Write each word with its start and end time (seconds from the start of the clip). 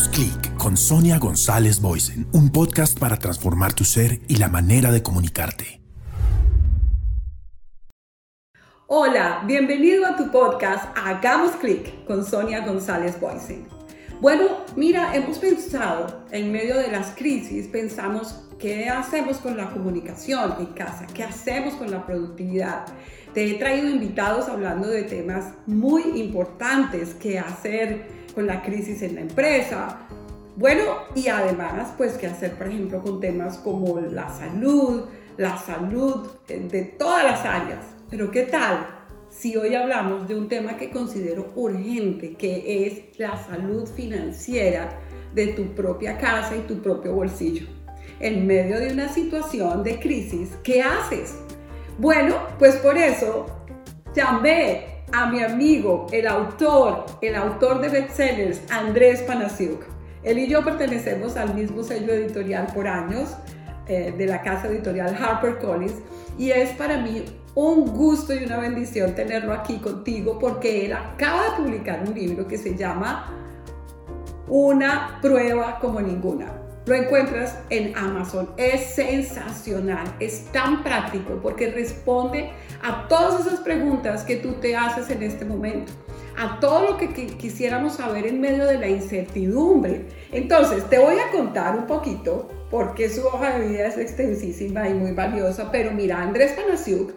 Hagamos 0.00 0.16
clic 0.16 0.56
con 0.56 0.78
Sonia 0.78 1.18
González 1.18 1.82
Boysen, 1.82 2.26
un 2.32 2.48
podcast 2.50 2.98
para 2.98 3.18
transformar 3.18 3.74
tu 3.74 3.84
ser 3.84 4.20
y 4.28 4.36
la 4.36 4.48
manera 4.48 4.90
de 4.90 5.02
comunicarte. 5.02 5.82
Hola, 8.86 9.42
bienvenido 9.46 10.06
a 10.06 10.16
tu 10.16 10.30
podcast 10.30 10.86
Hagamos 10.96 11.52
clic 11.56 12.06
con 12.06 12.24
Sonia 12.24 12.64
González 12.64 13.20
Boysen. 13.20 13.68
Bueno, 14.22 14.64
mira, 14.74 15.14
hemos 15.14 15.38
pensado 15.38 16.24
en 16.30 16.50
medio 16.50 16.78
de 16.78 16.90
las 16.90 17.10
crisis, 17.10 17.66
pensamos 17.66 18.36
qué 18.58 18.88
hacemos 18.88 19.36
con 19.36 19.58
la 19.58 19.68
comunicación 19.68 20.54
en 20.60 20.66
casa, 20.68 21.06
qué 21.12 21.24
hacemos 21.24 21.74
con 21.74 21.90
la 21.90 22.06
productividad. 22.06 22.86
Te 23.34 23.50
he 23.50 23.58
traído 23.58 23.90
invitados 23.90 24.48
hablando 24.48 24.88
de 24.88 25.02
temas 25.02 25.52
muy 25.66 26.02
importantes, 26.18 27.14
qué 27.20 27.38
hacer 27.38 28.19
con 28.34 28.46
la 28.46 28.62
crisis 28.62 29.02
en 29.02 29.16
la 29.16 29.20
empresa. 29.22 29.98
Bueno, 30.56 30.82
y 31.14 31.28
además, 31.28 31.92
pues 31.96 32.14
qué 32.14 32.26
hacer, 32.26 32.52
por 32.52 32.68
ejemplo, 32.68 33.02
con 33.02 33.20
temas 33.20 33.58
como 33.58 34.00
la 34.00 34.28
salud, 34.28 35.04
la 35.36 35.56
salud 35.56 36.28
de 36.48 36.82
todas 36.98 37.24
las 37.24 37.44
áreas. 37.44 37.84
Pero 38.10 38.30
¿qué 38.30 38.42
tal 38.42 38.86
si 39.30 39.56
hoy 39.56 39.74
hablamos 39.74 40.28
de 40.28 40.34
un 40.34 40.48
tema 40.48 40.76
que 40.76 40.90
considero 40.90 41.52
urgente, 41.54 42.34
que 42.34 42.86
es 42.86 43.18
la 43.18 43.42
salud 43.44 43.86
financiera 43.86 44.98
de 45.34 45.48
tu 45.48 45.74
propia 45.74 46.18
casa 46.18 46.56
y 46.56 46.60
tu 46.60 46.82
propio 46.82 47.14
bolsillo? 47.14 47.66
En 48.18 48.46
medio 48.46 48.78
de 48.78 48.92
una 48.92 49.08
situación 49.08 49.82
de 49.82 49.98
crisis, 49.98 50.50
¿qué 50.62 50.82
haces? 50.82 51.36
Bueno, 51.96 52.34
pues 52.58 52.76
por 52.76 52.98
eso 52.98 53.46
llamé 54.14 54.99
a 55.12 55.26
mi 55.26 55.42
amigo, 55.42 56.06
el 56.12 56.26
autor, 56.26 57.06
el 57.20 57.34
autor 57.34 57.80
de 57.80 57.88
bestsellers, 57.88 58.60
Andrés 58.70 59.22
Panasiuk. 59.22 59.82
Él 60.22 60.38
y 60.38 60.48
yo 60.48 60.64
pertenecemos 60.64 61.36
al 61.36 61.54
mismo 61.54 61.82
sello 61.82 62.12
editorial 62.12 62.66
por 62.74 62.86
años, 62.86 63.36
eh, 63.86 64.14
de 64.16 64.26
la 64.26 64.42
casa 64.42 64.68
editorial 64.68 65.16
HarperCollins, 65.20 65.94
y 66.38 66.50
es 66.50 66.70
para 66.70 66.98
mí 66.98 67.24
un 67.54 67.86
gusto 67.86 68.34
y 68.34 68.44
una 68.44 68.58
bendición 68.58 69.14
tenerlo 69.14 69.52
aquí 69.52 69.78
contigo 69.78 70.38
porque 70.38 70.86
él 70.86 70.92
acaba 70.92 71.44
de 71.44 71.62
publicar 71.62 72.02
un 72.06 72.14
libro 72.14 72.46
que 72.46 72.56
se 72.56 72.76
llama 72.76 73.34
Una 74.48 75.18
prueba 75.20 75.78
como 75.80 76.00
ninguna. 76.00 76.69
Lo 76.86 76.94
encuentras 76.94 77.58
en 77.68 77.96
Amazon. 77.96 78.50
Es 78.56 78.94
sensacional, 78.94 80.16
es 80.18 80.46
tan 80.46 80.82
práctico 80.82 81.38
porque 81.42 81.70
responde 81.70 82.50
a 82.82 83.06
todas 83.06 83.46
esas 83.46 83.60
preguntas 83.60 84.24
que 84.24 84.36
tú 84.36 84.54
te 84.54 84.74
haces 84.76 85.10
en 85.10 85.22
este 85.22 85.44
momento, 85.44 85.92
a 86.38 86.58
todo 86.58 86.92
lo 86.92 86.96
que 86.96 87.08
quisiéramos 87.08 87.96
saber 87.96 88.26
en 88.26 88.40
medio 88.40 88.64
de 88.64 88.78
la 88.78 88.88
incertidumbre. 88.88 90.06
Entonces, 90.32 90.88
te 90.88 90.98
voy 90.98 91.16
a 91.18 91.30
contar 91.30 91.76
un 91.76 91.86
poquito 91.86 92.48
porque 92.70 93.10
su 93.10 93.26
hoja 93.26 93.58
de 93.58 93.68
vida 93.68 93.86
es 93.86 93.98
extensísima 93.98 94.88
y 94.88 94.94
muy 94.94 95.12
valiosa, 95.12 95.70
pero 95.70 95.90
mira, 95.90 96.22
Andrés 96.22 96.52
Panasiuk 96.52 97.12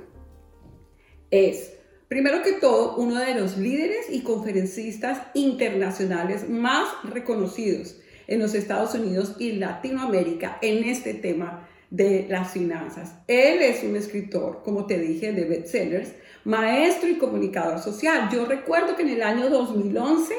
es, 1.32 1.72
primero 2.10 2.44
que 2.44 2.54
todo, 2.54 2.98
uno 2.98 3.16
de 3.20 3.36
los 3.36 3.58
líderes 3.58 4.10
y 4.10 4.24
conferencistas 4.24 5.22
internacionales 5.34 6.50
más 6.50 6.90
reconocidos 7.06 7.96
en 8.28 8.40
los 8.40 8.54
Estados 8.54 8.94
Unidos 8.96 9.36
y 9.40 9.54
Latinoamérica 9.54 10.58
en 10.62 10.84
este 10.84 11.14
tema 11.14 11.68
de 11.90 12.26
las 12.28 12.52
finanzas. 12.52 13.14
Él 13.28 13.62
es 13.62 13.84
un 13.84 13.96
escritor, 13.96 14.62
como 14.64 14.88
te 14.88 14.98
dije, 14.98 15.32
de 15.32 15.46
bestsellers, 15.46 16.14
maestro 16.44 17.08
y 17.08 17.20
comunicador 17.20 17.80
social. 17.80 18.30
Yo 18.32 18.46
recuerdo 18.46 18.96
que 18.96 19.04
en 19.04 19.10
el 19.10 19.22
año 19.22 19.50
2011 19.50 20.34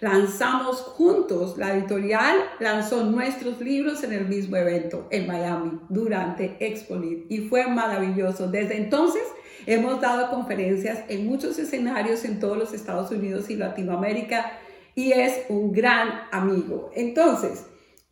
lanzamos 0.00 0.80
juntos, 0.80 1.58
la 1.58 1.74
editorial 1.74 2.36
lanzó 2.58 3.04
nuestros 3.04 3.60
libros 3.60 4.02
en 4.02 4.12
el 4.14 4.26
mismo 4.26 4.56
evento 4.56 5.06
en 5.10 5.26
Miami 5.26 5.78
durante 5.90 6.56
ExpoLit 6.60 7.30
y 7.30 7.48
fue 7.48 7.66
maravilloso. 7.66 8.50
Desde 8.50 8.78
entonces 8.78 9.22
hemos 9.66 10.00
dado 10.00 10.30
conferencias 10.30 11.04
en 11.08 11.26
muchos 11.26 11.58
escenarios 11.58 12.24
en 12.24 12.40
todos 12.40 12.56
los 12.56 12.72
Estados 12.72 13.10
Unidos 13.10 13.50
y 13.50 13.56
Latinoamérica 13.56 14.58
y 14.94 15.12
es 15.12 15.42
un 15.48 15.72
gran 15.72 16.22
amigo. 16.30 16.90
Entonces, 16.94 17.64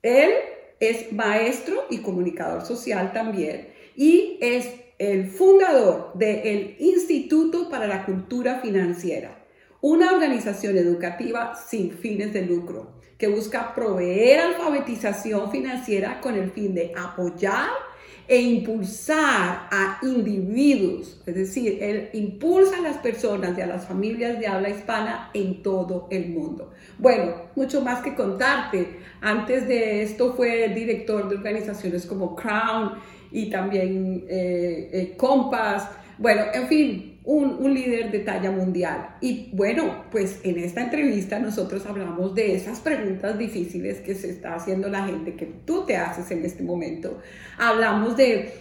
él 0.02 0.32
es 0.80 1.12
maestro 1.12 1.86
y 1.90 1.98
comunicador 1.98 2.64
social 2.64 3.12
también 3.12 3.68
y 3.94 4.38
es 4.40 4.68
el 4.98 5.28
fundador 5.28 6.12
del 6.14 6.76
Instituto 6.78 7.68
para 7.68 7.86
la 7.86 8.04
Cultura 8.04 8.60
Financiera, 8.60 9.44
una 9.80 10.12
organización 10.12 10.76
educativa 10.76 11.54
sin 11.54 11.92
fines 11.92 12.32
de 12.32 12.42
lucro 12.42 13.00
que 13.18 13.28
busca 13.28 13.74
proveer 13.74 14.40
alfabetización 14.40 15.50
financiera 15.50 16.20
con 16.20 16.34
el 16.34 16.50
fin 16.50 16.74
de 16.74 16.92
apoyar 16.96 17.68
e 18.28 18.40
impulsar 18.40 19.68
a 19.70 19.98
individuos, 20.02 21.20
es 21.26 21.34
decir, 21.34 21.78
él 21.82 22.08
impulsa 22.12 22.78
a 22.78 22.80
las 22.80 22.98
personas 22.98 23.56
y 23.58 23.60
a 23.60 23.66
las 23.66 23.86
familias 23.86 24.38
de 24.38 24.46
habla 24.46 24.70
hispana 24.70 25.30
en 25.34 25.62
todo 25.62 26.08
el 26.10 26.28
mundo. 26.30 26.72
Bueno, 26.98 27.34
mucho 27.56 27.80
más 27.80 28.02
que 28.02 28.14
contarte. 28.14 29.00
Antes 29.20 29.66
de 29.66 30.02
esto 30.02 30.34
fue 30.34 30.68
director 30.68 31.28
de 31.28 31.36
organizaciones 31.36 32.06
como 32.06 32.36
Crown 32.36 32.92
y 33.30 33.50
también 33.50 34.24
eh, 34.28 34.90
eh, 34.92 35.14
Compass. 35.16 35.88
Bueno, 36.18 36.42
en 36.54 36.68
fin, 36.68 37.11
un, 37.24 37.74
líder 37.74 38.10
de 38.10 38.20
talla 38.20 38.50
mundial. 38.50 39.16
Y 39.20 39.50
bueno, 39.52 40.04
pues 40.10 40.40
en 40.42 40.58
esta 40.58 40.82
entrevista 40.82 41.38
nosotros 41.38 41.86
hablamos 41.86 42.34
de 42.34 42.54
esas 42.54 42.80
preguntas 42.80 43.38
difíciles 43.38 44.00
que 44.00 44.14
se 44.14 44.30
está 44.30 44.54
haciendo 44.54 44.88
la 44.88 45.06
gente, 45.06 45.34
que 45.34 45.46
tú 45.46 45.84
te 45.86 45.96
haces 45.96 46.30
en 46.30 46.44
este 46.44 46.62
momento. 46.62 47.20
Hablamos 47.58 48.16
de 48.16 48.52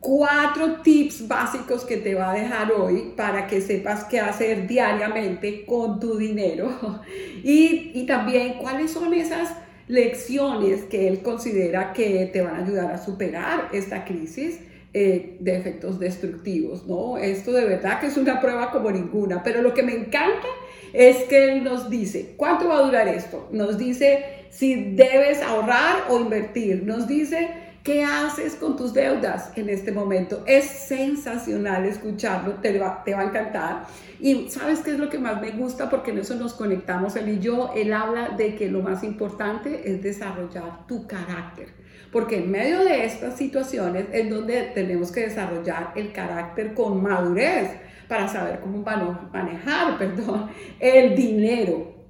cuatro 0.00 0.80
tips 0.82 1.28
básicos 1.28 1.84
que 1.84 1.98
te 1.98 2.14
va 2.14 2.32
a 2.32 2.34
dejar 2.34 2.72
hoy 2.72 3.12
para 3.16 3.46
que 3.46 3.60
sepas 3.60 4.04
qué 4.04 4.18
hacer 4.18 4.66
diariamente 4.66 5.64
con 5.64 6.00
tu 6.00 6.16
dinero. 6.16 7.00
Y, 7.42 7.92
y 7.94 8.04
también 8.04 8.58
cuáles 8.58 8.90
son 8.90 9.14
esas 9.14 9.54
lecciones 9.88 10.82
que 10.82 11.08
él 11.08 11.22
considera 11.22 11.94
que 11.94 12.28
te 12.30 12.42
van 12.42 12.56
a 12.56 12.64
ayudar 12.64 12.92
a 12.92 13.02
superar 13.02 13.70
esta 13.72 14.04
crisis 14.04 14.60
eh, 14.92 15.36
de 15.40 15.56
efectos 15.56 15.98
destructivos, 15.98 16.86
¿no? 16.86 17.16
Esto 17.16 17.52
de 17.52 17.64
verdad 17.64 18.00
que 18.00 18.06
es 18.06 18.16
una 18.16 18.40
prueba 18.40 18.70
como 18.70 18.90
ninguna, 18.90 19.42
pero 19.42 19.62
lo 19.62 19.72
que 19.74 19.82
me 19.82 19.94
encanta 19.94 20.48
es 20.92 21.18
que 21.28 21.52
él 21.52 21.64
nos 21.64 21.88
dice, 21.88 22.34
¿cuánto 22.36 22.68
va 22.68 22.78
a 22.78 22.82
durar 22.82 23.08
esto? 23.08 23.48
Nos 23.52 23.78
dice 23.78 24.24
si 24.50 24.94
debes 24.94 25.42
ahorrar 25.42 26.04
o 26.08 26.18
invertir, 26.18 26.82
nos 26.84 27.06
dice 27.06 27.48
¿Qué 27.82 28.04
haces 28.04 28.56
con 28.56 28.76
tus 28.76 28.92
deudas 28.92 29.52
en 29.56 29.70
este 29.70 29.90
momento? 29.90 30.44
Es 30.46 30.64
sensacional 30.64 31.86
escucharlo, 31.86 32.56
te 32.56 32.78
va, 32.78 33.02
te 33.02 33.14
va 33.14 33.20
a 33.20 33.24
encantar. 33.24 33.86
Y 34.20 34.50
sabes 34.50 34.80
qué 34.80 34.90
es 34.90 34.98
lo 34.98 35.08
que 35.08 35.18
más 35.18 35.40
me 35.40 35.52
gusta 35.52 35.88
porque 35.88 36.10
en 36.10 36.18
eso 36.18 36.34
nos 36.34 36.52
conectamos 36.52 37.16
él 37.16 37.30
y 37.30 37.38
yo. 37.38 37.72
Él 37.74 37.94
habla 37.94 38.36
de 38.36 38.54
que 38.54 38.70
lo 38.70 38.82
más 38.82 39.02
importante 39.02 39.90
es 39.90 40.02
desarrollar 40.02 40.86
tu 40.86 41.06
carácter. 41.06 41.68
Porque 42.12 42.38
en 42.38 42.50
medio 42.50 42.84
de 42.84 43.04
estas 43.04 43.36
situaciones 43.36 44.06
es 44.12 44.28
donde 44.28 44.62
tenemos 44.74 45.12
que 45.12 45.20
desarrollar 45.20 45.92
el 45.94 46.12
carácter 46.12 46.74
con 46.74 47.02
madurez 47.02 47.70
para 48.08 48.26
saber 48.26 48.60
cómo 48.60 48.84
manejar, 49.32 49.96
perdón, 49.98 50.50
el 50.80 51.14
dinero, 51.14 52.00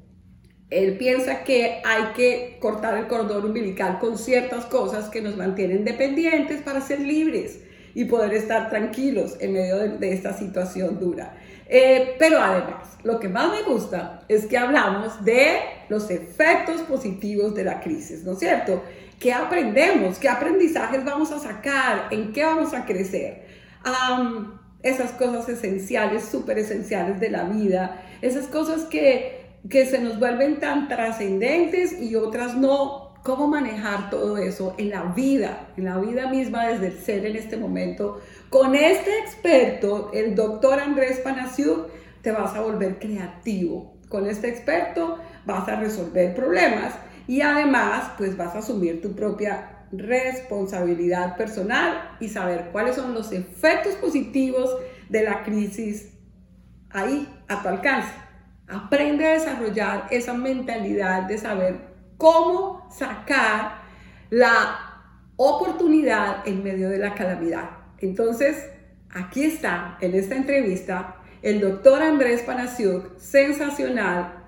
él 0.70 0.97
piensa 0.97 1.43
que 1.43 1.82
hay 1.85 2.12
que 2.14 2.56
cortar 2.61 2.97
el 2.97 3.08
cordón 3.08 3.44
umbilical 3.44 3.99
con 3.99 4.17
ciertas 4.17 4.67
cosas 4.67 5.08
que 5.08 5.20
nos 5.20 5.37
mantienen 5.37 5.85
dependientes 5.85 6.62
para 6.62 6.81
ser 6.81 7.00
libres 7.00 7.61
y 7.93 8.05
poder 8.05 8.32
estar 8.35 8.70
tranquilos 8.70 9.37
en 9.41 9.52
medio 9.52 9.99
de, 9.99 10.12
esta 10.12 10.32
situación 10.32 11.00
dura. 11.00 11.35
Eh, 11.67 12.14
pero 12.20 12.38
además, 12.41 12.97
lo 13.02 13.19
que 13.19 13.29
más 13.29 13.50
me 13.50 13.62
gusta 13.62 14.23
es 14.29 14.47
que 14.47 14.56
hablamos 14.56 15.25
de 15.25 15.58
los 15.88 16.08
efectos 16.11 16.82
positivos 16.82 17.55
de 17.55 17.64
la 17.64 17.81
crisis, 17.81 18.23
¿no 18.23 18.32
es 18.32 18.38
cierto? 18.38 18.82
¿Qué 19.20 19.32
aprendemos? 19.32 20.19
¿Qué 20.19 20.28
aprendizajes 20.28 21.05
vamos 21.05 21.31
a 21.31 21.38
sacar? 21.38 22.08
¿En 22.11 22.32
qué 22.32 22.43
vamos 22.44 22.75
a 22.75 22.84
crecer? 22.84 23.49
esas 24.82 25.12
cosas 25.12 25.49
esenciales, 25.49 26.25
súper 26.25 26.58
esenciales 26.58 27.20
de 27.20 27.31
la 27.31 27.44
vida, 27.44 28.02
esas 28.22 28.46
cosas 28.46 28.84
que 28.87 29.40
que 29.69 29.84
se 29.87 29.99
nos 29.99 30.19
vuelven 30.19 30.58
tan 30.58 30.88
trascendentes 30.88 32.00
y 32.00 32.17
otras 32.17 32.56
no. 32.56 33.11
¿Cómo 33.22 33.49
manejar 33.49 34.08
todo 34.08 34.38
eso 34.38 34.75
en 34.78 34.88
la 34.88 35.02
vida, 35.02 35.69
en 35.76 35.84
la 35.84 35.99
vida 35.99 36.31
misma 36.31 36.66
desde 36.66 36.87
el 36.87 36.99
ser 36.99 37.26
en 37.26 37.37
este 37.37 37.58
momento? 37.58 38.23
Con 38.49 38.75
este 38.75 39.19
experto, 39.19 40.11
el 40.14 40.34
doctor 40.34 40.81
Andrés 40.81 41.20
Panasiuk, 41.20 41.88
te 42.23 42.32
vas 42.32 42.55
a 42.55 42.62
volver 42.62 42.99
creativo. 42.99 43.93
Con 44.08 44.26
este 44.26 44.49
experto 44.49 45.19
vas 45.44 45.69
a 45.69 45.76
resolver 45.76 46.34
problemas 46.34 46.94
y 47.31 47.43
además 47.43 48.11
pues 48.19 48.37
vas 48.37 48.56
a 48.56 48.59
asumir 48.59 49.00
tu 49.00 49.15
propia 49.15 49.87
responsabilidad 49.93 51.37
personal 51.37 52.17
y 52.19 52.29
saber 52.29 52.71
cuáles 52.73 52.97
son 52.97 53.15
los 53.15 53.31
efectos 53.31 53.94
positivos 53.94 54.77
de 55.09 55.23
la 55.23 55.44
crisis 55.44 56.12
ahí 56.91 57.29
a 57.47 57.62
tu 57.62 57.69
alcance. 57.69 58.12
Aprende 58.67 59.29
a 59.29 59.35
desarrollar 59.35 60.09
esa 60.11 60.35
mentalidad 60.35 61.23
de 61.23 61.38
saber 61.38 61.77
cómo 62.17 62.88
sacar 62.91 63.83
la 64.31 65.05
oportunidad 65.37 66.49
en 66.49 66.65
medio 66.65 66.91
de 66.91 66.99
la 66.99 67.15
calamidad. 67.15 67.71
Entonces, 67.99 68.71
aquí 69.09 69.44
está, 69.44 69.99
en 70.00 70.17
esta 70.17 70.35
entrevista, 70.35 71.15
el 71.43 71.61
doctor 71.61 72.03
Andrés 72.03 72.43
Panasiuk, 72.43 73.17
sensacional, 73.21 74.39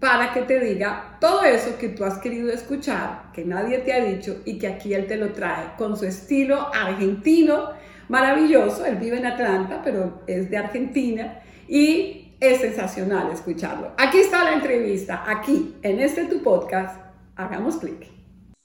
para 0.00 0.32
que 0.32 0.42
te 0.42 0.58
diga 0.58 1.18
todo 1.20 1.44
eso 1.44 1.76
que 1.78 1.90
tú 1.90 2.04
has 2.04 2.18
querido 2.18 2.50
escuchar, 2.50 3.30
que 3.34 3.44
nadie 3.44 3.78
te 3.78 3.92
ha 3.92 4.02
dicho 4.02 4.40
y 4.46 4.58
que 4.58 4.66
aquí 4.66 4.94
él 4.94 5.06
te 5.06 5.16
lo 5.16 5.32
trae 5.32 5.76
con 5.76 5.96
su 5.96 6.06
estilo 6.06 6.68
argentino 6.74 7.68
maravilloso. 8.08 8.84
Él 8.86 8.96
vive 8.96 9.18
en 9.18 9.26
Atlanta, 9.26 9.82
pero 9.84 10.22
es 10.26 10.50
de 10.50 10.56
Argentina 10.56 11.40
y 11.68 12.32
es 12.40 12.60
sensacional 12.60 13.30
escucharlo. 13.30 13.92
Aquí 13.98 14.18
está 14.18 14.42
la 14.44 14.54
entrevista, 14.54 15.22
aquí, 15.26 15.76
en 15.82 16.00
este 16.00 16.24
tu 16.24 16.42
podcast. 16.42 16.98
Hagamos 17.36 17.76
clic. 17.76 18.19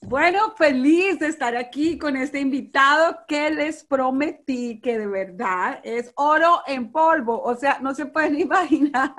Bueno, 0.07 0.53
feliz 0.55 1.17
de 1.17 1.27
estar 1.27 1.55
aquí 1.57 1.97
con 1.97 2.15
este 2.15 2.39
invitado 2.39 3.17
que 3.27 3.49
les 3.49 3.83
prometí 3.83 4.79
que 4.79 4.99
de 4.99 5.07
verdad 5.07 5.79
es 5.83 6.13
oro 6.15 6.61
en 6.67 6.91
polvo. 6.91 7.41
O 7.41 7.55
sea, 7.55 7.79
no 7.81 7.95
se 7.95 8.05
pueden 8.05 8.39
imaginar. 8.39 9.15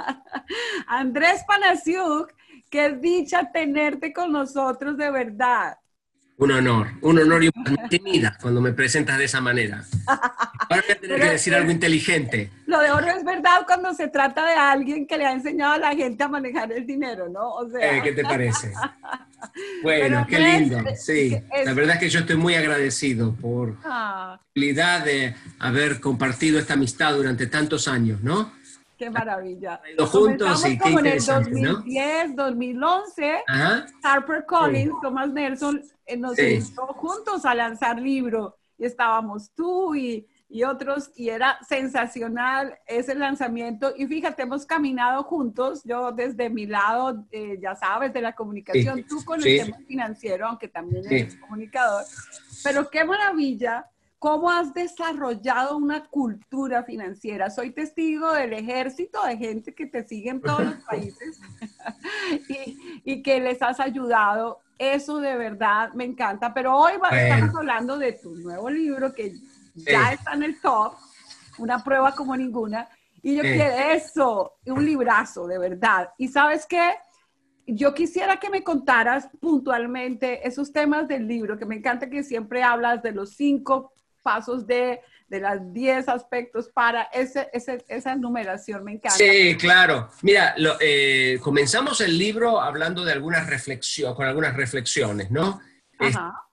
Andrés 0.87 1.43
Panasiuk, 1.45 2.33
qué 2.71 2.91
dicha 2.91 3.51
tenerte 3.51 4.13
con 4.13 4.31
nosotros 4.31 4.97
de 4.97 5.11
verdad. 5.11 5.77
Un 6.39 6.53
honor, 6.53 6.89
un 7.01 7.19
honor 7.19 7.45
y 7.45 7.51
una 7.55 7.83
intimida 7.83 8.37
cuando 8.41 8.61
me 8.61 8.73
presentas 8.73 9.17
de 9.17 9.25
esa 9.25 9.41
manera. 9.41 9.83
Ahora 10.07 10.83
voy 10.87 10.97
a 10.97 11.01
tener 11.01 11.21
que 11.21 11.31
decir 11.31 11.55
algo 11.55 11.71
inteligente. 11.71 12.51
Lo 12.67 12.79
de 12.81 12.91
oro 12.91 13.07
es 13.07 13.25
verdad 13.25 13.63
cuando 13.67 13.95
se 13.95 14.09
trata 14.09 14.47
de 14.47 14.55
alguien 14.55 15.07
que 15.07 15.17
le 15.17 15.25
ha 15.25 15.33
enseñado 15.33 15.73
a 15.73 15.79
la 15.79 15.95
gente 15.95 16.23
a 16.23 16.29
manejar 16.29 16.71
el 16.73 16.87
dinero, 16.87 17.29
¿no? 17.29 17.55
O 17.55 17.71
sea... 17.71 17.97
Eh, 17.97 18.03
¿Qué 18.03 18.13
te 18.13 18.23
parece? 18.23 18.73
Bueno, 19.83 20.27
qué 20.29 20.39
lindo. 20.39 20.83
Sí, 20.97 21.37
la 21.65 21.73
verdad 21.73 21.95
es 21.95 22.01
que 22.01 22.09
yo 22.09 22.21
estoy 22.21 22.37
muy 22.37 22.55
agradecido 22.55 23.35
por 23.35 23.73
la 23.73 23.79
ah. 23.85 24.41
posibilidad 24.55 25.05
de 25.05 25.35
haber 25.59 26.01
compartido 26.01 26.59
esta 26.59 26.75
amistad 26.75 27.15
durante 27.15 27.47
tantos 27.47 27.87
años, 27.87 28.23
¿no? 28.23 28.53
Qué 28.99 29.11
maravilla. 29.11 29.81
juntos 30.11 30.67
y 30.67 30.79
como 30.79 31.01
en 31.01 31.07
el 31.07 31.25
2010, 31.25 32.37
2011, 32.37 33.45
Harper 34.03 34.45
Collins, 34.47 34.95
Thomas 35.03 35.31
Nelson 35.31 35.83
eh, 36.07 36.17
nos 36.17 36.39
invitó 36.39 36.87
juntos 36.95 37.45
a 37.45 37.55
lanzar 37.55 38.01
libro 38.01 38.57
y 38.79 38.85
estábamos 38.85 39.51
tú 39.55 39.95
y, 39.95 40.27
y, 40.49 40.63
otros 40.65 41.11
y 41.17 41.29
era 41.29 41.59
sensacional 41.67 42.79
ese 42.87 43.15
lanzamiento. 43.15 43.93
Y 43.97 44.07
fíjate, 44.07 44.43
hemos 44.43 44.65
caminado 44.65 45.23
juntos, 45.25 45.83
yo 45.85 46.13
desde 46.13 46.49
mi 46.49 46.67
lado, 46.67 47.27
eh, 47.31 47.59
ya 47.61 47.75
sabes, 47.75 48.13
de 48.13 48.23
la 48.23 48.35
comunicación, 48.35 49.05
tú 49.07 49.25
con 49.25 49.43
el 49.43 49.65
tema 49.65 49.79
financiero, 49.87 50.47
aunque 50.47 50.69
también 50.69 51.05
eres 51.07 51.37
comunicador, 51.37 52.05
pero 52.63 52.89
qué 52.89 53.05
maravilla 53.05 53.87
¿Cómo 54.19 54.51
has 54.51 54.73
desarrollado 54.73 55.77
una 55.77 56.07
cultura 56.07 56.83
financiera? 56.85 57.51
Soy 57.51 57.71
testigo 57.73 58.33
del 58.33 58.55
ejército 58.55 59.23
de 59.27 59.37
gente 59.37 59.75
que 59.75 59.87
te 59.87 60.07
sigue 60.07 60.31
en 60.31 60.41
todos 60.41 60.65
los 60.65 60.75
países 60.85 61.39
y, 63.05 63.23
que 63.23 63.41
les 63.41 63.61
has 63.61 63.79
ayudado. 63.79 64.61
Eso 64.79 65.21
de 65.21 65.37
verdad 65.37 65.93
me 65.93 66.05
encanta. 66.05 66.55
Pero 66.55 66.77
hoy 66.77 66.93
estamos 67.13 67.55
hablando 67.57 67.99
de 67.99 68.13
tu 68.13 68.35
nuevo 68.37 68.71
libro 68.71 69.13
que 69.13 69.35
ya 69.75 70.13
está 70.13 70.33
en 70.33 70.45
el 70.45 70.61
top, 70.63 70.95
una 71.59 71.85
prueba 71.85 72.15
como 72.15 72.35
ninguna. 72.37 72.89
Y 73.23 73.37
yo 73.37 73.43
quiero 73.43 73.77
eso, 73.93 74.55
un 74.65 74.85
librazo, 74.85 75.47
de 75.47 75.59
verdad. 75.59 76.11
Y 76.17 76.29
sabes 76.29 76.65
qué? 76.65 76.95
Yo 77.67 77.93
quisiera 77.93 78.39
que 78.39 78.49
me 78.49 78.63
contaras 78.63 79.29
puntualmente 79.41 80.47
esos 80.47 80.73
temas 80.73 81.07
del 81.07 81.27
libro, 81.27 81.59
que 81.59 81.67
me 81.67 81.75
encanta 81.75 82.09
que 82.09 82.23
siempre 82.23 82.63
hablas 82.63 83.03
de 83.03 83.13
los 83.13 83.35
cinco 83.35 83.93
pasos 84.27 84.67
de, 84.67 85.01
de 85.29 85.41
las 85.41 85.73
10 85.73 86.09
aspectos 86.09 86.69
para 86.69 87.05
ese, 87.13 87.49
esa 87.53 88.17
numeración. 88.17 88.83
Me 88.83 88.95
encanta. 88.95 89.17
Sí, 89.17 89.57
claro. 89.57 90.11
Mira, 90.23 90.57
eh, 90.81 91.39
comenzamos 91.41 92.01
el 92.01 92.19
libro 92.19 92.61
hablando 92.61 93.05
de 93.05 93.13
algunas 93.13 93.47
reflexiones, 93.47 94.17
con 94.17 94.27
algunas 94.27 94.57
reflexiones, 94.57 95.31
¿no? 95.31 95.61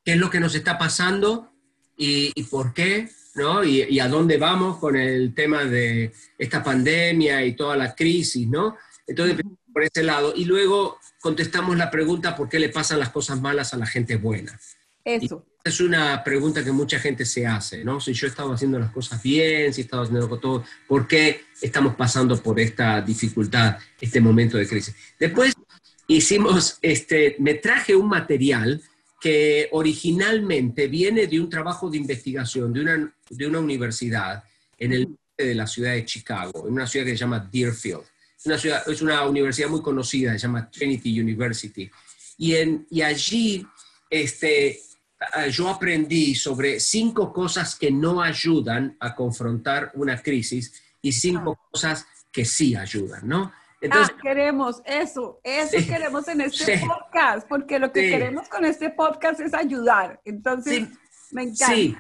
¿Qué 0.06 0.12
es 0.12 0.18
lo 0.18 0.30
que 0.30 0.40
nos 0.40 0.54
está 0.54 0.78
pasando 0.78 1.52
y, 1.98 2.44
por 2.44 2.76
qué? 2.76 3.10
¿no? 3.34 3.64
Y, 3.64 3.82
y, 3.90 4.00
a 4.00 4.08
dónde 4.08 4.38
vamos 4.38 4.78
con 4.78 4.96
el 4.96 5.34
tema 5.34 5.64
de 5.64 6.14
esta 6.38 6.62
pandemia 6.62 7.44
y 7.44 7.56
toda 7.56 7.76
la 7.76 7.96
crisis, 7.96 8.48
¿no? 8.48 8.78
Entonces, 9.08 9.38
por 9.74 9.84
ese 9.84 10.04
lado. 10.04 10.32
Y 10.36 10.46
luego 10.46 11.00
contestamos 11.20 11.76
la 11.76 11.90
pregunta, 11.90 12.36
¿por 12.36 12.48
qué 12.48 12.60
le 12.60 12.70
pasan 12.70 13.00
las 13.00 13.10
cosas 13.10 13.42
malas 13.42 13.74
a 13.74 13.78
la 13.78 13.88
gente 13.88 14.18
buena? 14.18 14.60
Eso 15.04 15.44
es 15.64 15.80
una 15.80 16.22
pregunta 16.24 16.64
que 16.64 16.74
mucha 16.74 17.00
gente 17.00 17.26
se 17.26 17.48
hace, 17.48 17.86
¿no? 17.86 18.02
Si 18.02 18.14
yo 18.14 18.28
estaba 18.28 18.54
haciendo 18.54 18.78
las 18.80 18.92
cosas 18.92 19.24
bien, 19.24 19.74
si 19.74 19.82
estaba 19.82 20.04
haciendo 20.04 20.28
todo, 20.38 20.66
¿por 20.88 21.08
qué 21.08 21.46
estamos 21.62 21.96
pasando 21.96 22.42
por 22.42 22.60
esta 22.60 23.02
dificultad, 23.02 23.78
este 24.00 24.20
momento 24.20 24.58
de 24.58 24.68
crisis? 24.68 24.94
Después 25.18 25.54
hicimos, 26.08 26.80
este, 26.82 27.38
me 27.40 27.54
traje 27.54 27.96
un 27.96 28.10
material 28.10 28.82
que 29.22 29.70
originalmente 29.72 30.88
viene 30.88 31.28
de 31.28 31.40
un 31.40 31.50
trabajo 31.50 31.90
de 31.90 31.98
investigación 31.98 32.74
de 32.74 32.82
una, 32.82 33.16
de 33.30 33.48
una 33.48 33.60
universidad 33.60 34.44
en 34.78 34.92
el 34.92 35.18
de 35.38 35.56
la 35.56 35.66
ciudad 35.66 35.94
de 35.94 36.04
Chicago, 36.04 36.68
en 36.68 36.74
una 36.74 36.86
ciudad 36.86 37.06
que 37.06 37.12
se 37.12 37.18
llama 37.18 37.40
Deerfield. 37.52 38.04
Es 38.46 39.02
una, 39.02 39.26
universidad 39.26 39.70
muy 39.70 39.82
conocida, 39.82 40.34
se 40.34 40.40
llama 40.40 40.70
Trinity 40.70 41.22
University. 41.22 41.90
Y, 42.38 42.56
en, 42.56 42.86
y 42.90 43.02
allí 43.02 43.66
este, 44.10 44.82
yo 45.52 45.70
aprendí 45.70 46.36
sobre 46.36 46.80
cinco 46.80 47.32
cosas 47.32 47.76
que 47.76 47.92
no 47.92 48.22
ayudan 48.22 48.98
a 49.00 49.16
confrontar 49.16 49.92
una 49.96 50.22
crisis 50.22 50.82
y 51.02 51.12
cinco 51.12 51.58
ah. 51.60 51.70
cosas 51.72 52.06
que 52.32 52.46
sí 52.46 52.76
ayudan, 52.76 53.28
¿no? 53.28 53.52
Entonces, 53.84 54.16
ah, 54.18 54.22
queremos 54.22 54.82
eso, 54.86 55.42
eso 55.44 55.78
queremos 55.86 56.28
en 56.30 56.42
este 56.42 56.82
podcast, 56.88 57.48
porque 57.48 57.80
lo 57.80 57.92
que 57.92 58.10
queremos 58.10 58.48
con 58.48 58.64
este 58.64 58.90
podcast 58.90 59.42
es 59.42 59.54
ayudar. 59.54 60.22
Entonces, 60.24 60.88
me 61.32 61.44
encanta. 61.44 61.76
Sí, 61.76 61.96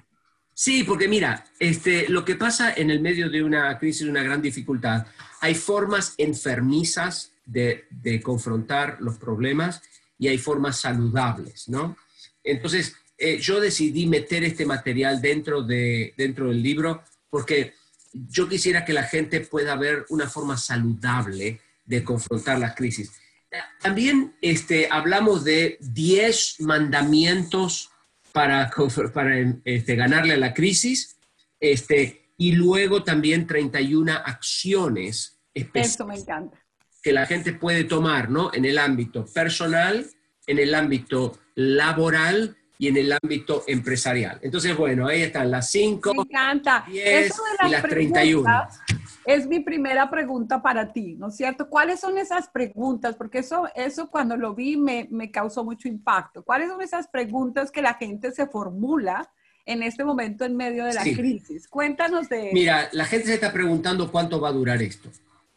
sí, 0.53 0.83
porque 0.85 1.09
mira, 1.09 1.43
este, 1.59 2.07
lo 2.07 2.23
que 2.23 2.35
pasa 2.35 2.73
en 2.73 2.89
el 2.89 3.01
medio 3.01 3.29
de 3.29 3.43
una 3.43 3.77
crisis, 3.77 4.05
de 4.05 4.11
una 4.11 4.23
gran 4.23 4.41
dificultad, 4.41 5.05
hay 5.41 5.55
formas 5.55 6.15
enfermizas 6.17 7.33
de, 7.45 7.85
de 7.89 8.21
confrontar 8.21 8.97
los 9.01 9.17
problemas 9.17 9.81
y 10.17 10.29
hay 10.29 10.37
formas 10.37 10.79
saludables, 10.79 11.67
¿no? 11.67 11.97
Entonces, 12.45 12.95
eh, 13.25 13.39
yo 13.39 13.61
decidí 13.61 14.05
meter 14.05 14.43
este 14.43 14.65
material 14.65 15.21
dentro, 15.21 15.61
de, 15.61 16.13
dentro 16.17 16.49
del 16.49 16.61
libro 16.61 17.03
porque 17.29 17.73
yo 18.11 18.49
quisiera 18.49 18.83
que 18.83 18.91
la 18.91 19.03
gente 19.03 19.39
pueda 19.39 19.77
ver 19.77 20.05
una 20.09 20.29
forma 20.29 20.57
saludable 20.57 21.61
de 21.85 22.03
confrontar 22.03 22.59
las 22.59 22.75
crisis. 22.75 23.13
También 23.79 24.35
este, 24.41 24.89
hablamos 24.91 25.45
de 25.45 25.77
10 25.79 26.59
mandamientos 26.59 27.91
para, 28.33 28.69
para 29.13 29.39
este, 29.63 29.95
ganarle 29.95 30.33
a 30.33 30.37
la 30.37 30.53
crisis 30.53 31.15
este, 31.61 32.33
y 32.37 32.51
luego 32.51 33.05
también 33.05 33.47
31 33.47 34.11
acciones 34.11 35.39
específicas 35.53 36.25
que 37.01 37.13
la 37.13 37.25
gente 37.25 37.53
puede 37.53 37.85
tomar 37.85 38.29
¿no? 38.29 38.53
en 38.53 38.65
el 38.65 38.77
ámbito 38.77 39.25
personal, 39.25 40.05
en 40.45 40.59
el 40.59 40.75
ámbito 40.75 41.39
laboral 41.55 42.57
y 42.83 42.89
en 42.89 42.97
el 42.97 43.13
ámbito 43.13 43.63
empresarial. 43.65 44.39
Entonces, 44.41 44.75
bueno, 44.75 45.07
ahí 45.07 45.21
están 45.21 45.49
las 45.49 45.71
5, 45.71 46.13
Me 46.15 46.21
encanta. 46.23 46.83
10 46.91 47.33
y 47.65 47.69
las 47.69 47.81
31. 47.81 48.67
Es 49.25 49.47
mi 49.47 49.61
primera 49.61 50.09
pregunta 50.09 50.61
para 50.61 50.91
ti, 50.91 51.15
¿no 51.17 51.29
es 51.29 51.37
cierto? 51.37 51.69
¿Cuáles 51.69 52.01
son 52.01 52.17
esas 52.17 52.49
preguntas? 52.49 53.15
Porque 53.15 53.37
eso, 53.39 53.69
eso 53.73 54.09
cuando 54.09 54.35
lo 54.35 54.53
vi 54.53 54.75
me, 54.75 55.07
me 55.11 55.31
causó 55.31 55.63
mucho 55.63 55.87
impacto. 55.87 56.43
¿Cuáles 56.43 56.67
son 56.67 56.81
esas 56.81 57.07
preguntas 57.07 57.71
que 57.71 57.81
la 57.81 57.93
gente 57.93 58.33
se 58.33 58.47
formula 58.47 59.31
en 59.65 59.81
este 59.81 60.03
momento 60.03 60.43
en 60.43 60.57
medio 60.57 60.83
de 60.83 60.93
la 60.93 61.03
crisis? 61.03 61.69
Cuéntanos 61.69 62.27
de... 62.27 62.49
Mira, 62.51 62.89
la 62.91 63.05
gente 63.05 63.27
se 63.27 63.35
está 63.35 63.53
preguntando 63.53 64.11
cuánto 64.11 64.41
va 64.41 64.49
a 64.49 64.51
durar 64.51 64.81
esto, 64.81 65.09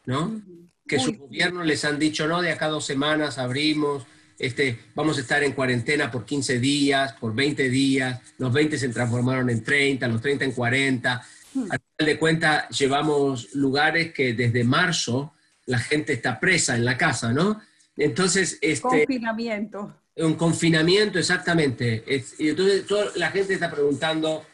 ¿no? 0.04 0.40
Que 0.86 1.00
su 1.00 1.12
gobierno 1.16 1.64
les 1.64 1.84
han 1.84 1.98
dicho, 1.98 2.28
no, 2.28 2.40
de 2.40 2.52
acá 2.52 2.68
dos 2.68 2.86
semanas 2.86 3.36
abrimos, 3.38 4.06
este, 4.38 4.78
vamos 4.94 5.16
a 5.18 5.20
estar 5.20 5.42
en 5.42 5.52
cuarentena 5.52 6.10
por 6.10 6.24
15 6.24 6.58
días, 6.58 7.14
por 7.14 7.34
20 7.34 7.68
días, 7.70 8.20
los 8.38 8.52
20 8.52 8.78
se 8.78 8.88
transformaron 8.90 9.48
en 9.50 9.62
30, 9.64 10.06
los 10.08 10.20
30 10.20 10.44
en 10.44 10.52
40. 10.52 11.26
Hmm. 11.54 11.62
Al 11.70 11.80
final 11.80 12.14
de 12.14 12.18
cuentas, 12.18 12.78
llevamos 12.78 13.54
lugares 13.54 14.12
que 14.12 14.34
desde 14.34 14.64
marzo 14.64 15.32
la 15.66 15.78
gente 15.78 16.12
está 16.12 16.38
presa 16.38 16.76
en 16.76 16.84
la 16.84 16.96
casa, 16.96 17.32
¿no? 17.32 17.60
Entonces, 17.96 18.58
este... 18.60 18.82
Confinamiento. 18.82 19.96
Un 20.16 20.34
confinamiento, 20.34 21.18
exactamente. 21.18 22.04
y 22.38 22.48
entonces 22.48 22.86
toda 22.86 23.12
la 23.16 23.30
gente 23.30 23.54
está 23.54 23.70
preguntando, 23.70 24.46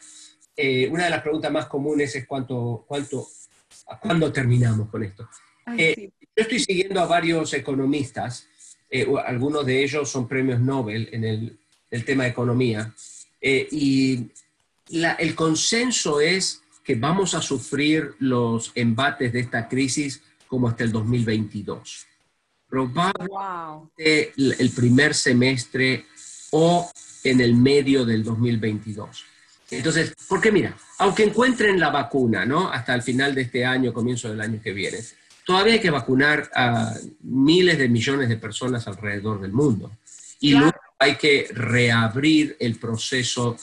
eh, 0.55 0.87
una 0.89 1.05
de 1.05 1.09
las 1.09 1.21
preguntas 1.21 1.51
más 1.51 1.67
comunes 1.67 2.13
es 2.15 2.25
cuánto, 2.27 2.83
cuánto, 2.87 3.27
¿cuándo 4.01 4.31
terminamos 4.31 4.89
con 4.89 5.03
esto? 5.03 5.29
Eh, 5.77 6.11
yo 6.19 6.43
estoy 6.43 6.59
siguiendo 6.59 6.99
a 6.99 7.05
varios 7.05 7.53
economistas 7.53 8.47
eh, 8.95 9.07
algunos 9.25 9.65
de 9.65 9.83
ellos 9.83 10.07
son 10.07 10.27
premios 10.27 10.59
Nobel 10.59 11.09
en 11.11 11.23
el, 11.23 12.05
tema 12.05 12.25
de 12.25 12.29
economía, 12.29 12.93
eh, 13.41 13.67
y 13.71 14.27
el 15.17 15.33
consenso 15.33 16.21
es 16.21 16.61
que 16.83 16.93
vamos 16.93 17.33
a 17.33 17.41
sufrir 17.41 18.13
los 18.19 18.71
embates 18.75 19.33
de 19.33 19.39
esta 19.39 19.67
crisis 19.67 20.21
como 20.47 20.67
hasta 20.67 20.83
el 20.83 20.91
2022. 20.91 22.05
Probablemente 22.69 24.33
el 24.37 24.71
primer 24.75 25.15
semestre 25.15 26.05
o 26.51 26.91
en 27.23 27.41
el 27.41 27.55
medio 27.55 28.05
del 28.05 28.23
2022. 28.23 29.25
Entonces, 29.71 30.13
porque 30.29 30.51
mira, 30.51 30.77
aunque 30.99 31.23
encuentren 31.23 31.79
la 31.79 31.89
vacuna, 31.89 32.45
¿no? 32.45 32.71
Hasta 32.71 32.93
el 32.93 33.01
final 33.01 33.33
de 33.33 33.41
este 33.41 33.65
año, 33.65 33.91
comienzo 33.91 34.29
del 34.29 34.41
año 34.41 34.61
que 34.61 34.71
viene, 34.71 34.99
todavía 35.45 35.73
hay 35.73 35.79
que 35.79 35.89
vacunar 35.89 36.49
a 36.55 36.93
miles 37.21 37.77
de 37.77 37.89
millones 37.89 38.29
de 38.29 38.37
personas 38.37 38.87
alrededor 38.87 39.41
del 39.41 39.51
mundo. 39.51 39.91
Y 40.39 40.53
luego 40.53 40.73
hay 40.99 41.15
que 41.15 41.47
reabrir 41.53 42.55
el 42.59 42.75
proceso 42.75 43.57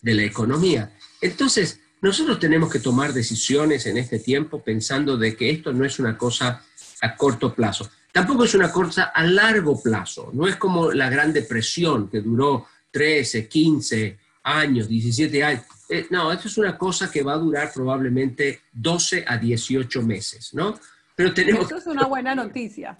de 0.00 0.14
la 0.14 0.22
economía. 0.22 0.92
Entonces, 1.20 1.80
nosotros 2.00 2.38
tenemos 2.38 2.70
que 2.70 2.78
tomar 2.78 3.12
decisiones 3.12 3.86
en 3.86 3.96
este 3.96 4.18
tiempo 4.20 4.62
pensando 4.62 5.16
de 5.16 5.36
que 5.36 5.50
esto 5.50 5.72
no 5.72 5.84
es 5.84 5.98
una 5.98 6.16
cosa 6.16 6.64
a 7.00 7.16
corto 7.16 7.54
plazo. 7.54 7.90
Tampoco 8.12 8.44
es 8.44 8.54
una 8.54 8.70
cosa 8.70 9.04
a 9.14 9.24
largo 9.24 9.82
plazo. 9.82 10.30
No 10.32 10.46
es 10.46 10.56
como 10.56 10.92
la 10.92 11.10
Gran 11.10 11.32
Depresión 11.32 12.08
que 12.08 12.20
duró 12.20 12.66
13, 12.90 13.48
15 13.48 14.18
años, 14.44 14.88
17 14.88 15.44
años. 15.44 15.64
Eh, 15.88 16.06
no, 16.10 16.32
esto 16.32 16.48
es 16.48 16.58
una 16.58 16.76
cosa 16.76 17.10
que 17.10 17.22
va 17.22 17.34
a 17.34 17.38
durar 17.38 17.72
probablemente 17.72 18.62
12 18.72 19.24
a 19.26 19.36
18 19.36 20.02
meses, 20.02 20.54
¿no? 20.54 20.78
Pero 21.18 21.34
tenemos... 21.34 21.66
Eso 21.66 21.78
es 21.78 21.86
una 21.88 22.06
buena 22.06 22.32
noticia. 22.32 22.96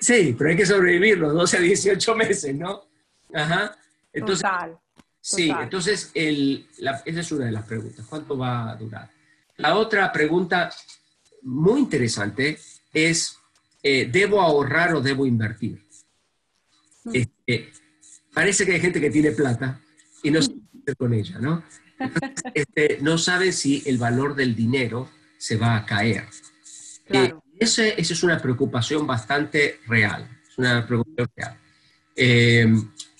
sí, 0.00 0.34
pero 0.38 0.48
hay 0.48 0.56
que 0.56 0.64
sobrevivir 0.64 1.18
los 1.18 1.34
12 1.34 1.58
a 1.58 1.60
18 1.60 2.14
meses, 2.16 2.54
¿no? 2.54 2.86
Ajá. 3.34 3.76
Entonces, 4.10 4.42
Total. 4.42 4.78
Sí, 5.20 5.50
entonces 5.50 6.10
el, 6.14 6.66
esa 7.04 7.20
es 7.20 7.30
una 7.30 7.44
de 7.44 7.52
las 7.52 7.66
preguntas. 7.66 8.06
¿Cuánto 8.08 8.38
va 8.38 8.70
a 8.70 8.76
durar? 8.76 9.10
La 9.58 9.76
otra 9.76 10.10
pregunta 10.10 10.72
muy 11.42 11.80
interesante 11.80 12.58
es, 12.90 13.36
eh, 13.82 14.08
¿debo 14.10 14.40
ahorrar 14.40 14.94
o 14.94 15.02
debo 15.02 15.26
invertir? 15.26 15.84
Mm. 17.04 17.10
Este, 17.12 17.70
parece 18.32 18.64
que 18.64 18.72
hay 18.72 18.80
gente 18.80 18.98
que 18.98 19.10
tiene 19.10 19.32
plata 19.32 19.78
y 20.22 20.30
no 20.30 20.40
sabe 20.40 20.56
qué 20.72 20.78
hacer 20.80 20.96
con 20.96 21.12
ella, 21.12 21.38
¿no? 21.38 21.62
Este, 22.54 22.98
no 23.02 23.18
sabe 23.18 23.52
si 23.52 23.82
el 23.84 23.98
valor 23.98 24.34
del 24.34 24.56
dinero 24.56 25.10
se 25.36 25.58
va 25.58 25.76
a 25.76 25.84
caer. 25.84 26.24
Eh, 27.10 27.34
esa, 27.62 27.86
es 27.86 28.22
una 28.22 28.40
preocupación 28.40 29.06
bastante 29.06 29.80
real, 29.86 30.28
es 30.48 30.58
una 30.58 30.86
preocupación 30.86 31.28
real. 31.36 31.58
Eh, 32.14 32.66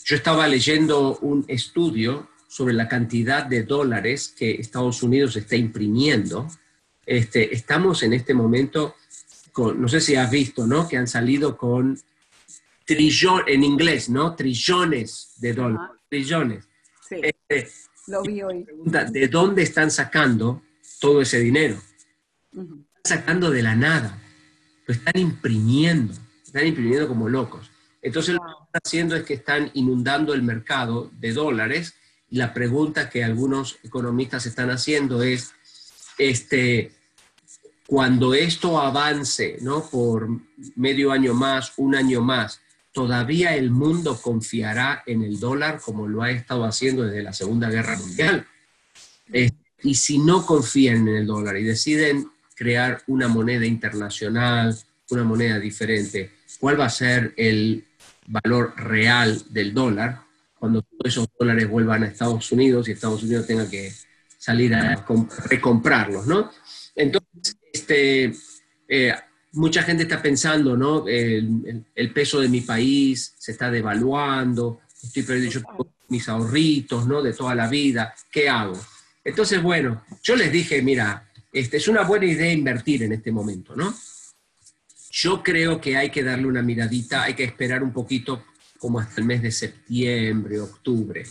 yo 0.05 0.17
estaba 0.17 0.47
leyendo 0.49 1.19
un 1.19 1.45
estudio 1.49 2.29
sobre 2.49 2.75
la 2.75 2.89
cantidad 2.89 3.47
de 3.47 3.63
dólares 3.63 4.35
que 4.37 4.53
Estados 4.53 5.03
Unidos 5.03 5.37
está 5.37 5.57
imprimiendo. 5.57 6.49
Este, 7.07 7.55
estamos 7.55 8.03
en 8.03 8.13
este 8.13 8.35
momento 8.35 8.97
con, 9.53 9.81
no 9.81 9.89
sé 9.89 10.01
si 10.01 10.17
has 10.17 10.31
visto, 10.31 10.67
¿no? 10.67 10.87
Que 10.89 10.97
han 10.97 11.07
salido 11.07 11.57
con 11.57 11.99
trillones, 12.85 13.47
en 13.49 13.65
inglés, 13.65 14.11
¿no? 14.11 14.35
Trillones 14.35 15.35
de 15.39 15.55
dólares. 15.55 15.97
Trillones. 16.09 16.69
Sí, 17.09 17.21
este, 17.23 17.71
lo 18.09 18.23
vi 18.23 18.43
hoy. 18.43 18.67
¿De 18.85 19.29
dónde 19.29 19.63
están 19.63 19.91
sacando 19.91 20.63
todo 21.01 21.23
ese 21.23 21.39
dinero? 21.39 21.79
Están 22.53 22.87
sacando 23.05 23.51
de 23.51 23.63
la 23.63 23.75
nada. 23.75 24.19
Lo 24.87 24.95
están 24.95 25.19
imprimiendo. 25.19 26.15
Están 26.45 26.67
imprimiendo 26.67 27.09
como 27.09 27.29
locos. 27.29 27.71
Entonces, 28.03 28.35
lo 28.35 28.41
que 28.41 28.51
están 28.51 28.81
haciendo 28.85 29.17
es 29.17 29.25
que 29.25 29.35
están 29.35 29.71
inundando 29.75 30.35
el 30.35 30.43
mercado 30.43 31.11
de 31.19 31.33
dólares. 31.33 31.95
Y 32.31 32.37
la 32.37 32.53
pregunta 32.53 33.09
que 33.09 33.25
algunos 33.25 33.79
economistas 33.83 34.47
están 34.47 34.71
haciendo 34.71 35.23
es, 35.23 35.53
este, 36.19 36.93
cuando 37.87 38.35
esto 38.35 38.81
avance, 38.81 39.59
¿no? 39.61 39.89
Por 39.89 40.29
medio 40.77 41.13
año 41.13 41.35
más, 41.35 41.75
un 41.77 41.95
año 41.95 42.23
más, 42.23 42.61
¿todavía 42.91 43.55
el 43.55 43.71
mundo 43.71 44.19
confiará 44.21 45.03
en 45.07 45.23
el 45.23 45.39
dólar 45.39 45.81
como 45.81 46.09
lo 46.09 46.23
ha 46.23 46.31
estado 46.31 46.65
haciendo 46.65 47.05
desde 47.05 47.23
la 47.23 47.33
Segunda 47.33 47.69
Guerra 47.71 47.99
Mundial? 47.99 48.47
y 49.83 49.95
si 49.95 50.19
no 50.19 50.47
confían 50.47 51.09
en 51.09 51.17
el 51.17 51.27
dólar 51.27 51.57
y 51.57 51.65
deciden 51.65 52.31
crear 52.63 53.03
una 53.09 53.27
moneda 53.27 53.67
internacional, 53.67 54.77
una 55.11 55.25
moneda 55.25 55.59
diferente, 55.59 56.31
¿cuál 56.61 56.79
va 56.79 56.85
a 56.87 56.91
ser 56.91 57.35
el 57.37 57.85
valor 58.25 58.75
real 58.77 59.43
del 59.51 59.75
dólar 59.75 60.21
cuando 60.55 60.81
todos 60.83 61.07
esos 61.07 61.27
dólares 61.37 61.69
vuelvan 61.69 62.05
a 62.05 62.07
Estados 62.07 62.53
Unidos 62.53 62.87
y 62.87 62.93
Estados 62.93 63.25
Unidos 63.25 63.49
tenga 63.49 63.69
que 63.69 63.93
salir 64.39 64.73
a 64.77 65.05
recomprarlos, 65.51 66.25
¿no? 66.29 66.53
Entonces, 66.95 67.57
este, 67.73 68.33
eh, 68.89 69.13
mucha 69.55 69.83
gente 69.83 70.05
está 70.05 70.23
pensando, 70.23 70.77
¿no? 70.77 71.05
El, 71.09 72.13
peso 72.15 72.41
de 72.41 72.49
mi 72.49 72.61
país 72.61 73.35
se 73.39 73.51
está 73.51 73.73
devaluando, 73.73 74.83
estoy 75.03 75.25
perdiendo 75.25 75.95
mis 76.09 76.29
ahorritos, 76.29 77.09
¿no? 77.09 77.23
De 77.23 77.33
toda 77.33 77.57
la 77.57 77.67
vida, 77.67 78.15
¿qué 78.31 78.49
hago? 78.49 78.79
Entonces, 79.25 79.61
bueno, 79.61 80.05
yo 80.23 80.37
les 80.37 80.53
dije, 80.53 80.81
mira, 80.81 81.29
este, 81.53 81.77
es 81.77 81.89
una 81.89 82.03
buena 82.03 82.27
idea 82.27 82.51
invertir 82.51 83.03
en 83.03 83.13
este 83.13 83.31
momento, 83.31 83.77
¿no? 83.77 83.95
Yo 85.11 85.43
creo 85.43 85.81
que 85.81 85.97
hay 85.97 86.11
que 86.11 86.23
darle 86.23 86.47
una 86.47 86.63
miradita, 86.63 87.25
hay 87.25 87.35
que 87.35 87.45
esperar 87.45 87.83
un 87.83 87.93
poquito 87.93 88.45
como 88.79 88.99
hasta 88.99 89.21
el 89.21 89.27
mes 89.27 89.43
de 89.43 89.53
septiembre, 89.53 90.59
octubre, 90.59 91.25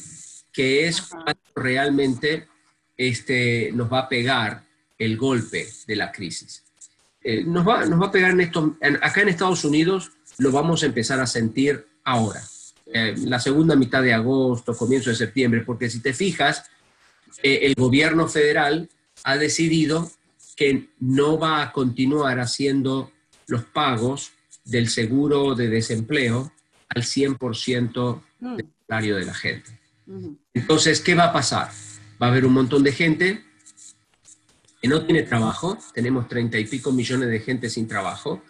que 0.53 0.87
es 0.87 1.01
cuando 1.01 1.41
realmente 1.55 2.47
este, 2.95 3.71
nos 3.73 3.91
va 3.91 4.01
a 4.01 4.09
pegar 4.09 4.63
el 4.97 5.17
golpe 5.17 5.67
de 5.87 5.95
la 5.95 6.11
crisis. 6.11 6.63
Eh, 7.23 7.43
nos, 7.43 7.67
va, 7.67 7.85
nos 7.85 7.99
va 7.99 8.07
a 8.07 8.11
pegar 8.11 8.31
en 8.31 8.41
esto, 8.41 8.77
acá 9.01 9.21
en 9.21 9.29
Estados 9.29 9.65
Unidos 9.65 10.11
lo 10.37 10.51
vamos 10.51 10.83
a 10.83 10.85
empezar 10.85 11.19
a 11.19 11.27
sentir 11.27 11.85
ahora, 12.03 12.41
eh, 12.85 13.15
la 13.25 13.39
segunda 13.39 13.75
mitad 13.75 14.01
de 14.01 14.13
agosto, 14.13 14.75
comienzo 14.75 15.09
de 15.09 15.15
septiembre, 15.15 15.61
porque 15.61 15.89
si 15.89 15.99
te 15.99 16.13
fijas, 16.13 16.65
eh, 17.41 17.59
el 17.63 17.73
gobierno 17.75 18.27
federal 18.27 18.89
ha 19.23 19.37
decidido 19.37 20.11
que 20.55 20.89
no 20.99 21.39
va 21.39 21.61
a 21.61 21.71
continuar 21.71 22.39
haciendo 22.39 23.11
los 23.47 23.63
pagos 23.63 24.31
del 24.63 24.89
seguro 24.89 25.55
de 25.55 25.69
desempleo 25.69 26.51
al 26.89 27.03
100% 27.03 28.21
mm. 28.39 28.55
del 28.55 28.67
salario 28.87 29.15
de 29.15 29.25
la 29.25 29.33
gente. 29.33 29.79
Entonces, 30.53 30.99
¿qué 30.99 31.15
va 31.15 31.25
a 31.25 31.33
pasar? 31.33 31.71
Va 32.21 32.27
a 32.27 32.29
haber 32.29 32.45
un 32.45 32.53
montón 32.53 32.83
de 32.83 32.91
gente 32.91 33.43
que 34.81 34.87
no 34.87 35.05
tiene 35.05 35.23
trabajo, 35.23 35.77
tenemos 35.93 36.27
treinta 36.27 36.57
y 36.57 36.65
pico 36.65 36.91
millones 36.91 37.29
de 37.29 37.39
gente 37.39 37.69
sin 37.69 37.87
trabajo, 37.87 38.41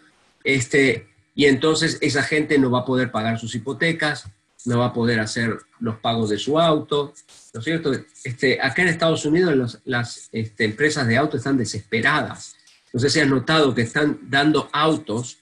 este, 0.43 1.07
y 1.35 1.45
entonces 1.45 1.97
esa 2.01 2.23
gente 2.23 2.57
no 2.57 2.71
va 2.71 2.79
a 2.79 2.85
poder 2.85 3.11
pagar 3.11 3.37
sus 3.37 3.53
hipotecas, 3.53 4.25
no 4.65 4.79
va 4.79 4.87
a 4.87 4.93
poder 4.93 5.19
hacer 5.19 5.57
los 5.79 5.97
pagos 5.97 6.29
de 6.29 6.37
su 6.37 6.59
auto, 6.59 7.13
¿no 7.53 7.59
es 7.59 7.63
cierto? 7.63 7.91
Este, 8.23 8.61
acá 8.61 8.81
en 8.81 8.87
Estados 8.89 9.25
Unidos 9.25 9.79
las 9.85 10.29
este, 10.31 10.65
empresas 10.65 11.07
de 11.07 11.17
auto 11.17 11.37
están 11.37 11.57
desesperadas 11.57 12.55
no 12.93 12.99
sé 12.99 13.09
si 13.09 13.19
has 13.19 13.27
notado 13.27 13.73
que 13.73 13.81
están 13.81 14.19
dando 14.23 14.69
autos 14.73 15.37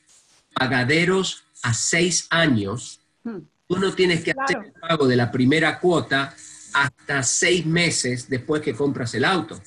pagaderos 0.53 1.45
a 1.63 1.73
seis 1.73 2.27
años. 2.29 2.99
Hmm. 3.23 3.39
Tú 3.67 3.79
no 3.79 3.93
tienes 3.93 4.23
que 4.23 4.31
hacer 4.31 4.65
el 4.65 4.71
pago 4.73 5.07
de 5.07 5.15
la 5.15 5.31
primera 5.31 5.79
cuota 5.79 6.35
hasta 6.73 7.23
seis 7.23 7.65
meses 7.65 8.29
después 8.29 8.61
que 8.61 8.75
compras 8.75 9.13
el 9.15 9.25
auto. 9.25 9.59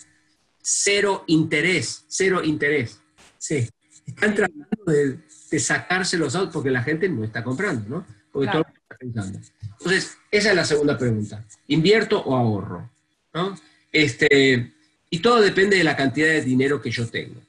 Cero 0.61 1.25
interés, 1.27 2.05
cero 2.09 2.43
interés. 2.43 3.01
Sí, 3.39 3.69
están 4.07 4.35
tratando 4.35 4.85
de, 4.87 5.19
sacarse 5.59 6.17
los 6.17 6.35
autos 6.35 6.53
porque 6.53 6.71
la 6.71 6.83
gente 6.83 7.09
no 7.09 7.25
está 7.25 7.45
comprando, 7.45 7.89
¿no? 7.89 8.07
Porque 8.31 8.51
todo 8.51 8.63
está 8.63 8.81
pensando. 9.03 9.39
Entonces, 9.79 10.17
esa 10.31 10.51
es 10.51 10.57
la 10.57 10.65
segunda 10.65 10.97
pregunta. 10.97 11.45
¿Invierto 11.69 12.21
o 12.21 12.37
ahorro? 12.37 12.91
¿No? 13.35 13.59
Este, 13.91 14.73
y 15.11 15.19
todo 15.19 15.41
depende 15.41 15.77
de 15.77 15.85
la 15.85 15.97
cantidad 15.97 16.29
de 16.29 16.43
dinero 16.43 16.81
que 16.81 16.91
yo 16.91 17.07
tengo. 17.09 17.41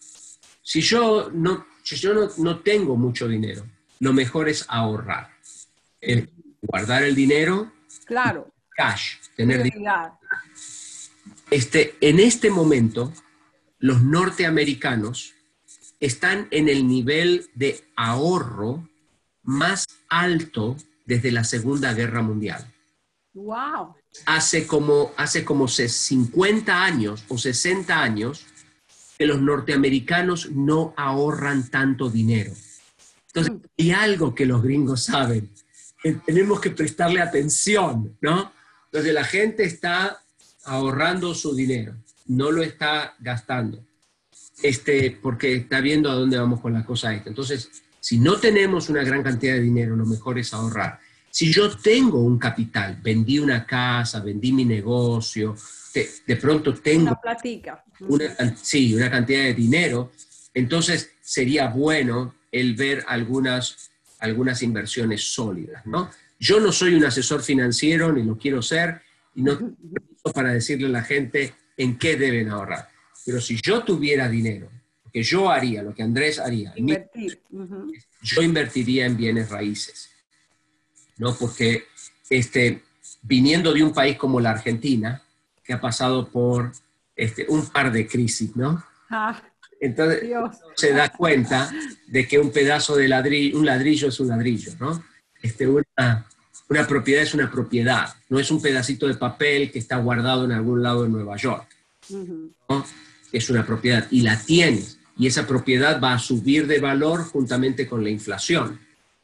Si 0.61 0.81
yo 0.81 1.29
no, 1.31 1.65
yo 1.83 2.29
no, 2.37 2.59
tengo 2.59 2.95
mucho 2.95 3.27
dinero, 3.27 3.65
lo 3.99 4.13
mejor 4.13 4.49
es 4.49 4.65
ahorrar. 4.67 5.29
guardar 6.61 7.03
el 7.03 7.15
dinero. 7.15 7.71
Claro. 8.05 8.51
Cash, 8.75 9.17
tener 9.35 9.63
dinero. 9.63 10.17
Este, 11.51 11.95
en 12.01 12.19
este 12.19 12.49
momento, 12.49 13.13
los 13.77 14.01
norteamericanos 14.01 15.35
están 15.99 16.47
en 16.51 16.67
el 16.67 16.87
nivel 16.87 17.49
de 17.53 17.83
ahorro 17.95 18.89
más 19.43 19.85
alto 20.09 20.77
desde 21.05 21.31
la 21.31 21.43
Segunda 21.43 21.93
Guerra 21.93 22.21
Mundial. 22.21 22.65
Wow. 23.33 23.95
Hace 24.25 24.67
como, 24.67 25.11
hace 25.17 25.43
como 25.43 25.67
50 25.67 26.83
años 26.83 27.23
o 27.27 27.37
60 27.37 28.01
años, 28.01 28.45
que 29.17 29.25
los 29.25 29.41
norteamericanos 29.41 30.51
no 30.51 30.93
ahorran 30.97 31.69
tanto 31.69 32.09
dinero. 32.09 32.53
Entonces, 33.27 33.53
mm. 33.53 33.61
hay 33.79 33.91
algo 33.91 34.35
que 34.35 34.45
los 34.45 34.61
gringos 34.61 35.03
saben, 35.03 35.49
que 36.01 36.13
tenemos 36.13 36.59
que 36.59 36.71
prestarle 36.71 37.21
atención, 37.21 38.17
¿no? 38.21 38.51
Entonces 38.85 39.13
la 39.13 39.23
gente 39.23 39.63
está 39.63 40.21
ahorrando 40.65 41.33
su 41.33 41.55
dinero, 41.55 41.95
no 42.27 42.51
lo 42.51 42.61
está 42.61 43.15
gastando, 43.19 43.83
este, 44.61 45.17
porque 45.21 45.55
está 45.55 45.81
viendo 45.81 46.11
a 46.11 46.13
dónde 46.13 46.37
vamos 46.37 46.61
con 46.61 46.73
la 46.73 46.85
cosa 46.85 47.13
esta. 47.13 47.29
Entonces, 47.29 47.71
si 48.03 48.19
no 48.19 48.35
tenemos 48.37 48.89
una 48.89 49.01
gran 49.01 49.23
cantidad 49.23 49.53
de 49.53 49.61
dinero, 49.61 49.95
lo 49.95 50.05
mejor 50.05 50.37
es 50.37 50.53
ahorrar. 50.53 50.99
Si 51.31 51.53
yo 51.53 51.69
tengo 51.77 52.19
un 52.19 52.37
capital, 52.37 52.99
vendí 53.01 53.39
una 53.39 53.65
casa, 53.65 54.19
vendí 54.19 54.51
mi 54.51 54.65
negocio, 54.65 55.55
de, 56.27 56.35
pronto 56.35 56.73
tengo... 56.73 57.03
Una 57.03 57.21
platica. 57.21 57.81
sí, 58.61 58.93
una 58.93 59.09
cantidad 59.09 59.43
de 59.43 59.53
dinero, 59.53 60.11
entonces 60.53 61.11
sería 61.21 61.69
bueno 61.69 62.35
el 62.51 62.75
ver 62.75 63.05
algunas, 63.07 63.89
algunas 64.19 64.61
inversiones 64.63 65.33
sólidas, 65.33 65.85
¿no? 65.85 66.11
Yo 66.37 66.59
no 66.59 66.73
soy 66.73 66.95
un 66.95 67.05
asesor 67.05 67.41
financiero, 67.41 68.11
ni 68.11 68.21
lo 68.23 68.37
quiero 68.37 68.61
ser, 68.61 69.01
y 69.33 69.43
no 69.43 69.57
para 70.33 70.51
decirle 70.51 70.87
a 70.87 70.89
la 70.89 71.03
gente 71.03 71.53
en 71.77 71.97
qué 71.97 72.17
deben 72.17 72.49
ahorrar. 72.49 72.89
Pero 73.25 73.39
si 73.39 73.57
yo 73.63 73.81
tuviera 73.85 74.27
dinero, 74.27 74.67
que 75.13 75.21
yo 75.21 75.51
haría, 75.51 75.83
lo 75.83 75.93
que 75.93 76.01
Andrés 76.01 76.39
haría, 76.39 76.73
Invertir. 76.75 77.39
yo 78.23 78.41
invertiría 78.41 79.05
en 79.05 79.15
bienes 79.15 79.49
raíces, 79.49 80.09
¿no? 81.17 81.35
Porque 81.35 81.83
este, 82.29 82.81
viniendo 83.21 83.71
de 83.73 83.83
un 83.83 83.93
país 83.93 84.17
como 84.17 84.39
la 84.41 84.49
Argentina, 84.49 85.21
que 85.63 85.73
ha 85.73 85.79
pasado 85.79 86.27
por 86.29 86.71
este, 87.15 87.45
un 87.47 87.67
par 87.67 87.91
de 87.91 88.07
crisis, 88.07 88.55
¿no? 88.55 88.83
Ah, 89.11 89.39
Entonces 89.79 90.23
se 90.75 90.93
da 90.93 91.09
cuenta 91.09 91.71
de 92.07 92.27
que 92.27 92.39
un 92.39 92.51
pedazo 92.51 92.95
de 92.95 93.07
ladrillo, 93.07 93.59
un 93.59 93.65
ladrillo 93.67 94.07
es 94.07 94.19
un 94.19 94.29
ladrillo, 94.29 94.73
¿no? 94.79 95.03
Este, 95.43 95.67
una, 95.67 96.25
una 96.69 96.87
propiedad 96.87 97.21
es 97.21 97.35
una 97.35 97.51
propiedad, 97.51 98.15
no 98.29 98.39
es 98.39 98.49
un 98.49 98.59
pedacito 98.61 99.07
de 99.07 99.13
papel 99.13 99.71
que 99.71 99.77
está 99.77 99.97
guardado 99.97 100.45
en 100.45 100.53
algún 100.53 100.81
lado 100.81 101.03
de 101.03 101.09
Nueva 101.09 101.37
York. 101.37 101.67
¿no? 102.09 102.83
Es 103.31 103.49
una 103.49 103.65
propiedad 103.65 104.07
y 104.09 104.21
la 104.21 104.39
tienes 104.39 104.99
y 105.17 105.27
esa 105.27 105.45
propiedad 105.45 106.01
va 106.01 106.13
a 106.13 106.19
subir 106.19 106.67
de 106.67 106.79
valor 106.79 107.23
juntamente 107.25 107.87
con 107.87 108.03
la 108.03 108.09
inflación. 108.09 108.79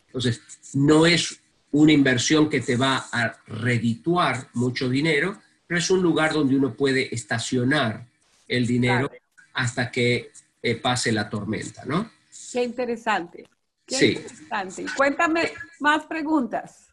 Entonces, 0.07 0.41
no 0.73 1.05
es 1.05 1.39
una 1.71 1.91
inversión 1.91 2.49
que 2.49 2.61
te 2.61 2.75
va 2.75 3.07
a 3.11 3.37
redituar 3.47 4.49
mucho 4.53 4.89
dinero, 4.89 5.39
pero 5.67 5.79
es 5.79 5.89
un 5.89 6.01
lugar 6.01 6.33
donde 6.33 6.55
uno 6.55 6.73
puede 6.73 7.13
estacionar 7.13 8.05
el 8.47 8.65
dinero 8.65 9.09
hasta 9.53 9.91
que 9.91 10.31
eh, 10.61 10.75
pase 10.75 11.11
la 11.11 11.29
tormenta, 11.29 11.85
¿no? 11.85 12.11
Qué 12.51 12.63
interesante. 12.63 13.47
Qué 13.85 13.95
Sí. 13.95 14.05
interesante. 14.07 14.85
Cuéntame 14.95 15.51
más 15.79 16.05
preguntas. 16.05 16.87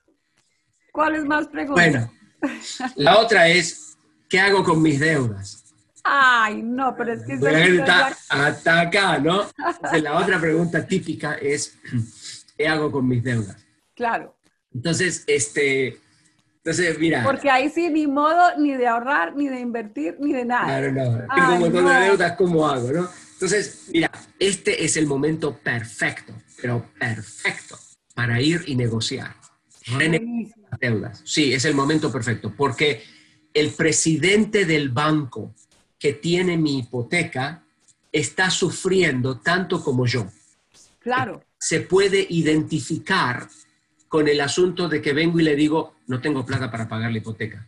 ¿Cuáles 0.92 1.24
más 1.24 1.48
preguntas? 1.48 1.86
Bueno, 1.90 2.12
la 2.96 3.18
otra 3.18 3.48
es, 3.48 3.96
¿qué 4.28 4.40
hago 4.40 4.62
con 4.62 4.80
mis 4.82 4.98
deudas? 5.00 5.65
Ay, 6.08 6.62
no, 6.62 6.94
pero 6.96 7.12
es 7.12 7.24
que 7.24 7.36
gente 7.36 7.78
está 7.78 8.16
hasta 8.28 8.80
acá, 8.80 9.18
¿no? 9.18 9.42
Entonces, 9.42 10.02
la 10.02 10.18
otra 10.18 10.40
pregunta 10.40 10.86
típica 10.86 11.34
es, 11.34 11.76
¿qué 12.56 12.68
hago 12.68 12.92
con 12.92 13.08
mis 13.08 13.22
deudas? 13.22 13.56
Claro, 13.94 14.36
Entonces, 14.72 15.24
este, 15.26 15.98
entonces, 16.58 16.98
mira, 16.98 17.22
porque 17.24 17.50
ahí 17.50 17.70
sí 17.70 17.88
ni 17.88 18.06
modo 18.06 18.56
ni 18.58 18.76
de 18.76 18.86
ahorrar, 18.86 19.34
ni 19.34 19.48
de 19.48 19.60
invertir, 19.60 20.16
ni 20.20 20.32
de 20.32 20.44
nada. 20.44 20.64
claro, 20.66 20.92
no, 20.92 21.04
tengo 21.18 21.26
Ay, 21.30 21.54
un 21.54 21.60
montón 21.60 21.84
no. 21.84 21.90
de 21.90 22.00
deudas, 22.00 22.32
¿cómo 22.36 22.68
hago, 22.68 22.92
no? 22.92 23.08
Entonces, 23.32 23.86
mira, 23.92 24.10
este 24.38 24.84
es 24.84 24.96
el 24.96 25.06
momento 25.06 25.58
perfecto, 25.58 26.34
pero 26.60 26.90
perfecto, 26.98 27.78
para 28.14 28.40
ir 28.40 28.62
y 28.66 28.76
negociar, 28.76 29.34
renegociar 29.86 30.58
las 30.70 30.80
deudas. 30.80 31.22
Sí, 31.24 31.52
es 31.52 31.64
el 31.64 31.74
momento 31.74 32.12
perfecto, 32.12 32.52
porque 32.56 33.02
el 33.54 33.70
presidente 33.70 34.66
del 34.66 34.90
banco 34.90 35.54
que 35.98 36.12
tiene 36.12 36.56
mi 36.56 36.78
hipoteca 36.78 37.62
está 38.12 38.50
sufriendo 38.50 39.38
tanto 39.38 39.82
como 39.82 40.06
yo. 40.06 40.26
Claro, 41.00 41.42
Se 41.58 41.80
puede 41.80 42.26
identificar 42.28 43.48
con 44.08 44.28
el 44.28 44.40
asunto 44.40 44.88
de 44.88 45.00
que 45.00 45.12
vengo 45.12 45.40
y 45.40 45.42
le 45.42 45.56
digo, 45.56 45.96
no 46.06 46.20
tengo 46.20 46.44
plata 46.44 46.70
para 46.70 46.88
pagar 46.88 47.10
la 47.12 47.18
hipoteca. 47.18 47.66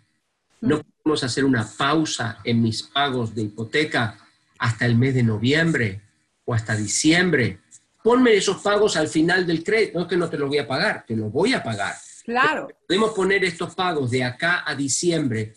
No 0.61 0.83
podemos 0.83 1.23
hacer 1.25 1.45
una 1.45 1.67
pausa 1.67 2.41
en 2.45 2.62
mis 2.62 2.83
pagos 2.83 3.35
de 3.35 3.43
hipoteca 3.43 4.19
hasta 4.59 4.87
el 4.87 4.97
mes 4.97 5.14
de 5.14 5.23
noviembre 5.23 6.01
o 6.45 6.55
hasta 6.55 6.75
diciembre. 6.77 7.61
Ponme 8.03 8.35
esos 8.35 8.59
pagos 8.59 8.97
al 8.97 9.09
final 9.09 9.47
del 9.47 9.62
crédito. 9.62 9.99
No 9.99 10.03
es 10.05 10.09
que 10.09 10.17
no 10.17 10.29
te 10.29 10.38
los 10.38 10.49
voy 10.49 10.59
a 10.59 10.67
pagar, 10.67 11.05
te 11.07 11.17
los 11.17 11.31
voy 11.31 11.53
a 11.53 11.62
pagar. 11.62 11.95
claro. 12.25 12.69
Podemos 12.87 13.12
poner 13.12 13.45
estos 13.45 13.75
pagos 13.75 14.11
de 14.11 14.25
acá 14.25 14.64
a 14.67 14.75
diciembre 14.75 15.55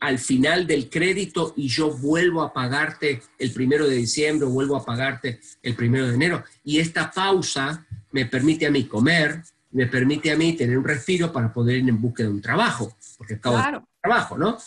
al 0.00 0.18
final 0.18 0.66
del 0.66 0.88
crédito 0.88 1.54
y 1.56 1.68
yo 1.68 1.90
vuelvo 1.90 2.42
a 2.42 2.52
pagarte 2.52 3.22
el 3.38 3.52
primero 3.52 3.88
de 3.88 3.96
diciembre 3.96 4.46
vuelvo 4.46 4.76
a 4.76 4.84
pagarte 4.84 5.40
el 5.62 5.74
primero 5.74 6.06
de 6.06 6.14
enero. 6.14 6.44
Y 6.64 6.78
esta 6.78 7.10
pausa 7.10 7.86
me 8.12 8.26
permite 8.26 8.66
a 8.66 8.70
mí 8.70 8.84
comer, 8.84 9.42
me 9.72 9.86
permite 9.86 10.30
a 10.30 10.36
mí 10.36 10.54
tener 10.54 10.78
un 10.78 10.84
respiro 10.84 11.32
para 11.32 11.52
poder 11.52 11.78
ir 11.78 11.88
en 11.88 12.00
búsqueda 12.00 12.28
de 12.28 12.34
un 12.34 12.42
trabajo, 12.42 12.96
porque 13.16 13.34
acabo 13.34 13.56
de 13.56 13.80
trabajo, 14.00 14.38
¿no? 14.38 14.58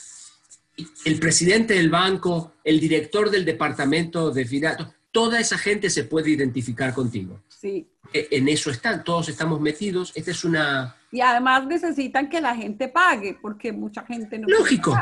El 1.05 1.19
presidente 1.19 1.75
del 1.75 1.89
banco, 1.89 2.53
el 2.63 2.79
director 2.79 3.29
del 3.29 3.45
departamento 3.45 4.31
de 4.31 4.45
finanzas, 4.45 4.87
toda 5.11 5.39
esa 5.39 5.57
gente 5.57 5.89
se 5.89 6.03
puede 6.03 6.31
identificar 6.31 6.93
contigo. 6.93 7.41
Sí. 7.47 7.87
E- 8.13 8.27
En 8.31 8.47
eso 8.47 8.71
están, 8.71 9.03
todos 9.03 9.29
estamos 9.29 9.59
metidos. 9.61 10.11
Esta 10.15 10.31
es 10.31 10.43
una, 10.43 10.95
Y 11.11 11.21
además 11.21 11.65
necesitan 11.67 12.29
que 12.29 12.41
la 12.41 12.55
gente 12.55 12.87
pague, 12.87 13.37
porque 13.41 13.71
mucha 13.71 14.03
gente 14.05 14.39
no. 14.39 14.47
Lógico. 14.47 14.97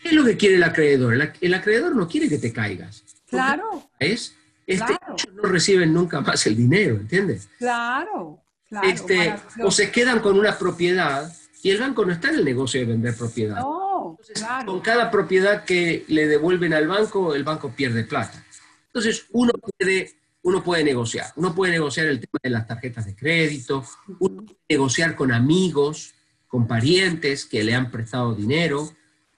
¿Qué 0.00 0.08
es 0.08 0.14
lo 0.14 0.24
que 0.24 0.36
quiere 0.36 0.56
el 0.56 0.62
acreedor? 0.64 1.14
El, 1.14 1.22
ac- 1.22 1.36
el 1.40 1.52
acreedor 1.54 1.94
no 1.96 2.08
quiere 2.08 2.28
que 2.28 2.38
te 2.38 2.52
caigas. 2.52 3.04
Claro, 3.28 3.88
¿Es? 3.98 4.36
Este, 4.66 4.86
Claro. 4.96 5.16
no 5.34 5.42
reciben 5.42 5.92
nunca 5.92 6.20
más 6.20 6.46
el 6.46 6.56
dinero, 6.56 6.94
¿entiendes? 6.94 7.48
claro, 7.58 8.40
claro. 8.68 8.88
este, 8.88 9.34
o 9.62 9.70
se 9.70 9.90
quedan 9.90 10.20
con 10.20 10.38
una 10.38 10.56
propiedad 10.56 11.30
y 11.62 11.70
el 11.70 11.78
banco 11.80 12.04
no 12.06 12.12
está 12.12 12.28
en 12.30 12.36
el 12.36 12.44
negocio 12.44 12.80
de 12.80 12.86
vender 12.86 13.14
propiedad. 13.16 13.56
No, 13.60 14.16
Entonces, 14.20 14.38
claro. 14.42 14.66
con 14.66 14.80
cada 14.80 15.10
propiedad 15.10 15.64
que 15.64 16.04
le 16.08 16.28
devuelven 16.28 16.72
al 16.72 16.86
banco, 16.86 17.34
el 17.34 17.42
banco 17.44 17.70
pierde 17.72 18.04
plata. 18.04 18.43
Entonces, 18.94 19.26
uno 19.32 19.52
puede, 19.52 20.14
uno 20.42 20.62
puede 20.62 20.84
negociar. 20.84 21.32
Uno 21.34 21.52
puede 21.52 21.72
negociar 21.72 22.06
el 22.06 22.20
tema 22.20 22.38
de 22.40 22.50
las 22.50 22.66
tarjetas 22.68 23.06
de 23.06 23.16
crédito, 23.16 23.84
uno 24.20 24.44
puede 24.44 24.58
negociar 24.68 25.16
con 25.16 25.32
amigos, 25.32 26.14
con 26.46 26.68
parientes 26.68 27.44
que 27.44 27.64
le 27.64 27.74
han 27.74 27.90
prestado 27.90 28.32
dinero, 28.36 28.88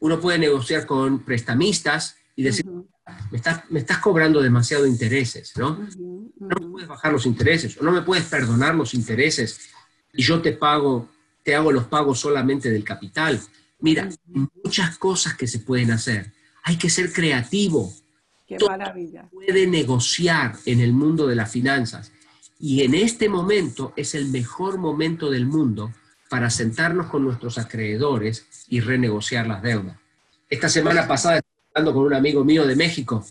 uno 0.01 0.21
puede 0.21 0.39
negociar 0.39 0.85
con 0.85 1.25
prestamistas 1.25 2.17
y 2.37 2.43
decir, 2.43 2.67
me, 2.67 3.39
estás, 3.39 3.63
me 3.71 3.79
estás 3.79 3.99
cobrando 3.99 4.43
demasiado 4.43 4.87
intereses, 4.87 5.55
¿no? 5.57 5.89
no 6.39 6.61
me 6.61 6.69
puedes 6.69 6.89
bajar 6.89 7.13
los 7.13 7.25
intereses 7.25 7.79
o 7.81 7.83
no 7.83 7.93
me 7.93 8.03
puedes 8.03 8.27
perdonar 8.27 8.75
los 8.75 8.93
intereses 8.93 9.71
y 10.13 10.23
yo 10.23 10.43
te 10.43 10.53
pago, 10.53 11.09
te 11.43 11.55
hago 11.55 11.73
los 11.73 11.85
pagos 11.85 12.21
solamente 12.21 12.71
del 12.71 12.85
capital. 12.85 13.41
Mira, 13.81 14.11
muchas 14.63 14.99
cosas 14.99 15.35
que 15.35 15.47
se 15.47 15.61
pueden 15.61 15.93
hacer. 15.93 16.35
Hay 16.65 16.77
que 16.77 16.91
ser 16.91 17.11
creativo, 17.11 17.95
Qué 18.47 18.57
todo- 18.57 18.71
maravilla. 18.71 19.29
puede 19.33 19.67
negociar 19.67 20.55
en 20.67 20.81
el 20.81 20.93
mundo 20.93 21.27
de 21.27 21.35
las 21.35 21.51
finanzas. 21.51 22.13
Y 22.59 22.83
en 22.83 22.95
este 22.95 23.29
momento 23.29 23.93
es 23.97 24.15
el 24.15 24.27
mejor 24.29 24.79
momento 24.79 25.31
del 25.31 25.47
mundo 25.47 25.93
para 26.31 26.49
sentarnos 26.51 27.07
con 27.09 27.23
nuestros 27.25 27.59
acreedores 27.59 28.47
y 28.69 28.81
renegociar 28.81 29.47
las 29.47 29.63
deudas. 29.63 29.97
Esta 30.49 30.69
semana 30.69 31.07
pasada, 31.07 31.37
estaba 31.39 31.55
hablando 31.75 31.95
con 31.95 32.07
un 32.07 32.15
amigo 32.15 32.45
mío 32.45 32.67
de 32.67 32.77
México, 32.77 33.25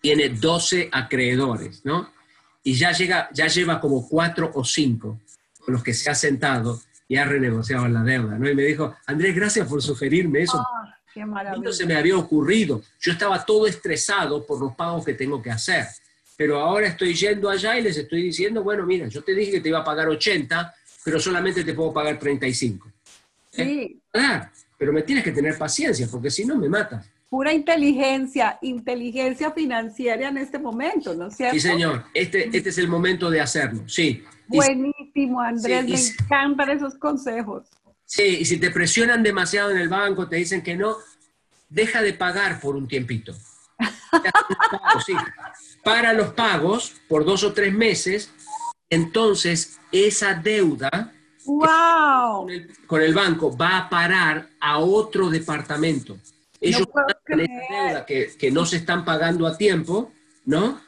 tiene 0.00 0.28
12 0.28 0.88
acreedores, 0.92 1.84
¿no? 1.84 2.12
Y 2.62 2.74
ya, 2.74 2.92
llega, 2.92 3.28
ya 3.32 3.46
lleva 3.48 3.80
como 3.80 4.06
cuatro 4.08 4.50
o 4.54 4.64
cinco 4.64 5.20
con 5.64 5.74
los 5.74 5.82
que 5.82 5.94
se 5.94 6.10
ha 6.10 6.14
sentado 6.14 6.80
y 7.08 7.16
ha 7.16 7.24
renegociado 7.24 7.88
la 7.88 8.02
deuda, 8.02 8.38
¿no? 8.38 8.48
Y 8.48 8.54
me 8.54 8.62
dijo, 8.62 8.94
Andrés, 9.06 9.34
gracias 9.34 9.66
por 9.66 9.82
sugerirme 9.82 10.42
eso. 10.42 10.58
Ah, 10.58 10.97
qué 11.18 11.22
A 11.22 11.26
mí 11.26 11.30
no 11.30 11.34
maravilla. 11.34 11.72
se 11.72 11.86
me 11.86 11.96
había 11.96 12.16
ocurrido. 12.16 12.82
Yo 13.00 13.12
estaba 13.12 13.44
todo 13.44 13.66
estresado 13.66 14.44
por 14.46 14.60
los 14.60 14.74
pagos 14.74 15.04
que 15.04 15.14
tengo 15.14 15.42
que 15.42 15.50
hacer. 15.50 15.86
Pero 16.36 16.60
ahora 16.60 16.86
estoy 16.86 17.14
yendo 17.14 17.48
allá 17.50 17.76
y 17.78 17.82
les 17.82 17.96
estoy 17.96 18.22
diciendo, 18.22 18.62
bueno, 18.62 18.86
mira, 18.86 19.08
yo 19.08 19.22
te 19.22 19.34
dije 19.34 19.50
que 19.52 19.60
te 19.60 19.68
iba 19.70 19.80
a 19.80 19.84
pagar 19.84 20.08
80, 20.08 20.72
pero 21.04 21.18
solamente 21.18 21.64
te 21.64 21.74
puedo 21.74 21.92
pagar 21.92 22.18
35. 22.18 22.86
Sí, 23.50 24.00
Ah, 24.14 24.50
pero 24.76 24.92
me 24.92 25.02
tienes 25.02 25.24
que 25.24 25.32
tener 25.32 25.58
paciencia, 25.58 26.06
porque 26.10 26.30
si 26.30 26.44
no 26.44 26.56
me 26.56 26.68
matas. 26.68 27.04
pura 27.28 27.52
inteligencia, 27.52 28.58
inteligencia 28.62 29.50
financiera 29.50 30.28
en 30.28 30.38
este 30.38 30.58
momento, 30.58 31.12
¿no 31.14 31.26
es 31.26 31.36
cierto? 31.36 31.54
Sí, 31.54 31.60
señor, 31.60 32.04
este, 32.14 32.56
este 32.56 32.68
es 32.70 32.78
el 32.78 32.86
momento 32.88 33.28
de 33.30 33.40
hacerlo, 33.40 33.82
sí. 33.88 34.22
Buenísimo, 34.46 35.40
Andrés, 35.40 35.84
Sí, 35.86 35.92
me 35.92 36.24
encantan 36.24 36.70
esos 36.70 36.94
consejos. 36.94 37.66
Sí, 38.08 38.38
y 38.40 38.44
si 38.46 38.58
te 38.58 38.70
presionan 38.70 39.22
demasiado 39.22 39.70
en 39.70 39.78
el 39.78 39.88
banco, 39.88 40.28
te 40.28 40.36
dicen 40.36 40.62
que 40.62 40.76
no, 40.76 40.96
deja 41.68 42.02
de 42.02 42.14
pagar 42.14 42.60
por 42.60 42.74
un 42.74 42.88
tiempito. 42.88 43.34
Sí. 45.06 45.12
Para 45.84 46.14
los 46.14 46.32
pagos 46.32 46.94
por 47.08 47.24
dos 47.24 47.44
o 47.44 47.52
tres 47.52 47.72
meses 47.72 48.32
Entonces, 48.90 49.78
esa 49.92 50.34
deuda 50.34 51.12
¡Wow! 51.44 52.40
con 52.40 52.50
el, 52.50 52.86
con 52.86 53.02
el 53.02 53.14
banco 53.14 53.56
va 53.56 53.78
a 53.78 53.88
parar 53.90 54.48
a 54.60 54.78
otro 54.78 55.28
departamento. 55.28 56.18
Ellos 56.60 56.88
mandan 56.94 57.40
esa 57.40 57.84
deuda 57.84 58.06
que, 58.06 58.36
que 58.36 58.50
no 58.50 58.64
se 58.64 58.78
están 58.78 59.04
pagando 59.04 59.46
a 59.46 59.56
tiempo, 59.56 60.10
¿no? 60.46 60.80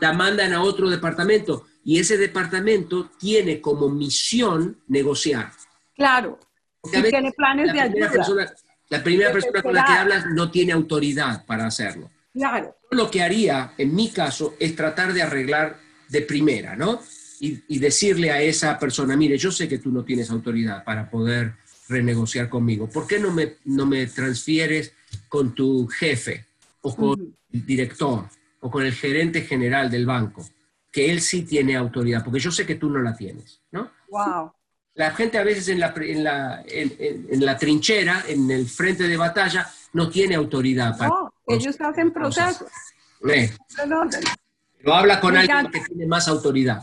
La 0.00 0.12
mandan 0.12 0.52
a 0.52 0.62
otro 0.62 0.88
departamento 0.90 1.66
y 1.84 1.98
ese 1.98 2.18
departamento 2.18 3.10
tiene 3.18 3.60
como 3.62 3.88
misión 3.88 4.78
negociar. 4.88 5.52
Claro. 5.96 6.38
Veces 6.84 7.10
tiene 7.10 7.32
planes 7.32 7.66
la 7.66 7.72
de 7.72 7.80
ayuda. 7.80 8.10
persona, 8.10 8.52
la 8.88 9.02
primera 9.04 9.32
persona 9.32 9.62
con 9.62 9.74
la 9.74 9.84
que 9.84 9.92
hablas 9.92 10.26
no 10.26 10.50
tiene 10.50 10.72
autoridad 10.72 11.44
para 11.44 11.66
hacerlo. 11.66 12.10
Claro. 12.32 12.76
Lo 12.90 13.10
que 13.10 13.22
haría, 13.22 13.72
en 13.76 13.94
mi 13.94 14.10
caso, 14.10 14.54
es 14.58 14.74
tratar 14.76 15.12
de 15.12 15.22
arreglar 15.22 15.78
de 16.08 16.22
primera, 16.22 16.76
¿no? 16.76 17.00
Y, 17.40 17.62
y 17.68 17.78
decirle 17.78 18.30
a 18.30 18.40
esa 18.40 18.78
persona, 18.78 19.16
mire, 19.16 19.36
yo 19.38 19.50
sé 19.52 19.68
que 19.68 19.78
tú 19.78 19.90
no 19.90 20.04
tienes 20.04 20.30
autoridad 20.30 20.84
para 20.84 21.08
poder 21.10 21.54
renegociar 21.88 22.48
conmigo. 22.48 22.88
¿Por 22.88 23.06
qué 23.06 23.18
no 23.18 23.30
me, 23.32 23.56
no 23.64 23.86
me 23.86 24.06
transfieres 24.06 24.92
con 25.28 25.54
tu 25.54 25.86
jefe 25.88 26.46
o 26.82 26.94
con 26.94 27.20
Ujú. 27.20 27.34
el 27.52 27.66
director 27.66 28.24
o 28.60 28.70
con 28.70 28.84
el 28.84 28.92
gerente 28.92 29.42
general 29.42 29.90
del 29.90 30.06
banco? 30.06 30.48
Que 30.90 31.10
él 31.10 31.20
sí 31.20 31.42
tiene 31.42 31.76
autoridad, 31.76 32.24
porque 32.24 32.40
yo 32.40 32.50
sé 32.50 32.64
que 32.64 32.74
tú 32.76 32.88
no 32.90 33.00
la 33.00 33.14
tienes, 33.14 33.60
¿no? 33.70 33.90
Wow. 34.10 34.52
La 34.98 35.12
gente 35.12 35.38
a 35.38 35.44
veces 35.44 35.68
en 35.68 35.78
la, 35.78 35.94
en 35.96 36.24
la, 36.24 36.64
en- 36.66 37.44
la 37.46 37.56
trinchera, 37.56 38.24
en 38.26 38.50
el 38.50 38.66
frente 38.68 39.04
de 39.04 39.16
batalla, 39.16 39.64
no 39.92 40.10
tiene 40.10 40.34
autoridad 40.34 40.98
para... 40.98 41.08
No, 41.10 41.32
ellos 41.46 41.80
hacen 41.80 42.12
procesos. 42.12 42.66
Eh. 43.30 43.48
Pero 44.76 44.94
habla 44.94 45.20
con 45.20 45.36
alguien 45.36 45.70
que 45.70 45.80
tiene 45.82 46.04
más 46.06 46.26
autoridad 46.26 46.82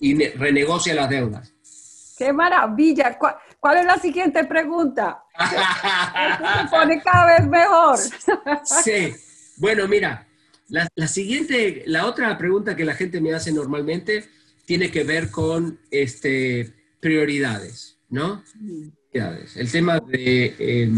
y 0.00 0.14
ne- 0.14 0.30
renegocia 0.30 0.94
las 0.94 1.10
deudas. 1.10 1.52
¡Qué 2.16 2.32
maravilla! 2.32 3.18
¿Cuál, 3.18 3.36
cuál 3.60 3.78
es 3.78 3.84
la 3.84 3.98
siguiente 3.98 4.44
pregunta? 4.44 5.24
Esto 5.38 6.44
se 6.62 6.68
pone 6.70 7.02
cada 7.02 7.38
vez 7.38 7.46
mejor. 7.48 7.98
sí. 8.64 9.14
Bueno, 9.58 9.86
mira, 9.88 10.26
la, 10.68 10.88
la 10.94 11.06
siguiente, 11.06 11.82
la 11.86 12.06
otra 12.06 12.36
pregunta 12.38 12.74
que 12.74 12.84
la 12.86 12.94
gente 12.94 13.20
me 13.20 13.34
hace 13.34 13.52
normalmente 13.52 14.26
tiene 14.64 14.90
que 14.90 15.04
ver 15.04 15.30
con 15.30 15.78
este, 15.90 16.72
prioridades, 17.02 17.98
¿no? 18.10 18.44
Prioridades. 19.10 19.56
El 19.56 19.70
tema 19.70 19.98
de 19.98 20.54
eh, 20.58 20.90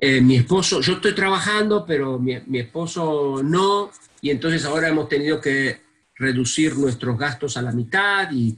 eh, 0.00 0.20
mi 0.22 0.36
esposo, 0.36 0.80
yo 0.80 0.94
estoy 0.94 1.14
trabajando, 1.14 1.84
pero 1.86 2.18
mi, 2.18 2.40
mi 2.46 2.60
esposo 2.60 3.42
no, 3.44 3.90
y 4.22 4.30
entonces 4.30 4.64
ahora 4.64 4.88
hemos 4.88 5.08
tenido 5.08 5.38
que 5.40 5.80
reducir 6.16 6.76
nuestros 6.78 7.18
gastos 7.18 7.56
a 7.58 7.62
la 7.62 7.72
mitad 7.72 8.30
y, 8.32 8.56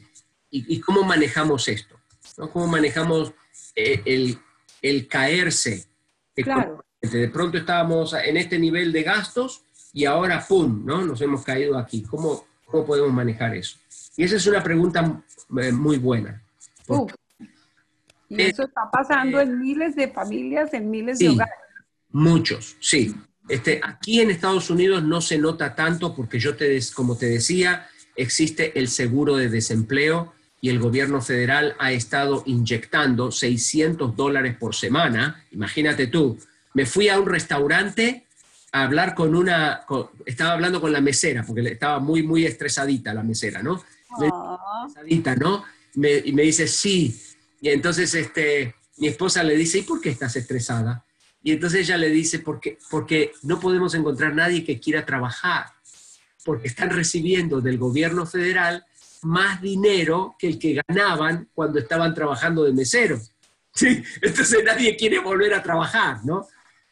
y- 0.51 0.77
y 0.77 0.81
cómo 0.81 1.03
manejamos 1.03 1.67
esto, 1.69 1.99
¿no? 2.39 2.49
¿Cómo 2.51 2.69
manejamos 2.69 3.33
eh, 3.75 4.03
el, 4.05 4.39
el 4.81 5.09
caerse? 5.09 5.87
Claro. 6.35 6.85
De 7.03 7.29
pronto 7.29 7.59
estábamos 7.59 8.13
en 8.15 8.37
este 8.37 8.59
nivel 8.59 8.93
de 8.93 9.03
gastos 9.03 9.63
y 9.93 10.05
ahora, 10.05 10.45
¡pum!, 10.47 10.85
¿no? 10.85 11.05
Nos 11.05 11.21
hemos 11.21 11.43
caído 11.43 11.77
aquí. 11.79 12.03
¿Cómo, 12.03 12.47
cómo 12.65 12.85
podemos 12.87 13.13
manejar 13.13 13.55
eso? 13.57 13.79
Y 14.17 14.25
esa 14.25 14.37
es 14.37 14.47
una 14.47 14.63
pregunta 14.63 15.23
eh, 15.61 15.73
muy 15.73 15.99
buena. 15.99 16.43
Uf. 16.87 17.13
Y 18.29 18.43
eso 18.43 18.65
está 18.65 18.91
pasando 18.91 19.41
en 19.41 19.59
miles 19.61 19.95
de 19.95 20.09
familias, 20.09 20.73
en 20.75 20.91
miles 20.91 21.19
de 21.19 21.29
hogares. 21.29 21.55
muchos, 22.11 22.77
sí. 22.81 23.15
Este, 23.49 23.81
aquí 23.85 24.21
en 24.21 24.31
Estados 24.31 24.71
Unidos 24.71 25.05
no 25.05 25.21
se 25.21 25.39
nota 25.39 25.75
tanto 25.77 26.15
porque 26.15 26.41
yo 26.41 26.57
te, 26.57 26.69
des- 26.69 26.91
como 26.91 27.17
te 27.17 27.27
decía, 27.27 27.87
existe 28.17 28.77
el 28.79 28.89
seguro 28.89 29.37
de 29.37 29.49
desempleo 29.49 30.33
y 30.61 30.71
el 30.71 30.81
gobierno 30.81 31.21
federal 31.21 31.77
ha 31.79 31.93
estado 31.93 32.43
inyectando 32.47 33.31
600 33.31 34.17
dólares 34.17 34.57
por 34.59 34.75
semana. 34.75 35.45
Imagínate 35.53 36.09
tú, 36.09 36.37
me 36.75 36.87
fui 36.87 37.09
a 37.09 37.21
un 37.21 37.27
restaurante 37.29 38.27
a 38.73 38.83
hablar 38.83 39.15
con 39.15 39.37
una, 39.37 39.83
con- 39.87 40.09
estaba 40.25 40.55
hablando 40.55 40.81
con 40.81 40.93
la 40.93 41.01
mesera 41.01 41.45
porque 41.47 41.61
estaba 41.69 42.01
muy, 42.01 42.25
muy 42.25 42.45
estresadita 42.45 43.15
la 43.15 43.23
mesera, 43.23 43.63
¿no? 43.63 43.81
Estresadita, 44.87 45.37
¿no? 45.37 45.65
Me- 45.95 46.23
y 46.25 46.33
me 46.33 46.43
dice, 46.43 46.67
sí. 46.69 47.21
Y 47.61 47.71
entonces 47.71 48.15
este, 48.15 48.75
mi 48.99 49.09
esposa 49.09 49.43
le 49.43 49.57
dice, 49.57 49.79
¿y 49.79 49.83
por 49.83 50.01
qué 50.01 50.11
estás 50.11 50.37
estresada? 50.37 51.05
Y 51.43 51.53
entonces 51.53 51.81
ella 51.81 51.97
le 51.97 52.09
dice, 52.11 52.41
porque, 52.41 52.79
porque 52.91 53.33
no 53.43 53.61
podemos 53.61 53.95
encontrar 53.95 54.35
nadie 54.35 54.65
que 54.65 54.81
quiera 54.81 55.07
trabajar, 55.07 55.67
porque 56.45 56.69
están 56.69 56.91
recibiendo 56.91 57.61
del 57.61 57.79
gobierno 57.79 58.27
federal 58.27 58.85
más 59.23 59.61
dinero 59.61 60.37
que 60.39 60.49
el 60.49 60.59
que 60.59 60.83
ganaban 60.87 61.49
cuando 61.55 61.79
estaban 61.79 62.15
trabajando 62.15 62.65
de 62.65 62.73
mesero. 62.73 63.21
Sí, 63.75 64.03
entonces 64.23 64.65
nadie 64.65 64.97
quiere 64.97 65.19
volver 65.19 65.55
a 65.55 65.63
trabajar, 65.63 66.25
¿no? 66.25 66.47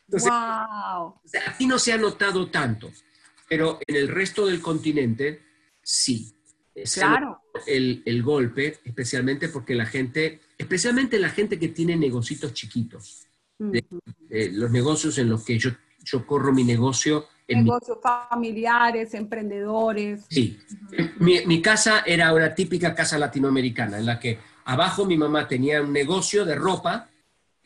Entonces, 0.07 0.31
wow. 0.31 1.15
aquí 1.47 1.67
no 1.67 1.79
se 1.79 1.93
ha 1.93 1.97
notado 1.97 2.51
tanto, 2.51 2.91
pero 3.49 3.79
en 3.87 3.97
el 3.97 4.09
resto 4.09 4.47
del 4.47 4.61
continente 4.61 5.43
sí. 5.83 6.34
Claro. 6.95 7.41
El, 7.67 8.03
el 8.05 8.23
golpe, 8.23 8.79
especialmente 8.85 9.49
porque 9.49 9.75
la 9.75 9.87
gente, 9.87 10.41
especialmente 10.59 11.19
la 11.19 11.29
gente 11.29 11.59
que 11.59 11.69
tiene 11.69 11.97
negocios 11.97 12.53
chiquitos, 12.53 13.27
de- 13.59 13.85
Ujú. 13.89 14.01
eh, 14.31 14.51
los 14.53 14.71
negocios 14.71 15.17
en 15.19 15.29
los 15.31 15.45
que 15.45 15.59
yo, 15.59 15.71
yo 16.03 16.27
corro 16.27 16.53
mi 16.53 16.65
negocio. 16.65 17.29
En 17.47 17.59
mi, 17.59 17.65
Negocios 17.67 17.99
familiares, 18.03 19.15
emprendedores. 19.15 20.25
sí, 20.29 20.59
mi, 21.21 21.45
mi 21.47 21.63
casa 21.63 22.01
era 22.01 22.33
una 22.33 22.55
típica 22.55 22.95
casa 22.95 23.19
latinoamericana, 23.19 23.99
en 23.99 24.07
la 24.07 24.19
que 24.19 24.39
abajo 24.65 25.05
mi 25.05 25.17
mamá 25.17 25.47
tenía 25.47 25.81
un 25.83 25.93
negocio 25.93 26.45
de 26.45 26.55
ropa 26.57 27.09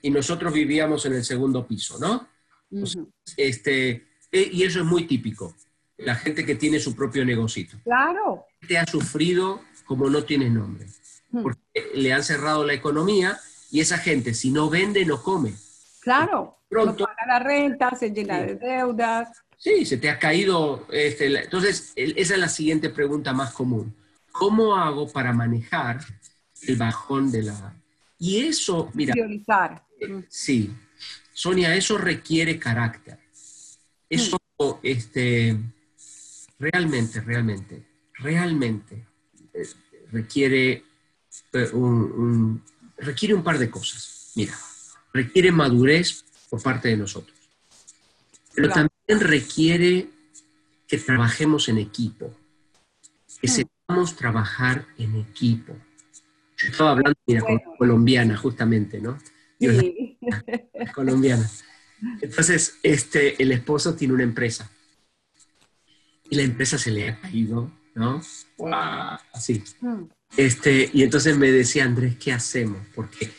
y 0.03 0.11
nosotros 0.11 0.53
vivíamos 0.53 1.07
en 1.07 1.15
el 1.15 1.25
segundo 1.25 1.67
piso, 1.67 1.99
¿no? 1.99 2.29
Ujú. 2.71 3.11
Este, 3.37 3.91
eh, 4.33 4.51
y 4.53 4.65
eso 4.65 4.81
es 4.81 4.85
muy 4.85 5.05
típico. 5.07 5.55
La 5.97 6.15
gente 6.17 6.45
que 6.45 6.57
tiene 6.57 6.79
su 6.79 6.95
propio 6.95 7.25
negocio. 7.25 7.67
Claro. 7.85 8.45
Te 8.67 8.79
ha 8.79 8.87
sufrido 8.87 9.63
como 9.87 10.11
no 10.11 10.25
tienes 10.25 10.51
nombre. 10.51 10.87
Mm. 11.31 11.43
Porque 11.43 11.61
le 11.95 12.13
han 12.13 12.25
cerrado 12.25 12.65
la 12.65 12.75
economía 12.75 13.39
y 13.71 13.81
esa 13.81 13.99
gente, 13.99 14.35
si 14.35 14.51
no 14.51 14.69
vende, 14.71 15.05
no 15.05 15.23
come. 15.23 15.55
Claro. 16.01 16.59
Pronto. 16.69 16.93
No 17.01 17.07
paga 17.07 17.27
la 17.27 17.39
renta, 17.39 17.91
se 17.97 18.11
llena 18.11 18.41
Sí. 18.41 18.47
de 18.47 18.55
deudas. 18.57 19.29
Sí, 19.57 19.85
se 19.87 19.97
te 19.97 20.09
ha 20.11 20.19
caído. 20.19 20.87
Este, 20.91 21.29
la- 21.31 21.43
entonces, 21.43 21.93
el- 21.97 22.17
esa 22.19 22.35
es 22.35 22.41
la 22.41 22.49
siguiente 22.49 22.91
pregunta 22.91 23.33
más 23.33 23.53
común. 23.53 23.95
¿Cómo 24.31 24.77
hago 24.77 25.11
para 25.11 25.33
manejar 25.33 26.01
el 26.63 26.77
bajón 26.77 27.31
de 27.33 27.43
la... 27.45 27.75
Y 28.19 28.41
eso, 28.47 28.91
mira, 28.95 29.13
Priorizar. 29.13 29.83
Eh, 30.01 30.25
Sí, 30.29 30.73
Sonia, 31.33 31.75
eso 31.75 31.99
requiere 31.99 32.59
carácter. 32.59 33.19
Eso, 34.11 34.39
este, 34.83 35.57
realmente, 36.59 37.21
realmente, 37.21 37.83
realmente 38.19 39.05
eh, 39.55 39.67
requiere 40.13 40.85
eh, 41.53 41.69
un, 41.73 41.95
un- 42.13 42.63
requiere 42.99 43.35
un 43.35 43.43
par 43.43 43.59
de 43.59 43.71
cosas. 43.71 44.33
Mira, 44.35 44.55
requiere 45.13 45.51
madurez 45.53 46.25
por 46.51 46.63
parte 46.63 46.89
de 46.89 46.97
nosotros, 46.97 47.37
pero 48.55 48.69
Claro. 48.73 48.89
también 49.07 49.29
requiere 49.29 50.11
que 50.87 50.99
trabajemos 50.99 51.69
en 51.69 51.79
equipo, 51.79 52.35
que 53.41 53.47
Mm. 53.49 53.51
sepamos 53.51 54.17
trabajar 54.17 54.87
en 54.99 55.17
equipo. 55.17 55.77
Yo 56.57 56.69
estaba 56.69 56.91
hablando, 56.93 57.19
mira, 57.27 57.41
con 57.43 57.53
una 57.53 57.77
colombiana 57.79 58.37
justamente, 58.37 59.01
¿no? 59.01 59.19
Sí. 59.61 60.19
colombiana. 60.95 61.49
Entonces, 62.21 62.79
este, 62.83 63.41
el 63.43 63.53
esposo 63.53 63.95
tiene 63.95 64.15
una 64.15 64.23
empresa. 64.23 64.71
Y 66.31 66.37
la 66.37 66.43
empresa 66.43 66.79
se 66.79 66.91
le 66.91 67.09
ha 67.09 67.21
caído, 67.21 67.71
¿no? 67.99 68.23
¡Guau! 68.57 69.19
Así. 69.33 69.63
Mm. 69.81 70.05
Este, 70.37 70.91
y 70.93 71.03
entonces 71.03 71.37
me 71.37 71.51
decía, 71.51 71.85
Andrés, 71.85 72.17
¿qué 72.19 72.33
hacemos? 72.33 72.79
Porque 72.95 73.31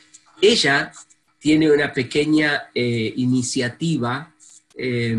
ella 0.42 0.92
tiene 1.40 1.72
una 1.72 1.94
pequeña 1.94 2.64
eh, 2.76 3.14
iniciativa 3.16 4.34
eh, 4.76 5.18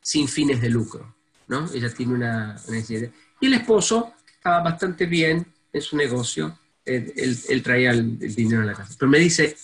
sin 0.00 0.26
fines 0.26 0.60
de 0.60 0.68
lucro, 0.68 1.14
¿no? 1.48 1.70
Ella 1.72 1.92
tiene 1.94 2.14
una, 2.14 2.60
una 2.66 2.76
iniciativa. 2.76 3.12
Y 3.40 3.46
el 3.46 3.54
esposo 3.54 4.14
estaba 4.34 4.62
bastante 4.62 5.06
bien 5.06 5.46
en 5.72 5.80
su 5.82 5.96
negocio, 5.96 6.58
él, 6.84 7.12
él- 7.16 7.38
él 7.48 7.62
traía 7.62 7.90
el, 7.92 8.18
el 8.20 8.34
dinero 8.34 8.62
a 8.62 8.66
la 8.66 8.74
casa. 8.74 8.94
Pero 8.98 9.10
me 9.10 9.18
dice, 9.18 9.56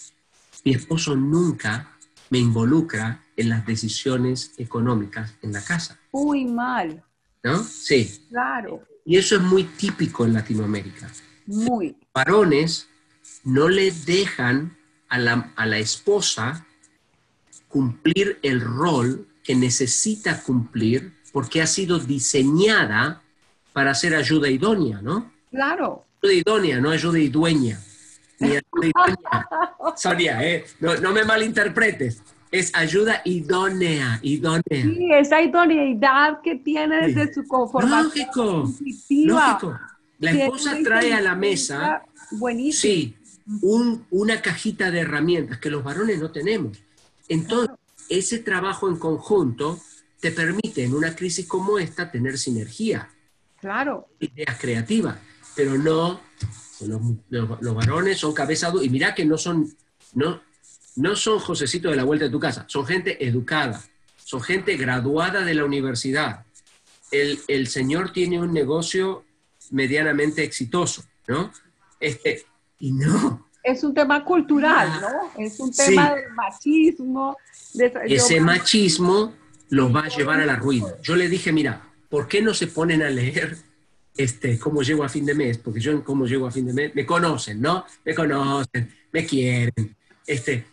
mi 0.65 0.75
esposo 0.75 1.17
nunca 1.17 1.97
me 2.31 2.39
involucra 2.39 3.23
en 3.37 3.49
las 3.49 3.67
decisiones 3.67 4.53
económicas 4.59 5.35
en 5.43 5.53
la 5.53 5.63
casa, 5.65 5.99
Muy 6.13 6.45
mal. 6.45 7.03
¿no? 7.43 7.63
Sí. 7.65 8.27
Claro. 8.29 8.83
Y 9.09 9.17
eso 9.17 9.37
es 9.37 9.41
muy 9.41 9.65
típico 9.65 10.27
en 10.27 10.35
Latinoamérica. 10.35 11.11
Muy. 11.47 11.97
varones 12.13 12.91
no 13.43 13.71
le 13.71 13.91
dejan 13.91 14.77
a 15.09 15.19
la, 15.19 15.51
a 15.57 15.65
la 15.65 15.79
esposa 15.79 16.67
cumplir 17.69 18.39
el 18.43 18.61
rol 18.61 19.27
que 19.43 19.55
necesita 19.55 20.43
cumplir 20.43 21.15
porque 21.33 21.63
ha 21.63 21.67
sido 21.67 21.99
diseñada 21.99 23.23
para 23.73 23.93
hacer 23.93 24.15
ayuda 24.15 24.51
idónea, 24.51 25.01
¿no? 25.01 25.33
Claro. 25.51 26.05
Ayuda 26.23 26.35
idónea, 26.35 26.79
no 26.79 26.91
ayuda 26.91 27.19
idueña. 27.19 27.81
Ni 28.41 28.49
ayuda 28.49 28.87
idónea. 28.89 29.49
Sonia, 29.97 30.47
¿eh? 30.47 30.67
no, 30.81 30.97
no 30.97 31.13
me 31.15 31.25
malinterpretes. 31.25 32.23
Es 32.51 32.75
ayuda 32.75 33.21
idónea, 33.25 34.19
idónea. 34.23 34.63
Sí, 34.71 35.09
esa 35.13 35.43
idoneidad 35.43 36.41
que 36.43 36.57
tiene 36.57 37.09
desde 37.09 37.33
su 37.35 37.45
conformación 37.47 38.05
Lógico, 38.05 38.75
lógico. 39.11 39.79
La 40.19 40.33
esposa 40.33 40.77
trae 40.83 41.13
a 41.13 41.21
la 41.21 41.35
mesa, 41.35 42.03
Buenísimo. 42.33 42.81
sí, 42.81 43.17
un- 43.63 44.05
una 44.11 44.41
cajita 44.43 44.91
de 44.91 45.01
herramientas 45.01 45.59
que 45.59 45.71
los 45.71 45.85
varones 45.85 46.19
no 46.21 46.31
tenemos. 46.31 46.79
Entonces, 47.29 47.77
ese 48.09 48.39
trabajo 48.39 48.89
en 48.89 48.97
conjunto 48.97 49.79
te 50.21 50.33
permite 50.33 50.85
en 50.85 50.95
una 50.95 51.15
crisis 51.15 51.47
como 51.47 51.79
esta 51.79 52.11
tener 52.11 52.39
sinergia, 52.39 53.09
Claro. 53.61 54.09
ideas 54.21 54.59
creativas, 54.59 55.17
pero 55.55 55.77
no, 55.79 56.21
los, 56.81 57.01
los- 57.29 57.61
los 57.63 57.75
varones 57.75 58.19
son 58.19 58.33
cabezados 58.33 58.83
y 58.85 58.89
mirá 58.91 59.15
que 59.15 59.25
no 59.25 59.37
son, 59.39 59.69
no, 60.15 60.41
no 60.97 61.15
son 61.17 61.39
Josecito 61.39 61.91
de 61.91 61.97
la 61.97 62.05
vuelta 62.05 62.25
de 62.27 62.31
tu 62.31 62.41
casa, 62.41 62.65
son 62.69 62.87
gente 62.87 63.25
educada, 63.27 63.83
son 64.25 64.41
gente 64.41 64.77
graduada 64.77 65.45
de 65.45 65.55
la 65.55 65.65
universidad. 65.65 66.45
El, 67.11 67.39
el 67.49 67.69
señor 67.69 68.13
tiene 68.13 68.41
un 68.41 68.53
negocio 68.53 69.25
medianamente 69.71 70.43
exitoso, 70.43 71.03
¿no? 71.27 71.53
Este, 72.01 72.45
y 72.81 72.93
no, 72.93 73.47
Es 73.63 73.83
un 73.85 73.93
tema 73.93 74.25
cultural, 74.25 74.89
Ah, 74.91 75.01
¿no? 75.37 75.45
Es 75.45 75.59
un 75.61 75.73
sí. 75.75 75.87
tema 75.95 76.15
machismo. 76.35 77.37
de- 77.75 77.93
ese 78.07 78.37
yo- 78.37 78.43
machismo 78.43 79.35
los 79.71 79.95
va 79.95 80.01
a 80.05 80.09
llevar 80.09 80.41
a 80.41 80.47
la 80.47 80.57
ruina. 80.57 80.87
Yo 81.03 81.17
le 81.17 81.29
dije, 81.29 81.53
mira, 81.53 81.83
¿por 82.09 82.29
qué 82.29 82.41
no 82.41 82.55
se 82.55 82.69
ponen 82.69 83.03
a 83.03 83.11
leer 83.11 83.57
este, 84.17 84.59
cómo 84.59 84.83
llego 84.83 85.05
a 85.05 85.09
fin 85.09 85.27
de 85.27 85.35
mes? 85.35 85.59
Porque 85.59 85.81
yo 85.81 85.93
en 85.93 86.01
cómo 86.03 86.27
llego 86.27 86.47
a 86.47 86.51
fin 86.51 86.67
de 86.67 86.73
mes, 86.73 86.95
me 86.95 87.05
conocen, 87.05 87.61
¿no? 87.61 87.85
Me 88.05 88.15
conocen, 88.15 88.91
me 89.13 89.27
quieren. 89.27 89.97
Este, 90.27 90.65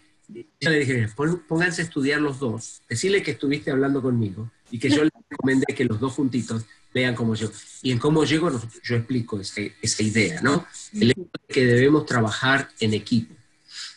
yo 0.60 0.70
le 0.70 0.80
dije, 0.80 1.08
pónganse 1.48 1.82
a 1.82 1.86
estudiar 1.86 2.20
los 2.22 2.40
dos, 2.40 2.82
decirle 2.90 3.22
que 3.24 3.32
estuviste 3.32 3.72
hablando 3.72 4.02
conmigo 4.02 4.50
y 4.72 4.80
que 4.80 4.90
yo 4.90 5.04
les 5.04 5.14
recomendé 5.30 5.74
que 5.76 5.86
los 5.86 6.00
dos 6.00 6.14
juntitos 6.14 6.66
vean 6.94 7.14
cómo 7.16 7.36
llego. 7.36 7.52
Y 7.82 7.92
en 7.92 8.00
cómo 8.00 8.24
llego 8.24 8.50
yo 8.84 8.96
explico 8.96 9.40
ese- 9.40 9.74
esa 9.82 10.02
idea, 10.04 10.42
¿no? 10.42 10.66
El 10.94 11.12
hecho 11.12 11.22
de 11.22 11.54
que 11.54 11.66
debemos 11.66 12.06
trabajar 12.06 12.70
en 12.80 12.94
equipo 12.94 13.36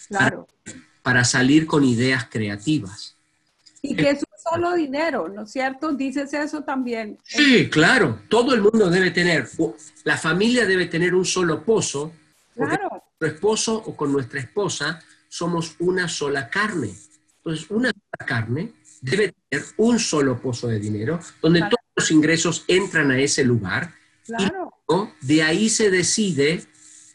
Claro. 0.09 0.47
para 1.03 1.25
salir 1.25 1.67
con 1.67 1.85
ideas 1.85 2.27
creativas. 2.31 3.15
Y 3.81 3.95
que 3.95 4.11
es 4.11 4.19
un 4.19 4.53
solo 4.53 4.75
dinero, 4.75 5.29
¿no 5.29 5.43
es 5.43 5.53
cierto? 5.53 5.93
Dices 5.93 6.33
eso 6.35 6.63
también. 6.65 7.19
Sí, 7.23 7.71
claro, 7.71 8.21
todo 8.29 8.53
el 8.55 8.61
mundo 8.61 8.91
debe 8.91 9.11
tener, 9.13 9.49
la 10.05 10.17
familia 10.17 10.67
debe 10.67 10.87
tener 10.87 11.15
un 11.15 11.25
solo 11.25 11.63
pozo, 11.65 12.13
Claro. 12.57 12.89
con 12.89 12.99
nuestro 13.21 13.29
esposo 13.29 13.75
o 13.87 13.97
con 13.97 14.11
nuestra 14.13 14.41
esposa 14.41 15.01
somos 15.29 15.75
una 15.79 16.09
sola 16.09 16.49
carne. 16.51 16.91
Entonces, 17.39 17.67
una 17.71 17.91
sola 17.91 18.27
carne 18.27 18.73
debe 19.01 19.35
tener 19.49 19.65
un 19.77 19.99
solo 19.99 20.41
pozo 20.41 20.69
de 20.69 20.79
dinero, 20.81 21.21
donde 21.41 21.61
Claro. 21.61 21.77
todos 21.77 21.93
los 21.97 22.11
ingresos 22.11 22.65
entran 22.69 23.11
a 23.11 23.19
ese 23.19 23.45
lugar, 23.45 23.95
Claro. 24.27 24.73
¿no? 24.89 25.15
de 25.21 25.43
ahí 25.43 25.69
se 25.69 25.91
decide 25.91 26.63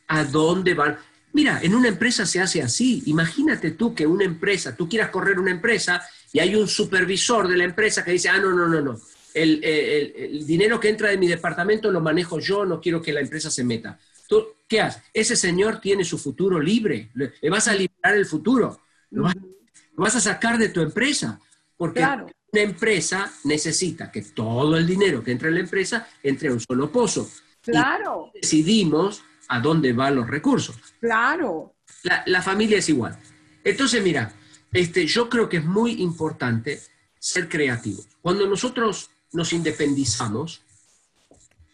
a 0.08 0.24
dónde 0.24 0.74
van. 0.74 0.98
Mira, 1.34 1.60
en 1.64 1.74
una 1.76 1.88
empresa 1.90 2.26
se 2.26 2.40
hace 2.40 2.62
así. 2.62 3.02
Imagínate 3.08 3.72
tú 3.72 3.94
que 3.96 4.06
una 4.06 4.24
empresa, 4.26 4.76
tú 4.76 4.88
quieras 4.88 5.10
correr 5.10 5.40
una 5.40 5.52
empresa 5.52 6.02
y 6.32 6.40
hay 6.40 6.56
un 6.56 6.68
supervisor 6.68 7.48
de 7.48 7.58
la 7.58 7.64
empresa 7.64 8.04
que 8.04 8.12
dice, 8.12 8.30
ah, 8.30 8.38
no, 8.38 8.52
no, 8.52 8.68
no, 8.68 8.82
no. 8.82 9.00
El, 9.34 9.60
eh, 9.64 10.14
el- 10.16 10.24
el 10.38 10.46
dinero 10.48 10.80
que 10.80 10.90
entra 10.90 11.10
de 11.10 11.18
mi 11.18 11.28
departamento 11.28 11.90
lo 11.92 12.02
manejo 12.02 12.40
yo, 12.40 12.66
no 12.66 12.80
quiero 12.80 13.02
que 13.02 13.12
la 13.14 13.22
empresa 13.22 13.50
se 13.50 13.64
meta. 13.64 13.98
¿Tú 14.34 14.48
qué 14.68 14.82
haces? 14.82 15.04
Ese 15.14 15.36
señor 15.36 15.80
tiene 15.80 16.04
su 16.04 16.18
futuro 16.18 16.60
libre. 16.60 17.10
Le, 17.14 17.34
le 17.42 17.50
vas 17.50 17.68
a 17.68 17.74
liberar 17.74 18.16
el 18.18 18.26
futuro. 18.26 18.82
Lo 19.12 19.24
vas, 19.24 19.36
lo 19.36 20.04
vas 20.04 20.16
a 20.16 20.20
sacar 20.22 20.58
de 20.58 20.70
tu 20.70 20.82
empresa. 20.82 21.40
Porque 21.78 22.00
Claro. 22.00 22.28
una 22.52 22.62
empresa 22.62 23.32
necesita 23.44 24.12
que 24.12 24.22
todo 24.22 24.76
el 24.78 24.86
dinero 24.88 25.24
que 25.24 25.32
entra 25.32 25.50
en 25.50 25.56
la 25.56 25.60
empresa 25.62 26.08
entre 26.24 26.50
a 26.50 26.54
un 26.54 26.60
solo 26.60 26.92
pozo 26.92 27.30
Claro. 27.62 28.32
decidimos 28.34 29.24
a 29.50 29.60
dónde 29.60 29.94
van 29.94 30.16
los 30.16 30.28
recursos. 30.28 30.76
Claro. 31.00 31.76
La, 32.04 32.24
la 32.26 32.42
familia 32.42 32.78
es 32.80 32.90
igual. 32.90 33.18
Entonces, 33.64 34.04
mira, 34.04 34.34
este, 34.72 35.06
yo 35.06 35.30
creo 35.30 35.48
que 35.48 35.58
es 35.58 35.66
muy 35.66 36.02
importante 36.02 36.82
ser 37.20 37.48
creativos. 37.48 38.08
Cuando 38.22 38.48
nosotros 38.48 39.10
nos 39.32 39.54
independizamos 39.54 40.62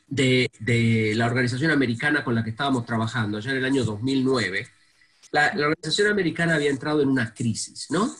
de, 0.10 0.50
de 0.60 1.14
la 1.16 1.28
organización 1.28 1.72
americana 1.72 2.24
con 2.24 2.36
la 2.36 2.44
que 2.44 2.50
estábamos 2.50 2.86
trabajando, 2.86 3.38
allá 3.38 3.52
en 3.52 3.58
el 3.58 3.66
año 3.66 3.84
2009, 3.84 4.68
la, 5.32 5.54
la 5.56 5.68
organización 5.68 6.12
americana 6.12 6.56
había 6.56 6.70
entrado 6.70 7.02
en 7.02 7.10
una 7.10 7.34
crisis, 7.34 7.88
¿no? 7.90 8.16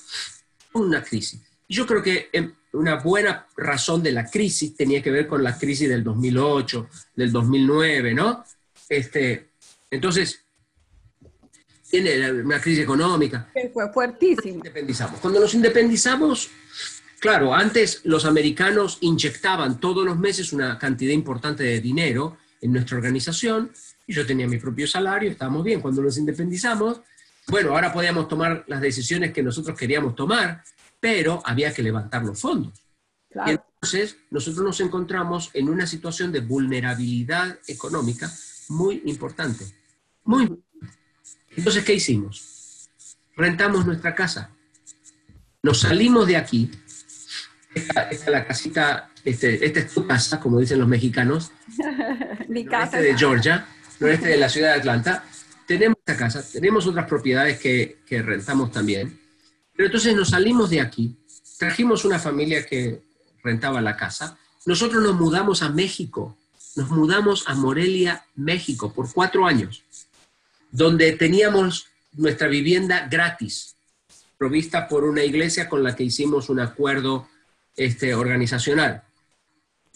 Una 0.74 1.04
crisis. 1.04 1.42
Y 1.68 1.76
yo 1.76 1.86
creo 1.88 2.04
que 2.04 2.30
em, 2.32 2.54
una 2.74 2.96
buena 2.96 3.48
razón 3.58 4.04
de 4.04 4.12
la 4.12 4.30
crisis 4.30 4.76
tenía 4.76 5.02
que 5.02 5.12
ver 5.12 5.28
con 5.28 5.44
la 5.44 5.58
crisis 5.58 5.90
del 5.90 6.04
2008, 6.04 6.90
del 7.16 7.32
2009, 7.32 8.14
¿no? 8.14 8.44
Este, 8.88 9.50
entonces, 9.90 10.46
tiene 11.90 12.32
una 12.32 12.62
crisis 12.62 12.84
económica. 12.84 13.50
Fue 13.74 13.92
fuertísimo. 13.92 14.56
Independizamos. 14.58 15.20
Cuando 15.20 15.40
nos 15.40 15.54
independizamos, 15.56 16.50
claro, 17.20 17.54
antes 17.54 18.02
los 18.04 18.26
americanos 18.26 18.98
inyectaban 19.02 19.80
todos 19.80 20.06
los 20.06 20.18
meses 20.18 20.54
una 20.54 20.78
cantidad 20.78 21.14
importante 21.14 21.64
de 21.64 21.82
dinero 21.82 22.38
en 22.62 22.74
nuestra 22.74 22.98
organización 22.98 23.72
y 24.08 24.14
yo 24.14 24.26
tenía 24.26 24.48
mi 24.48 24.58
propio 24.58 24.88
salario, 24.88 25.30
estábamos 25.30 25.64
bien. 25.64 25.82
Cuando 25.82 26.02
nos 26.02 26.18
independizamos, 26.18 27.02
bueno, 27.48 27.72
ahora 27.72 27.94
podíamos 27.94 28.28
tomar 28.28 28.64
las 28.68 28.82
decisiones 28.82 29.32
que 29.32 29.44
nosotros 29.44 29.78
queríamos 29.78 30.16
tomar, 30.16 30.64
pero 31.00 31.42
había 31.46 31.74
que 31.74 31.84
levantar 31.84 32.24
los 32.24 32.40
fondos. 32.40 32.74
Y 33.46 33.52
entonces 33.52 34.18
nosotros 34.32 34.66
nos 34.66 34.80
encontramos 34.82 35.52
en 35.54 35.70
una 35.70 35.86
situación 35.86 36.32
de 36.32 36.42
vulnerabilidad 36.42 37.60
económica 37.68 38.32
muy 38.70 39.02
importante. 39.06 39.66
Muy 40.24 40.44
importante. 40.44 40.98
Entonces, 41.56 41.84
¿qué 41.84 41.94
hicimos? 41.94 42.90
Rentamos 43.36 43.86
nuestra 43.86 44.16
casa. 44.16 44.52
Nos 45.62 45.82
salimos 45.82 46.28
de 46.28 46.38
aquí. 46.38 46.72
Esta, 47.80 48.02
esta 48.04 48.26
es 48.26 48.32
la 48.32 48.46
casita, 48.46 49.10
este, 49.24 49.66
esta 49.66 49.80
es 49.80 49.94
tu 49.94 50.06
casa, 50.06 50.40
como 50.40 50.60
dicen 50.60 50.80
los 50.80 50.88
mexicanos, 50.88 51.52
Mi 52.48 52.64
noreste 52.64 52.70
casa. 52.70 52.98
de 52.98 53.18
Georgia, 53.18 53.68
noreste 54.00 54.28
de 54.28 54.38
la 54.38 54.50
ciudad 54.50 54.74
de 54.74 54.80
Atlanta. 54.80 55.24
Tenemos 55.66 55.98
esta 56.00 56.18
casa, 56.18 56.44
tenemos 56.52 56.88
otras 56.88 57.08
propiedades 57.08 57.60
que, 57.60 58.00
que 58.06 58.22
rentamos 58.22 58.72
también. 58.72 59.20
Pero 59.76 59.88
entonces 59.88 60.16
nos 60.16 60.30
salimos 60.30 60.70
de 60.70 60.82
aquí, 60.82 61.16
trajimos 61.58 62.04
una 62.06 62.20
familia 62.20 62.66
que 62.66 63.02
rentaba 63.44 63.82
la 63.82 63.96
casa, 63.96 64.38
nosotros 64.66 65.02
nos 65.02 65.16
mudamos 65.16 65.64
a 65.64 65.70
México, 65.70 66.38
nos 66.76 66.90
mudamos 66.90 67.48
a 67.48 67.56
Morelia, 67.56 68.26
México, 68.36 68.92
por 68.94 69.12
cuatro 69.14 69.46
años, 69.46 69.84
donde 70.72 71.14
teníamos 71.14 71.88
nuestra 72.14 72.48
vivienda 72.48 73.08
gratis, 73.10 73.76
provista 74.38 74.88
por 74.88 75.04
una 75.04 75.24
iglesia 75.24 75.70
con 75.70 75.84
la 75.84 75.96
que 75.96 76.04
hicimos 76.04 76.50
un 76.50 76.60
acuerdo 76.60 77.28
este, 77.80 78.14
organizacional. 78.14 79.04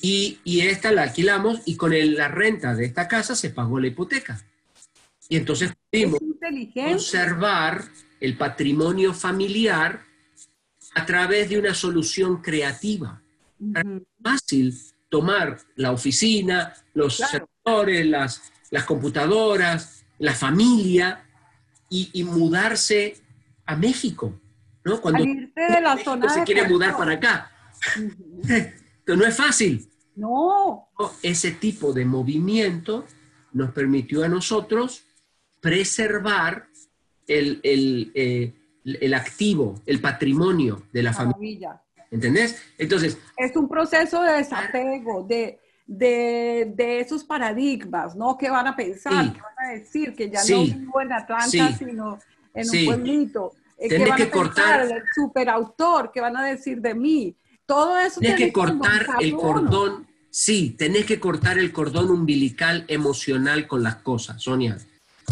Y, 0.01 0.39
y 0.43 0.61
esta 0.61 0.91
la 0.91 1.03
alquilamos 1.03 1.61
y 1.65 1.75
con 1.75 1.93
el- 1.93 2.15
la 2.15 2.27
renta 2.29 2.73
de 2.75 2.85
esta 2.85 3.07
casa 3.07 3.35
se 3.35 3.49
pagó 3.51 3.79
la 3.79 3.87
hipoteca. 3.87 4.41
Y 5.29 5.35
entonces 5.37 5.71
pudimos 5.91 6.19
conservar 6.73 7.83
el 8.19 8.37
patrimonio 8.37 9.13
familiar 9.13 10.01
a 10.95 11.05
través 11.05 11.49
de 11.49 11.59
una 11.59 11.73
solución 11.73 12.41
creativa. 12.41 13.21
Ujú. 13.59 14.05
Fácil 14.21 14.73
tomar 15.09 15.59
la 15.75 15.91
oficina, 15.91 16.73
los 16.93 17.17
Claro. 17.17 17.31
servidores, 17.65 18.05
las, 18.05 18.41
las 18.71 18.83
computadoras, 18.85 20.03
la 20.19 20.33
familia 20.33 21.25
y, 21.89 22.09
y 22.13 22.23
mudarse 22.23 23.17
a 23.65 23.75
México. 23.75 24.39
¿no? 24.83 24.99
Cuando 25.01 25.19
Salirte 25.23 25.61
de 25.61 25.81
la 25.81 25.95
México 25.95 26.11
zona 26.11 26.29
se 26.29 26.43
quiere 26.43 26.67
mudar 26.67 26.97
para 26.97 27.13
acá. 27.13 27.49
Pero 29.05 29.17
no 29.17 29.25
es 29.25 29.35
fácil. 29.35 29.89
No. 30.15 30.89
Ese 31.21 31.51
tipo 31.51 31.91
de 31.93 32.05
movimiento 32.05 33.05
nos 33.51 33.71
permitió 33.71 34.23
a 34.23 34.27
nosotros 34.27 35.03
preservar 35.59 36.67
el, 37.27 37.59
el, 37.63 38.11
eh, 38.15 38.53
el 38.83 39.13
activo, 39.13 39.81
el 39.85 39.99
patrimonio 40.01 40.83
de 40.91 41.03
la 41.03 41.13
familia. 41.13 41.81
¿Entendés? 42.11 42.61
Entonces, 42.77 43.17
Es 43.37 43.55
un 43.55 43.67
proceso 43.67 44.21
de 44.21 44.33
desapego, 44.33 45.23
de, 45.23 45.59
de, 45.87 46.71
de 46.75 46.99
esos 46.99 47.23
paradigmas, 47.23 48.15
¿no? 48.15 48.37
¿Qué 48.37 48.49
van 48.51 48.67
a 48.67 48.75
pensar? 48.75 49.25
Sí. 49.25 49.31
¿Qué 49.31 49.41
van 49.41 49.67
a 49.67 49.71
decir? 49.73 50.13
Que 50.15 50.29
ya 50.29 50.39
Sí. 50.41 50.53
no 50.53 50.79
vivo 50.79 51.01
en 51.01 51.11
Atlanta, 51.13 51.47
Sí. 51.49 51.61
sino 51.79 52.19
en 52.53 52.69
un 52.69 52.85
pueblito. 52.85 53.53
Eh, 53.79 53.89
¿Qué 53.89 53.97
van 54.05 54.17
que 54.17 54.23
a 54.23 54.31
pensar? 54.31 54.31
cortar- 54.31 54.81
El 54.91 55.03
superautor, 55.15 56.11
¿qué 56.13 56.21
van 56.21 56.37
a 56.37 56.45
decir 56.45 56.79
de 56.81 56.93
mí? 56.93 57.35
Todo 57.65 57.97
eso 57.97 58.19
tienes 58.19 58.37
que 58.37 58.53
cortar 58.53 59.07
el 59.19 59.33
cordón, 59.33 60.07
Sí, 60.35 60.71
tenés 60.75 61.05
que 61.05 61.19
cortar 61.19 61.59
el 61.59 61.71
cordón 61.71 62.09
umbilical 62.09 62.85
emocional 62.87 63.67
con 63.67 63.83
las 63.83 63.97
cosas, 63.97 64.41
Sonia. 64.41 64.79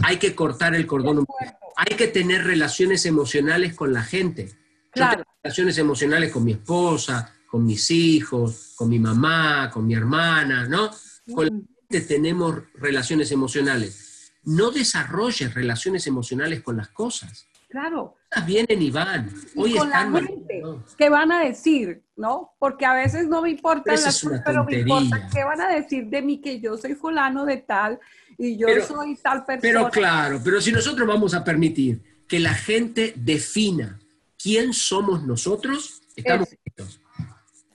Hay 0.03 0.17
que 0.17 0.35
cortar 0.35 0.75
el 0.75 0.85
cordón 0.85 1.17
umbilical. 1.17 1.57
Hay 1.75 1.97
que 1.97 2.07
tener 2.07 2.43
relaciones 2.43 3.07
emocionales 3.07 3.73
con 3.73 3.93
la 3.93 4.03
gente. 4.03 4.51
Claro. 4.91 5.23
relaciones 5.41 5.79
emocionales 5.79 6.31
con 6.31 6.43
mi 6.43 6.51
esposa, 6.51 7.33
con 7.47 7.65
mis 7.65 7.89
hijos, 7.89 8.73
con 8.75 8.89
mi 8.89 8.99
mamá, 8.99 9.71
con 9.73 9.87
mi 9.87 9.95
hermana, 9.95 10.67
¿no? 10.67 10.91
Con 11.33 11.45
la 11.45 11.51
gente 11.89 12.01
tenemos 12.01 12.59
relaciones 12.75 13.31
emocionales. 13.31 14.33
No 14.43 14.69
desarrolles 14.69 15.55
relaciones 15.55 16.05
emocionales 16.05 16.61
con 16.61 16.77
las 16.77 16.89
cosas. 16.89 17.47
Claro. 17.69 18.17
Vienen 18.45 18.81
y 18.81 18.89
van. 18.91 19.29
Hoy 19.57 19.73
y 19.73 19.77
con 19.77 19.87
están 19.87 20.13
la 20.13 20.19
gente, 20.21 20.63
¿qué 20.97 21.09
van 21.09 21.31
a 21.33 21.43
decir? 21.43 22.01
¿No? 22.15 22.53
Porque 22.59 22.85
a 22.85 22.93
veces 22.93 23.27
no 23.27 23.41
me 23.41 23.49
importa 23.49 23.83
Pero 23.85 24.01
las 24.01 24.15
es 24.15 24.23
cosas, 24.23 24.41
pero 24.45 24.63
me 24.63 24.79
importa 24.79 25.27
qué 25.33 25.43
van 25.43 25.59
a 25.59 25.67
decir 25.69 26.05
de 26.07 26.21
mí 26.21 26.39
que 26.39 26.59
yo 26.61 26.77
soy 26.77 26.95
fulano 26.95 27.45
de 27.45 27.57
tal 27.57 27.99
y 28.37 28.57
yo 28.57 28.67
Pero- 28.67 28.85
soy 28.85 29.15
tal 29.17 29.43
persona. 29.45 29.61
Pero 29.61 29.89
claro, 29.89 30.39
pero 30.43 30.61
si 30.61 30.71
nosotros 30.71 31.05
vamos 31.05 31.33
a 31.33 31.43
permitir 31.43 32.01
que 32.27 32.39
la 32.39 32.53
gente 32.53 33.13
defina 33.17 33.99
quién 34.41 34.71
somos 34.73 35.23
nosotros, 35.23 36.01
estamos 36.15 36.47
Eso. 36.47 36.57
fritos. 36.63 36.97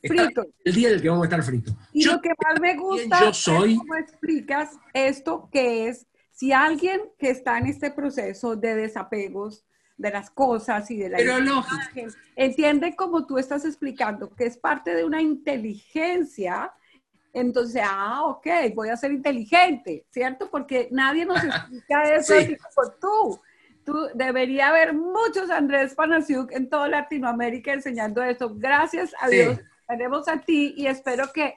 Fritos. 0.02 0.46
el 0.64 0.74
día 0.74 0.88
del 0.90 1.02
que 1.02 1.08
vamos 1.08 1.24
a 1.24 1.26
estar 1.26 1.42
fritos. 1.42 1.74
Y 1.92 2.04
Yo 2.04 2.12
lo 2.12 2.20
que 2.22 2.30
más 2.42 2.60
me 2.60 2.76
gusta 2.76 3.20
yo 3.20 3.34
soy. 3.34 3.72
es 3.72 3.78
cómo 3.78 3.94
explicas 3.96 4.70
esto 4.94 5.48
que 5.52 5.88
es 5.88 6.06
si 6.30 6.52
alguien 6.52 7.00
que 7.18 7.30
está 7.30 7.58
en 7.58 7.66
este 7.66 7.90
proceso 7.90 8.54
de 8.56 8.76
desapegos 8.76 9.64
de 9.96 10.10
las 10.10 10.30
cosas 10.30 10.90
y 10.90 10.96
de 10.98 11.08
la 11.10 11.16
Pero 11.18 11.38
imagen, 11.38 12.10
entiende 12.34 12.94
como 12.94 13.26
tú 13.26 13.38
estás 13.38 13.64
explicando 13.64 14.28
que 14.34 14.44
es 14.46 14.56
parte 14.58 14.94
de 14.94 15.04
una 15.04 15.22
inteligencia, 15.22 16.72
entonces, 17.32 17.82
ah, 17.84 18.22
ok, 18.24 18.46
voy 18.74 18.88
a 18.88 18.96
ser 18.96 19.12
inteligente, 19.12 20.06
¿cierto? 20.10 20.48
Porque 20.50 20.88
nadie 20.90 21.24
nos 21.26 21.36
explica 21.44 22.14
eso 22.14 22.34
Sí. 22.40 22.56
como 22.56 22.90
tú. 23.00 23.40
Tú, 23.84 24.08
debería 24.14 24.68
haber 24.70 24.94
muchos 24.94 25.48
Andrés 25.50 25.94
Panasiuk 25.94 26.50
en 26.52 26.68
toda 26.68 26.88
Latinoamérica 26.88 27.72
enseñando 27.72 28.22
eso. 28.22 28.52
Gracias 28.56 29.14
a 29.20 29.28
Sí. 29.28 29.36
Dios 29.36 29.60
tenemos 29.86 30.26
a 30.28 30.40
ti 30.40 30.74
y 30.76 30.86
espero 30.88 31.30
que 31.32 31.54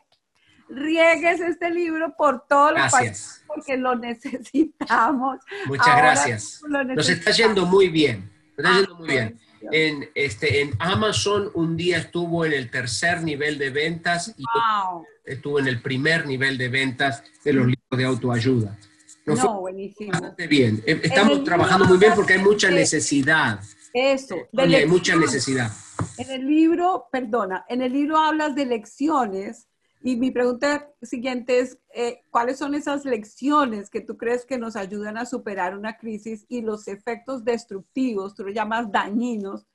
riegues 0.69 1.39
este 1.41 1.69
libro 1.71 2.13
por 2.17 2.45
todos 2.47 2.73
los 2.77 2.91
países 2.91 3.43
porque 3.47 3.77
lo 3.77 3.95
necesitamos. 3.95 5.39
Muchas 5.65 5.87
Ahora 5.87 6.01
gracias. 6.01 6.61
lo 6.67 6.83
Nos 6.83 7.09
está 7.09 7.31
necesitamos. 7.31 7.37
yendo 7.37 7.65
muy 7.65 7.89
bien. 7.89 8.29
Nos 8.57 8.65
está 8.67 8.79
yendo 8.79 8.95
muy 8.95 9.07
bien. 9.09 9.39
En, 9.71 10.09
este, 10.15 10.61
en 10.61 10.71
Amazon 10.79 11.51
un 11.53 11.75
día 11.75 11.97
estuvo 11.97 12.45
en 12.45 12.53
el 12.53 12.69
tercer 12.71 13.23
nivel 13.23 13.57
de 13.57 13.69
ventas 13.71 14.33
y 14.37 14.43
Wow. 14.53 15.05
estuvo 15.25 15.59
en 15.59 15.67
el 15.67 15.81
primer 15.81 16.25
nivel 16.25 16.57
de 16.57 16.69
ventas 16.69 17.23
de 17.43 17.53
los 17.53 17.65
libros 17.65 17.97
de 17.97 18.05
autoayuda. 18.05 18.77
Nos 19.25 19.43
No, 19.43 19.59
buenísimo. 19.59 20.11
bastante 20.11 20.47
bien. 20.47 20.81
Eh, 20.85 21.01
Estamos 21.03 21.43
trabajando 21.43 21.85
muy 21.85 21.97
bien 21.97 22.13
porque 22.15 22.33
hay 22.33 22.39
mucha 22.39 22.69
necesidad. 22.71 23.59
Eso. 23.93 24.35
Oye, 24.55 24.77
hay 24.77 24.85
mucha 24.85 25.15
necesidad. 25.15 25.71
En 26.17 26.29
el 26.31 26.47
libro, 26.47 27.07
perdona, 27.11 27.65
en 27.67 27.81
el 27.81 27.91
libro 27.91 28.17
hablas 28.17 28.55
de 28.55 28.65
lecciones 28.65 29.67
y 30.01 30.15
mi 30.15 30.31
pregunta 30.31 30.89
siguiente 31.01 31.59
es, 31.59 31.77
eh, 31.93 32.23
¿cuáles 32.29 32.57
son 32.57 32.73
esas 32.73 33.03
lecciones 33.03 33.89
que 33.89 34.01
tú 34.01 34.17
crees 34.17 34.45
que 34.45 34.57
nos 34.57 34.75
ayudan 34.75 35.17
a 35.17 35.25
superar 35.25 35.77
una 35.77 35.97
crisis 35.97 36.45
y 36.47 36.61
los 36.61 36.87
efectos 36.87 37.43
destructivos, 37.43 38.33
tú 38.33 38.43
lo 38.43 38.51
llamas 38.51 38.91
dañinos, 38.91 39.65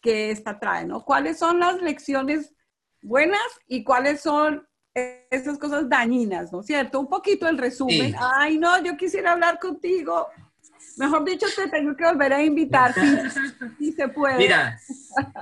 que 0.00 0.30
esta 0.30 0.60
trae, 0.60 0.84
¿no? 0.84 1.04
¿Cuáles 1.04 1.38
son 1.38 1.58
las 1.58 1.82
lecciones 1.82 2.54
buenas 3.02 3.40
y 3.66 3.82
cuáles 3.82 4.20
son 4.20 4.66
esas 5.30 5.58
cosas 5.58 5.88
dañinas, 5.88 6.52
¿no 6.52 6.60
es 6.60 6.66
cierto? 6.66 7.00
Un 7.00 7.08
poquito 7.08 7.48
el 7.48 7.58
resumen. 7.58 8.12
Sí. 8.12 8.18
Ay, 8.18 8.58
no, 8.58 8.82
yo 8.82 8.96
quisiera 8.96 9.32
hablar 9.32 9.58
contigo. 9.58 10.28
Mejor 10.96 11.24
dicho, 11.24 11.46
te 11.54 11.68
tengo 11.68 11.94
que 11.94 12.04
volver 12.04 12.32
a 12.32 12.42
invitar, 12.42 12.94
si, 12.94 13.00
si 13.78 13.92
se 13.92 14.08
puede. 14.08 14.38
Mira, 14.38 14.78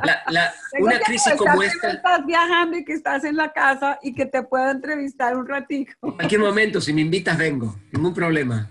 la- 0.05 0.23
la- 0.31 0.55
una 0.81 0.99
que 0.99 1.05
crisis 1.05 1.35
como 1.35 1.61
que 1.61 1.67
esta, 1.67 1.91
estás 1.93 2.27
viajando 2.27 2.77
y 2.77 2.85
que 2.85 2.93
estás 2.93 3.23
en 3.25 3.37
la 3.37 3.53
casa 3.53 3.99
y 4.03 4.15
que 4.15 4.27
te 4.27 4.43
puedo 4.43 4.69
entrevistar 4.71 5.37
un 5.37 5.47
ratito. 5.47 5.93
en 6.03 6.13
cualquier 6.13 6.41
momento, 6.41 6.81
si 6.81 6.93
me 6.93 7.03
invitas, 7.03 7.39
vengo. 7.39 7.77
Ningún 7.93 8.13
problema. 8.15 8.69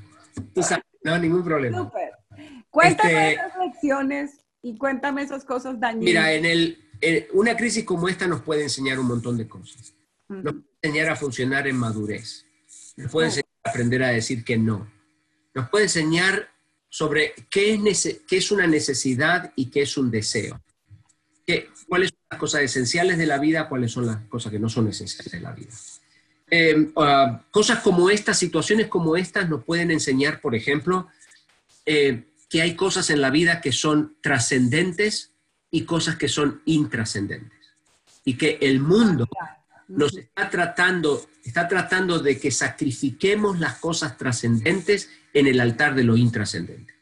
Tú 0.53 0.61
sabes, 0.61 0.83
no, 1.03 1.17
ningún 1.17 1.43
problema. 1.43 1.77
Súper. 1.77 2.11
Cuéntame 2.69 3.31
Este- 3.31 3.33
esas 3.33 3.57
lecciones 3.59 4.39
y 4.61 4.77
cuéntame 4.77 5.21
esas 5.23 5.45
cosas 5.45 5.79
dañinas. 5.79 6.03
Mira, 6.05 6.33
en 6.33 6.45
el, 6.45 6.83
en 7.01 7.27
una 7.33 7.55
crisis 7.55 7.83
como 7.85 8.09
esta 8.09 8.27
nos 8.27 8.41
puede 8.41 8.63
enseñar 8.63 8.99
un 8.99 9.07
montón 9.07 9.37
de 9.37 9.47
cosas. 9.47 9.93
Nos 10.27 10.53
puede 10.53 10.65
enseñar 10.81 11.09
a 11.11 11.15
funcionar 11.15 11.67
en 11.67 11.77
madurez. 11.77 12.45
Nos 12.97 13.11
puede 13.11 13.27
enseñar 13.27 13.45
a 13.63 13.69
aprender 13.69 14.03
a 14.03 14.07
decir 14.09 14.43
que 14.43 14.57
no. 14.57 14.91
Nos 15.53 15.69
puede 15.69 15.85
enseñar 15.85 16.49
sobre 16.93 17.33
qué 17.49 17.73
es, 17.87 18.19
qué 18.27 18.37
es 18.37 18.51
una 18.51 18.67
necesidad 18.67 19.51
y 19.55 19.71
qué 19.71 19.81
es 19.81 19.97
un 19.97 20.11
deseo. 20.11 20.61
Qué- 21.43 21.71
cuáles 21.87 22.11
son 22.11 22.19
las 22.29 22.39
cosas 22.39 22.61
esenciales 22.61 23.17
de 23.17 23.25
la 23.25 23.39
vida, 23.39 23.67
cuáles 23.67 23.91
son 23.91 24.05
las 24.05 24.17
cosas 24.27 24.51
que 24.51 24.59
no 24.59 24.69
son 24.69 24.89
esenciales 24.89 25.31
de 25.31 25.39
la 25.39 25.53
vida. 25.53 25.71
Eh, 26.51 26.91
ah, 26.97 27.41
cosas 27.49 27.79
como 27.79 28.11
estas, 28.11 28.37
situaciones 28.37 28.89
como 28.89 29.17
estas 29.17 29.49
nos 29.49 29.63
pueden 29.63 29.89
enseñar, 29.89 30.39
por 30.39 30.53
ejemplo, 30.53 31.07
eh, 31.83 32.25
que 32.47 32.61
hay 32.61 32.75
cosas 32.75 33.09
en 33.09 33.21
la 33.21 33.31
vida 33.31 33.59
que 33.59 33.71
son 33.71 34.15
trascendentes 34.21 35.31
y 35.71 35.85
cosas 35.85 36.15
que 36.15 36.27
son 36.27 36.61
intrascendentes. 36.65 37.57
Y 38.23 38.37
que 38.37 38.59
el 38.61 38.79
mundo 38.79 39.27
nos 39.87 40.15
está 40.15 40.47
tratando, 40.47 41.27
está 41.43 41.67
tratando 41.67 42.19
de 42.19 42.39
que 42.39 42.51
sacrifiquemos 42.51 43.59
las 43.59 43.79
cosas 43.79 44.15
trascendentes 44.15 45.09
en 45.33 45.47
el 45.47 45.59
altar 45.59 45.95
de 45.95 46.03
lo 46.03 46.15
intrascendente. 46.15 46.93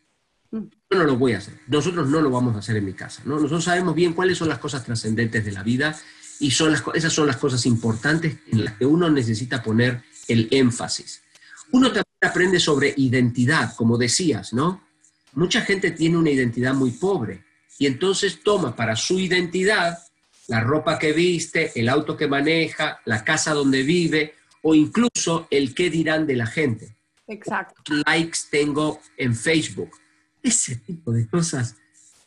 Yo 0.51 0.97
no 0.97 1.03
lo 1.03 1.17
voy 1.17 1.33
a 1.33 1.37
hacer. 1.37 1.53
Nosotros 1.67 2.09
no 2.09 2.21
lo 2.21 2.29
vamos 2.29 2.55
a 2.55 2.59
hacer 2.59 2.75
en 2.77 2.85
mi 2.85 2.93
casa. 2.93 3.21
¿no? 3.25 3.35
Nosotros 3.35 3.63
sabemos 3.63 3.95
bien 3.95 4.13
cuáles 4.13 4.37
son 4.37 4.49
las 4.49 4.59
cosas 4.59 4.83
trascendentes 4.83 5.45
de 5.45 5.51
la 5.51 5.63
vida 5.63 5.97
y 6.39 6.51
son 6.51 6.71
las, 6.71 6.83
esas 6.93 7.13
son 7.13 7.27
las 7.27 7.37
cosas 7.37 7.65
importantes 7.65 8.37
en 8.51 8.65
las 8.65 8.73
que 8.75 8.85
uno 8.85 9.09
necesita 9.09 9.61
poner 9.63 10.03
el 10.27 10.47
énfasis. 10.51 11.21
Uno 11.71 11.87
también 11.87 12.05
aprende 12.21 12.59
sobre 12.59 12.93
identidad, 12.97 13.73
como 13.75 13.97
decías, 13.97 14.51
¿no? 14.51 14.83
Mucha 15.33 15.61
gente 15.61 15.91
tiene 15.91 16.17
una 16.17 16.31
identidad 16.31 16.73
muy 16.73 16.91
pobre 16.91 17.45
y 17.79 17.85
entonces 17.85 18.43
toma 18.43 18.75
para 18.75 18.97
su 18.97 19.19
identidad 19.19 19.97
la 20.47 20.59
ropa 20.59 20.99
que 20.99 21.13
viste, 21.13 21.71
el 21.79 21.87
auto 21.87 22.17
que 22.17 22.27
maneja, 22.27 22.99
la 23.05 23.23
casa 23.23 23.53
donde 23.53 23.83
vive 23.83 24.35
o 24.63 24.75
incluso 24.75 25.47
el 25.49 25.73
qué 25.73 25.89
dirán 25.89 26.27
de 26.27 26.35
la 26.35 26.45
gente 26.45 26.95
Exacto. 27.31 27.81
likes 28.05 28.39
tengo 28.49 28.99
en 29.17 29.35
Facebook. 29.35 29.91
Ese 30.43 30.75
tipo 30.77 31.11
de 31.11 31.27
cosas 31.27 31.75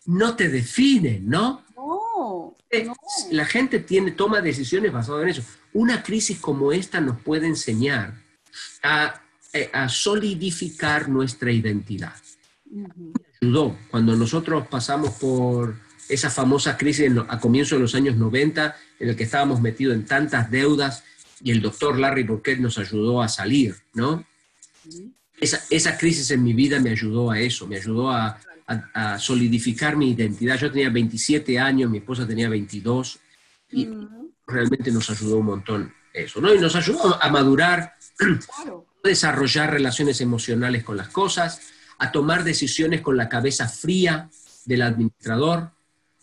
no 0.07 0.35
te 0.37 0.49
definen, 0.49 1.29
¿no? 1.29 1.65
No, 1.77 2.57
Eh, 2.71 2.85
no. 2.85 2.95
La 3.31 3.45
gente 3.45 3.79
tiene, 3.81 4.13
toma 4.13 4.41
decisiones 4.41 4.93
basadas 4.93 5.23
en 5.23 5.29
eso. 5.29 5.43
Una 5.73 6.03
crisis 6.03 6.39
como 6.41 6.73
esta 6.73 7.01
nos 7.01 7.21
puede 7.21 7.47
enseñar 7.47 8.15
a, 8.83 9.21
eh, 9.53 9.71
a 9.73 9.89
solidificar 9.89 11.09
nuestra 11.09 11.53
identidad. 11.53 12.15
Ayudó 13.41 13.77
cuando 13.91 14.17
nosotros 14.17 14.67
pasamos 14.69 15.11
por 15.15 15.77
esa 16.09 16.31
famosa 16.31 16.77
crisis 16.77 17.11
lo- 17.11 17.27
a 17.31 17.39
comienzos 17.39 17.79
de 17.79 17.83
los 17.83 17.95
años 17.95 18.17
90, 18.17 18.77
en 18.99 19.09
el 19.09 19.17
que 19.17 19.25
estábamos 19.25 19.61
metidos 19.61 19.95
en 19.95 20.05
tantas 20.07 20.51
deudas 20.51 21.05
y 21.43 21.51
el 21.51 21.61
doctor 21.63 21.99
Larry 21.99 22.23
Burkett 22.25 22.59
nos 22.59 22.79
ayudó 22.79 23.23
a 23.23 23.29
salir, 23.29 23.77
¿no? 23.95 24.25
Esa, 25.41 25.61
esa 25.71 25.97
crisis 25.99 26.31
en 26.31 26.43
mi 26.43 26.53
vida 26.53 26.79
me 26.81 26.91
ayudó 26.91 27.31
a 27.31 27.41
eso, 27.41 27.67
me 27.67 27.77
ayudó 27.77 28.11
a, 28.11 28.39
a- 28.67 29.15
a 29.15 29.19
solidificar 29.19 29.97
mi 29.97 30.11
identidad. 30.13 30.59
Yo 30.59 30.71
tenía 30.71 30.91
27 30.91 31.59
años, 31.59 31.91
mi 31.91 31.99
esposa 31.99 32.27
tenía 32.27 32.49
22 32.49 33.19
y 33.73 33.89
realmente 34.47 34.91
nos 34.93 35.11
ayudó 35.11 35.39
un 35.39 35.47
montón 35.47 35.93
eso, 36.13 36.41
¿no? 36.41 36.55
Y 36.55 36.59
nos 36.59 36.77
ayudó 36.77 37.21
a 37.23 37.29
madurar, 37.31 37.95
Claro. 38.17 38.87
a 39.05 39.09
desarrollar 39.09 39.73
relaciones 39.73 40.21
emocionales 40.21 40.85
con 40.85 40.97
las 40.97 41.09
cosas, 41.09 41.61
a 41.99 42.13
tomar 42.13 42.45
decisiones 42.45 43.01
con 43.01 43.17
la 43.17 43.29
cabeza 43.29 43.69
fría 43.69 44.31
del 44.65 44.83
administrador. 44.83 45.71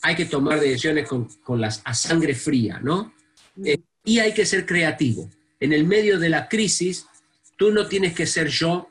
Hay 0.01 0.15
que 0.15 0.25
tomar 0.25 0.59
decisiones 0.61 1.07
con, 1.07 1.25
con 1.43 1.59
las, 1.59 1.81
a 1.83 1.93
sangre 1.93 2.33
fría, 2.33 2.79
¿no? 2.81 3.13
Eh, 3.63 3.79
y 4.05 4.19
hay 4.19 4.33
que 4.33 4.45
ser 4.45 4.65
creativo. 4.65 5.29
En 5.59 5.73
el 5.73 5.83
medio 5.85 6.17
de 6.17 6.29
la 6.29 6.47
crisis, 6.47 7.05
tú 7.61 7.69
no 7.69 7.85
tienes 7.85 8.15
que 8.15 8.25
ser 8.25 8.47
yo 8.47 8.89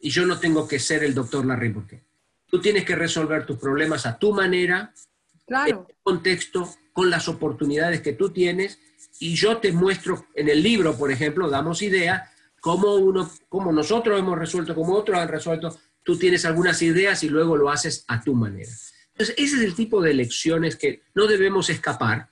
y 0.00 0.08
yo 0.08 0.24
no 0.24 0.40
tengo 0.40 0.66
que 0.66 0.78
ser 0.78 1.04
el 1.04 1.12
doctor 1.12 1.44
Larry 1.44 1.68
Burkett. 1.68 2.02
Tú 2.46 2.58
tienes 2.58 2.86
que 2.86 2.96
resolver 2.96 3.44
tus 3.44 3.58
problemas 3.58 4.06
a 4.06 4.18
tu 4.18 4.32
manera, 4.32 4.94
en 4.96 5.44
Claro. 5.46 5.86
el 5.86 5.94
contexto, 6.02 6.74
con 6.94 7.10
las 7.10 7.28
oportunidades 7.28 8.00
que 8.00 8.14
tú 8.14 8.30
tienes, 8.30 8.78
y 9.20 9.34
yo 9.34 9.58
te 9.58 9.72
muestro 9.72 10.24
en 10.34 10.48
el 10.48 10.62
libro, 10.62 10.96
por 10.96 11.12
ejemplo, 11.12 11.50
damos 11.50 11.82
idea 11.82 12.32
cómo 12.62 12.94
uno, 12.94 13.30
cómo 13.50 13.72
nosotros 13.72 14.18
hemos 14.18 14.38
resuelto, 14.38 14.74
cómo 14.74 14.94
otros 14.94 15.18
han 15.18 15.28
resuelto. 15.28 15.78
Tú 16.02 16.18
tienes 16.18 16.46
algunas 16.46 16.80
ideas 16.80 17.22
y 17.24 17.28
luego 17.28 17.58
lo 17.58 17.68
haces 17.68 18.06
a 18.08 18.22
tu 18.22 18.34
manera. 18.34 18.72
Entonces, 19.12 19.34
ese 19.36 19.56
es 19.56 19.62
el 19.64 19.74
tipo 19.74 20.00
de 20.00 20.14
lecciones 20.14 20.76
que 20.76 21.02
no 21.14 21.26
debemos 21.26 21.68
escapar. 21.68 22.30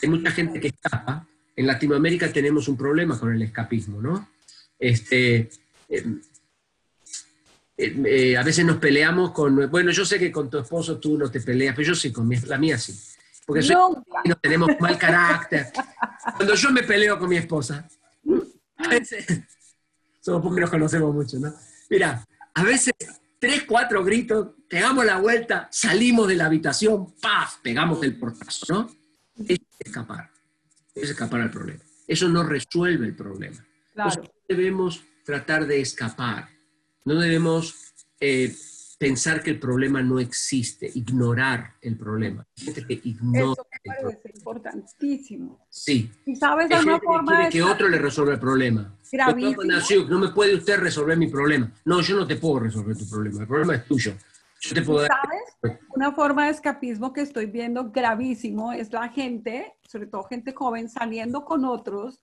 Hay 0.00 0.08
mucha 0.08 0.30
gente 0.30 0.60
que 0.60 0.68
escapa. 0.68 1.26
en 1.56 1.66
Latinoamérica 1.66 2.32
tenemos 2.32 2.68
un 2.68 2.76
problema 2.76 3.18
con 3.18 3.34
el 3.34 3.42
escapismo, 3.42 4.00
¿no? 4.00 4.37
Este, 4.78 5.50
em, 5.88 6.20
em, 7.76 8.06
eh, 8.06 8.36
a 8.36 8.42
veces 8.42 8.64
nos 8.64 8.76
peleamos 8.76 9.32
con, 9.32 9.70
bueno, 9.70 9.90
yo 9.90 10.04
sé 10.04 10.18
que 10.18 10.30
con 10.30 10.48
tu 10.48 10.58
esposo 10.58 10.98
tú 10.98 11.18
no 11.18 11.30
te 11.30 11.40
peleas, 11.40 11.74
pero 11.74 11.88
yo 11.88 11.94
sí, 11.94 12.12
con 12.12 12.28
mi, 12.28 12.36
la 12.36 12.58
mía 12.58 12.78
sí. 12.78 12.98
Porque 13.46 13.62
soy, 13.62 13.76
no 14.24 14.34
tenemos 14.36 14.68
mal 14.78 14.98
carácter. 14.98 15.68
Cuando 16.36 16.54
yo 16.54 16.70
me 16.70 16.82
peleo 16.82 17.18
con 17.18 17.30
mi 17.30 17.38
esposa, 17.38 17.88
a 18.76 18.88
veces, 18.88 19.26
somos 20.20 20.42
porque 20.42 20.60
nos 20.60 20.70
conocemos 20.70 21.14
mucho, 21.14 21.38
¿no? 21.38 21.54
Mira, 21.88 22.26
a 22.54 22.62
veces 22.62 22.92
tres, 23.38 23.64
cuatro 23.64 24.04
gritos, 24.04 24.48
pegamos 24.68 25.04
la 25.04 25.18
vuelta, 25.18 25.68
salimos 25.70 26.28
de 26.28 26.36
la 26.36 26.46
habitación, 26.46 27.14
¡paf! 27.20 27.56
Pegamos 27.62 28.02
el 28.02 28.18
portazo, 28.18 28.66
¿no? 28.68 28.90
Es 29.46 29.60
escapar, 29.78 30.30
es 30.94 31.10
escapar 31.10 31.40
al 31.40 31.50
problema. 31.50 31.82
Eso 32.06 32.28
no 32.28 32.42
resuelve 32.42 33.06
el 33.06 33.14
problema. 33.14 33.64
Claro. 34.04 34.22
debemos 34.48 35.02
tratar 35.24 35.66
de 35.66 35.80
escapar, 35.80 36.48
no 37.04 37.18
debemos 37.20 37.74
eh, 38.20 38.54
pensar 38.98 39.42
que 39.42 39.50
el 39.50 39.58
problema 39.58 40.02
no 40.02 40.18
existe, 40.18 40.90
ignorar 40.94 41.74
el 41.80 41.96
problema. 41.96 42.46
gente 42.56 42.86
que 42.86 43.00
ignora. 43.04 43.52
Eso 43.52 43.66
me 43.72 43.94
parece 43.94 44.32
importantísimo. 44.34 45.66
Sí. 45.70 46.10
¿Y 46.26 46.36
sabes 46.36 46.66
una 46.66 46.98
forma 46.98 47.44
de 47.44 47.50
que 47.50 47.62
otro 47.62 47.88
le 47.88 47.98
resuelve 47.98 48.34
el 48.34 48.40
problema. 48.40 48.94
Gravísimo. 49.10 49.62
No 50.08 50.18
me 50.18 50.28
puede 50.28 50.54
usted 50.56 50.78
resolver 50.78 51.16
mi 51.16 51.28
problema. 51.28 51.72
No, 51.84 52.00
yo 52.00 52.16
no 52.16 52.26
te 52.26 52.36
puedo 52.36 52.60
resolver 52.60 52.96
tu 52.96 53.08
problema. 53.08 53.42
El 53.42 53.46
problema 53.46 53.74
es 53.76 53.84
tuyo. 53.86 54.14
Yo 54.60 54.74
te 54.74 54.82
puedo 54.82 55.06
¿Sabes? 55.06 55.78
Una 55.94 56.12
forma 56.12 56.46
de 56.46 56.50
escapismo 56.50 57.12
que 57.12 57.20
estoy 57.20 57.46
viendo 57.46 57.90
gravísimo 57.92 58.72
es 58.72 58.92
la 58.92 59.08
gente, 59.08 59.74
sobre 59.82 60.06
todo 60.06 60.24
gente 60.24 60.52
joven, 60.52 60.88
saliendo 60.88 61.44
con 61.44 61.64
otros 61.64 62.20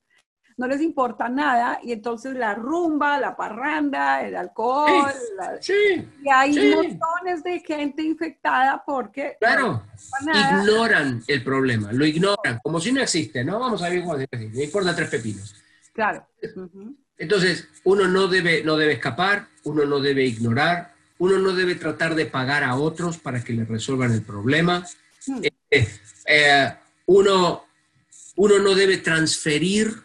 no 0.57 0.67
les 0.67 0.81
importa 0.81 1.27
nada 1.27 1.79
y 1.83 1.91
entonces 1.91 2.33
la 2.35 2.55
rumba, 2.55 3.19
la 3.19 3.35
parranda, 3.35 4.25
el 4.25 4.35
alcohol, 4.35 5.11
y 6.23 6.29
hay 6.29 6.73
montones 6.73 7.43
de 7.43 7.59
gente 7.59 8.01
infectada 8.01 8.81
porque... 8.85 9.35
Claro, 9.39 9.83
ignoran 10.21 11.23
el 11.27 11.43
problema, 11.43 11.91
lo 11.91 12.05
ignoran, 12.05 12.59
como 12.63 12.79
si 12.79 12.91
no 12.91 13.01
existe, 13.01 13.43
¿no? 13.43 13.59
Vamos 13.59 13.81
a 13.81 13.89
ver 13.89 14.01
cómo 14.01 14.17
se 14.17 14.27
no 14.31 14.63
importa 14.63 14.95
tres 14.95 15.09
pepinos. 15.09 15.55
Claro. 15.93 16.25
Entonces, 17.17 17.67
uno 17.83 18.07
no 18.07 18.27
debe, 18.27 18.63
no 18.63 18.77
debe 18.77 18.93
escapar, 18.93 19.47
uno 19.63 19.85
no 19.85 19.99
debe 19.99 20.25
ignorar, 20.25 20.93
uno 21.17 21.37
no 21.37 21.53
debe 21.53 21.75
tratar 21.75 22.15
de 22.15 22.25
pagar 22.25 22.63
a 22.63 22.75
otros 22.75 23.17
para 23.17 23.43
que 23.43 23.53
le 23.53 23.65
resuelvan 23.65 24.11
el 24.13 24.21
problema. 24.21 24.85
Hmm. 25.25 25.41
Eh, 25.43 25.87
eh, 26.27 26.73
uno, 27.07 27.65
uno 28.35 28.59
no 28.59 28.73
debe 28.73 28.97
transferir 28.97 30.04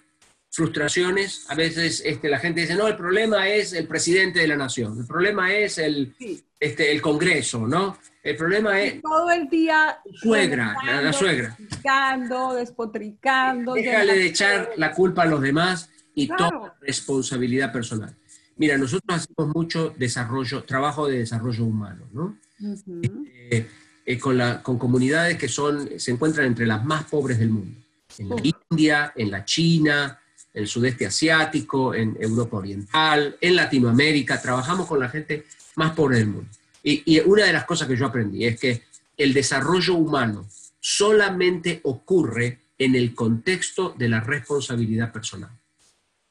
frustraciones. 0.51 1.47
A 1.49 1.55
veces 1.55 2.03
este, 2.05 2.29
la 2.29 2.39
gente 2.39 2.63
dice, 2.63 2.75
no, 2.75 2.89
el 2.89 2.97
problema 2.97 3.49
es 3.49 3.73
el 3.73 3.87
presidente 3.87 4.41
de 4.41 4.49
la 4.49 4.57
nación, 4.57 4.99
el 4.99 5.07
problema 5.07 5.53
es 5.53 5.79
el, 5.79 6.15
este, 6.59 6.93
el 6.93 7.01
Congreso, 7.01 7.67
¿no? 7.67 7.99
El 8.23 8.37
problema 8.37 8.81
es... 8.81 9.01
Todo 9.01 9.31
el 9.31 9.49
día... 9.49 9.99
Suegra, 10.15 10.77
la, 10.85 11.13
suegra. 11.13 11.57
Despotricando, 11.59 12.55
despotricando. 12.55 13.75
Déjale 13.75 14.15
de 14.15 14.27
echar 14.27 14.71
la 14.77 14.93
culpa 14.93 15.23
a 15.23 15.27
los 15.27 15.41
demás 15.41 15.89
y 16.15 16.27
toda 16.29 16.77
responsabilidad 16.83 17.73
personal. 17.73 18.15
Mira, 18.57 18.77
nosotros 18.77 19.23
hacemos 19.23 19.55
mucho 19.55 19.95
desarrollo, 19.97 20.65
trabajo 20.65 21.09
de 21.09 21.21
desarrollo 21.21 21.65
humano, 21.65 22.07
¿no? 22.13 22.39
Este, 22.61 23.69
eh, 24.05 24.19
con, 24.19 24.37
la, 24.37 24.63
con 24.63 24.79
comunidades 24.79 25.39
que 25.39 25.49
son, 25.49 25.99
se 25.99 26.11
encuentran 26.11 26.47
entre 26.47 26.67
las 26.67 26.85
más 26.85 27.05
pobres 27.05 27.39
del 27.39 27.49
mundo. 27.49 27.81
En 28.19 28.29
la 28.29 28.37
India, 28.71 29.13
en 29.17 29.31
la 29.31 29.47
China, 29.47 30.20
el 30.53 30.67
sudeste 30.67 31.07
asiático, 31.07 31.95
en 31.95 32.17
Europa 32.19 32.57
Oriental, 32.57 33.37
en 33.41 33.57
Latinoamérica, 33.57 34.41
trabajamos 34.41 34.87
con 34.87 35.01
la 35.01 35.09
gente 35.09 35.47
más 35.77 35.93
pobre 35.93 36.19
del 36.19 36.29
mundo. 36.29 36.51
Y, 36.83 37.21
una 37.21 37.45
de 37.45 37.53
las 37.53 37.65
cosas 37.65 37.87
que 37.87 37.97
yo 37.97 38.07
aprendí 38.07 38.47
es 38.47 38.59
que 38.59 38.83
el 39.17 39.35
desarrollo 39.35 39.95
humano 39.95 40.47
solamente 40.81 41.81
ocurre 41.85 42.61
en 42.79 42.95
el 42.95 43.15
contexto 43.15 43.95
de 43.97 44.09
la 44.09 44.21
responsabilidad 44.21 45.13
personal. 45.13 45.51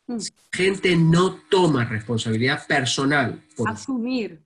Mm. 0.08 0.20
Si 0.20 0.32
la 0.32 0.58
gente 0.58 0.98
no 0.98 1.42
toma 1.50 1.86
responsabilidad 1.86 2.66
personal 2.66 3.44
por 3.56 3.70
asumir, 3.70 4.42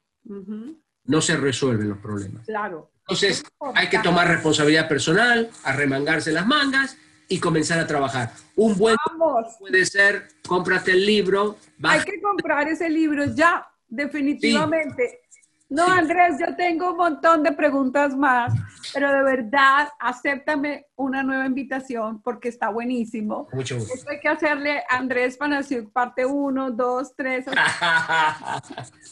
no 1.06 1.22
se 1.22 1.38
resuelven 1.38 1.90
los 1.90 2.00
problemas. 2.00 2.46
Claro. 2.46 2.92
Entonces, 3.00 3.44
hay 3.76 3.90
que 3.90 4.00
tomar 4.00 4.28
responsabilidad 4.28 4.88
personal, 4.88 5.50
arremangarse 5.64 6.32
las 6.32 6.46
mangas 6.46 6.98
y 7.34 7.40
comenzar 7.40 7.80
a 7.80 7.88
trabajar. 7.88 8.32
Un 8.56 8.78
buen 8.78 8.96
puede 9.58 9.86
ser, 9.88 10.28
cómprate 10.48 10.92
el 10.92 11.04
libro. 11.04 11.58
Hay 11.82 12.02
que 12.02 12.22
comprar 12.22 12.68
ese 12.68 12.88
libro 12.88 13.26
ya, 13.26 13.68
definitivamente. 13.88 15.22
No, 15.68 15.88
Andrés, 15.88 16.36
yo 16.40 16.56
tengo 16.56 16.92
un 16.92 16.98
montón 16.98 17.42
de 17.42 17.52
preguntas 17.52 18.16
más, 18.16 18.54
pero 18.94 19.12
de 19.12 19.24
verdad, 19.24 19.90
acéptame 20.00 20.86
una 20.96 21.24
nueva 21.24 21.48
invitación 21.48 22.22
porque 22.22 22.50
está 22.50 22.70
buenísimo. 22.70 23.48
Mucho 23.52 23.80
gusto. 23.80 23.96
Esto 23.96 24.12
hay 24.12 24.20
que 24.20 24.28
hacerle 24.28 24.84
Andrés 24.88 25.36
Panasiuk 25.36 25.92
parte 25.92 26.24
1, 26.28 26.70
2, 26.70 27.16
3. 27.16 27.46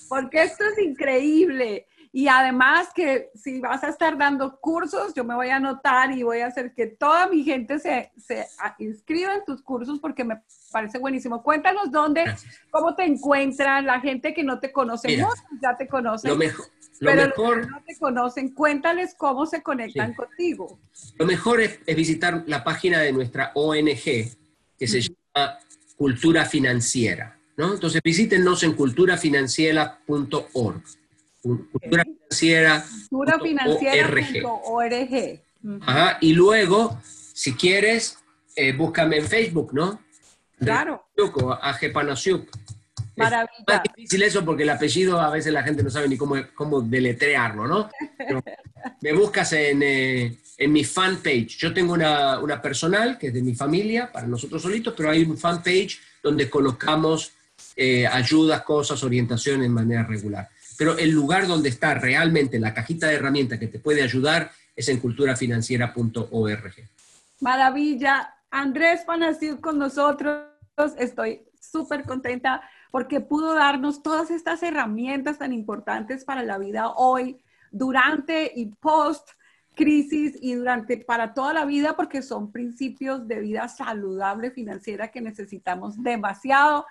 porque 0.10 0.44
esto 0.44 0.64
es 0.66 0.78
increíble. 0.78 1.88
Y 2.14 2.28
además 2.28 2.90
que 2.94 3.30
si 3.36 3.62
vas 3.62 3.86
a 3.86 3.90
estar 3.90 4.18
dando 4.18 4.60
cursos, 4.60 5.14
yo 5.14 5.24
me 5.24 5.34
voy 5.34 5.48
a 5.48 5.56
anotar 5.56 6.12
y 6.12 6.24
voy 6.24 6.42
a 6.42 6.48
hacer 6.48 6.74
que 6.74 6.88
toda 6.88 7.28
mi 7.28 7.42
gente 7.44 7.80
se, 7.80 8.12
se 8.18 8.46
inscriba 8.80 9.36
en 9.36 9.46
tus 9.46 9.62
cursos 9.62 9.98
porque 10.00 10.26
me 10.26 10.42
parece 10.74 11.00
buenísimo. 11.00 11.42
Cuéntanos 11.42 11.90
dónde, 11.90 12.26
cómo 12.70 12.96
te 12.96 13.06
encuentran, 13.06 13.86
la 13.86 14.02
gente 14.02 14.34
que 14.34 14.44
no 14.44 14.60
te 14.60 14.74
conoce, 14.74 15.24
ya 15.62 15.78
te 15.78 15.88
conocen. 15.88 16.32
Lo 16.32 16.38
mejor, 16.38 16.66
pero 17.00 17.28
mejor, 17.28 17.72
no 17.72 17.82
te 17.88 17.98
conocen, 17.98 18.54
cuéntales 18.54 19.16
cómo 19.18 19.46
se 19.46 19.64
conectan 19.64 20.14
contigo. 20.14 20.82
Lo 21.18 21.26
mejor 21.26 21.62
es, 21.62 21.80
visitar 21.96 22.44
la 22.46 22.62
página 22.62 23.00
de 23.00 23.14
nuestra 23.14 23.54
ONG 23.56 24.36
que 24.78 24.88
se 24.88 25.00
llama 25.00 25.60
Cultura 25.96 26.44
Financiera. 26.44 27.38
¿no? 27.56 27.74
Entonces 27.74 28.02
visítenos 28.04 28.64
en 28.64 28.74
culturafinanciera.org 28.74 31.01
cultura 31.42 32.04
financiera. 32.04 32.86
Culturafinanciera.org. 33.10 35.42
Ajá, 35.82 36.18
y 36.22 36.34
luego, 36.34 37.00
si 37.34 37.54
quieres, 37.54 38.18
eh, 38.56 38.74
búscame 38.74 39.18
en 39.18 39.26
Facebook, 39.26 39.74
¿no? 39.74 40.00
Claro. 40.60 41.06
Ajepanasiuk. 41.62 42.50
Maravilla. 43.16 43.52
Es 43.60 43.66
más 43.68 43.84
difícil 43.84 44.24
eso 44.24 44.46
porque 44.46 44.64
el 44.64 44.70
apellido 44.70 45.20
a 45.20 45.30
veces 45.30 45.52
la 45.52 45.64
gente 45.64 45.84
no 45.84 45.90
sabe 45.90 46.08
ni 46.08 46.18
cómo, 46.18 46.36
cómo 46.56 46.82
deletrearlo, 46.82 47.68
¿no? 47.68 47.90
me 49.02 49.14
buscas 49.14 49.54
en, 49.54 49.84
eh, 49.84 50.38
en, 50.58 50.72
mi 50.72 50.84
fanpage. 50.84 51.58
Yo 51.58 51.74
tengo 51.74 51.94
una, 51.94 52.40
una, 52.40 52.62
personal 52.62 53.18
que 53.18 53.28
es 53.28 53.34
de 53.34 53.42
mi 53.42 53.54
familia, 53.54 54.12
para 54.12 54.28
nosotros 54.28 54.62
solitos, 54.62 54.94
pero 54.96 55.10
hay 55.10 55.24
un 55.24 55.38
fanpage 55.38 56.00
donde 56.24 56.50
colocamos 56.50 57.34
eh, 57.76 58.08
ayudas, 58.08 58.64
cosas, 58.64 59.04
orientación 59.04 59.64
en 59.64 59.74
manera 59.74 60.04
regular 60.04 60.50
pero 60.78 60.98
el 60.98 61.12
lugar 61.12 61.48
donde 61.48 61.70
está 61.70 61.94
realmente 61.94 62.60
la 62.60 62.74
cajita 62.74 63.08
de 63.08 63.16
herramientas 63.16 63.60
que 63.60 63.68
te 63.68 63.80
puede 63.80 64.02
ayudar 64.02 64.52
es 64.76 64.90
en 64.90 65.00
culturafinanciera.org. 65.00 66.74
Maravilla. 67.40 68.36
Andrés 68.50 69.02
Panasiuk 69.06 69.62
con 69.62 69.78
nosotros. 69.80 70.46
Estoy 70.98 71.42
súper 71.60 72.04
contenta 72.04 72.62
porque 72.92 73.22
pudo 73.22 73.54
darnos 73.54 74.04
todas 74.04 74.30
estas 74.32 74.62
herramientas 74.64 75.38
tan 75.40 75.54
importantes 75.54 76.26
para 76.26 76.44
la 76.44 76.58
vida 76.58 76.90
hoy, 76.90 77.42
durante 77.72 78.52
y 78.54 78.66
post 78.66 79.30
crisis 79.76 80.38
y 80.42 80.56
durante 80.56 80.98
para 80.98 81.34
toda 81.34 81.54
la 81.54 81.66
vida 81.66 81.96
porque 81.96 82.22
son 82.22 82.52
principios 82.52 83.28
de 83.28 83.40
vida 83.40 83.70
saludable 83.70 84.52
financiera 84.52 85.10
que 85.10 85.22
necesitamos 85.22 86.02
demasiado. 86.04 86.86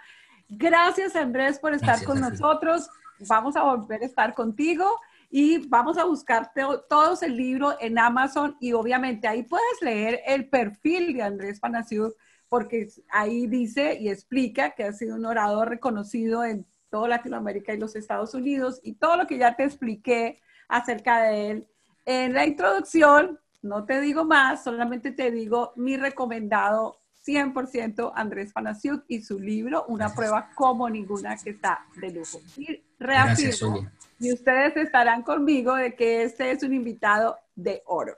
Gracias 0.48 1.14
Andrés 1.14 1.58
por 1.58 1.74
estar 1.74 2.02
con 2.04 2.20
nosotros 2.20 2.88
vamos 3.28 3.56
a 3.56 3.62
volver 3.62 4.02
a 4.02 4.06
estar 4.06 4.34
contigo 4.34 4.86
y 5.30 5.68
vamos 5.68 5.96
a 5.98 6.04
buscar 6.04 6.52
todos 6.88 7.22
el 7.22 7.36
libro 7.36 7.76
en 7.80 7.98
Amazon 7.98 8.56
y 8.60 8.72
obviamente 8.72 9.28
ahí 9.28 9.42
puedes 9.44 9.80
leer 9.80 10.20
el 10.26 10.48
perfil 10.48 11.14
de 11.14 11.22
Andrés 11.22 11.60
Panasiuk 11.60 12.14
porque 12.48 12.88
ahí 13.10 13.46
dice 13.46 13.96
y 14.00 14.08
explica 14.08 14.72
que 14.72 14.84
ha 14.84 14.92
sido 14.92 15.14
un 15.14 15.24
orador 15.24 15.68
reconocido 15.68 16.44
en 16.44 16.66
toda 16.90 17.08
Latinoamérica 17.08 17.72
y 17.72 17.78
los 17.78 17.94
Estados 17.94 18.34
Unidos 18.34 18.80
y 18.82 18.94
todo 18.94 19.16
lo 19.16 19.26
que 19.28 19.38
ya 19.38 19.54
te 19.54 19.64
expliqué 19.64 20.40
acerca 20.68 21.22
de 21.22 21.50
él. 21.50 21.68
En 22.04 22.32
la 22.32 22.44
introducción, 22.44 23.38
no 23.62 23.84
te 23.84 24.00
digo 24.00 24.24
más, 24.24 24.64
solamente 24.64 25.12
te 25.12 25.30
digo 25.30 25.72
mi 25.76 25.96
recomendado 25.96 27.00
100% 27.24 28.12
Andrés 28.14 28.52
Panasiuk 28.52 29.04
y 29.06 29.22
su 29.22 29.38
libro, 29.38 29.84
Una 29.86 30.12
prueba 30.12 30.50
como 30.56 30.88
ninguna, 30.88 31.36
que 31.36 31.50
está 31.50 31.86
de 32.00 32.10
lujo. 32.10 32.40
Y 32.56 32.82
reafirmo, 33.00 33.90
y 34.20 34.32
ustedes 34.32 34.76
estarán 34.76 35.22
conmigo 35.22 35.74
de 35.74 35.96
que 35.96 36.22
este 36.22 36.52
es 36.52 36.62
un 36.62 36.74
invitado 36.74 37.38
de 37.56 37.82
oro. 37.86 38.16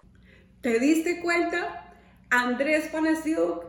¿Te 0.60 0.78
diste 0.78 1.20
cuenta? 1.20 1.94
Andrés 2.30 2.88
Panasiuk 2.88 3.64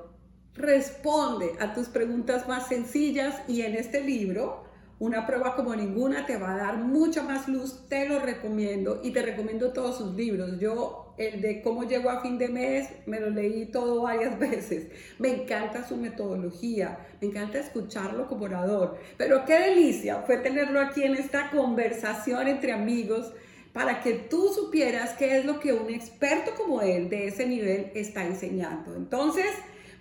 responde 0.56 1.54
a 1.60 1.74
tus 1.74 1.88
preguntas 1.88 2.48
más 2.48 2.68
sencillas 2.68 3.42
y 3.48 3.62
en 3.62 3.76
este 3.76 4.02
libro, 4.02 4.66
una 5.00 5.26
prueba 5.26 5.56
como 5.56 5.76
ninguna, 5.76 6.26
te 6.26 6.38
va 6.38 6.54
a 6.54 6.58
dar 6.58 6.78
mucha 6.78 7.24
más 7.24 7.48
luz, 7.48 7.88
te 7.88 8.08
lo 8.08 8.20
recomiendo 8.20 9.02
y 9.04 9.12
te 9.12 9.22
recomiendo 9.22 9.72
todos 9.74 9.98
sus 9.98 10.14
libros. 10.16 10.60
Yo, 10.60 11.03
el 11.18 11.42
de 11.42 11.62
cómo 11.62 11.84
llego 11.84 12.10
a 12.10 12.22
fin 12.22 12.38
de 12.38 12.50
mes, 12.50 12.90
me 13.06 13.20
lo 13.20 13.30
leí 13.30 13.66
todo 13.66 14.02
varias 14.02 14.38
veces. 14.40 14.88
Me 15.20 15.30
encanta 15.30 15.88
su 15.88 15.98
metodología, 15.98 17.00
me 17.22 17.28
encanta 17.28 17.60
escucharlo 17.60 18.28
como 18.28 18.46
orador, 18.46 18.98
pero 19.18 19.46
qué 19.46 19.60
delicia 19.60 20.24
fue 20.26 20.38
tenerlo 20.38 20.80
aquí 20.80 21.04
en 21.04 21.16
esta 21.16 21.50
conversación 21.52 22.48
entre 22.48 22.72
amigos 22.72 23.34
para 23.74 24.02
que 24.02 24.14
tú 24.14 24.50
supieras 24.54 25.14
qué 25.18 25.40
es 25.40 25.46
lo 25.46 25.60
que 25.60 25.74
un 25.74 25.90
experto 25.90 26.52
como 26.56 26.82
él 26.82 27.10
de 27.10 27.28
ese 27.28 27.48
nivel 27.48 27.92
está 27.96 28.26
enseñando. 28.26 28.96
Entonces, 28.96 29.48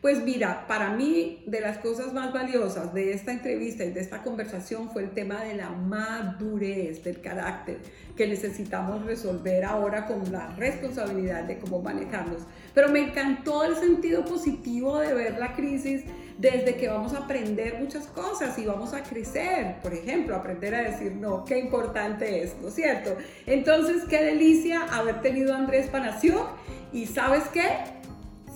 pues 0.02 0.20
mira, 0.20 0.66
para 0.66 0.90
mí 0.90 1.44
de 1.46 1.60
las 1.60 1.78
cosas 1.78 2.12
más 2.12 2.32
valiosas 2.32 2.92
de 2.92 3.12
esta 3.12 3.30
entrevista 3.30 3.84
y 3.84 3.92
de 3.92 4.00
esta 4.00 4.24
conversación 4.24 4.90
fue 4.90 5.04
el 5.04 5.10
tema 5.10 5.44
de 5.44 5.54
la 5.54 5.70
madurez 5.70 7.04
del 7.04 7.20
carácter 7.20 7.78
que 8.16 8.26
necesitamos 8.26 9.06
resolver 9.06 9.64
ahora 9.64 10.06
con 10.06 10.32
la 10.32 10.48
responsabilidad 10.56 11.44
de 11.44 11.58
cómo 11.58 11.80
manejarlos. 11.80 12.42
Pero 12.74 12.88
me 12.88 12.98
encantó 12.98 13.62
el 13.62 13.76
sentido 13.76 14.24
positivo 14.24 14.98
de 14.98 15.14
ver 15.14 15.38
la 15.38 15.54
crisis 15.54 16.02
desde 16.36 16.74
que 16.74 16.88
vamos 16.88 17.14
a 17.14 17.18
aprender 17.18 17.78
muchas 17.78 18.08
cosas 18.08 18.58
y 18.58 18.66
vamos 18.66 18.94
a 18.94 19.04
crecer, 19.04 19.76
por 19.82 19.94
ejemplo, 19.94 20.34
aprender 20.34 20.74
a 20.74 20.82
decir 20.82 21.12
no, 21.14 21.44
qué 21.44 21.60
importante 21.60 22.42
es, 22.42 22.56
¿no 22.60 22.68
es 22.68 22.74
cierto? 22.74 23.16
Entonces, 23.46 24.02
qué 24.10 24.20
delicia 24.24 24.82
haber 24.82 25.20
tenido 25.20 25.54
a 25.54 25.58
Andrés 25.58 25.86
Panacio 25.86 26.48
y 26.92 27.06
sabes 27.06 27.44
qué, 27.52 27.68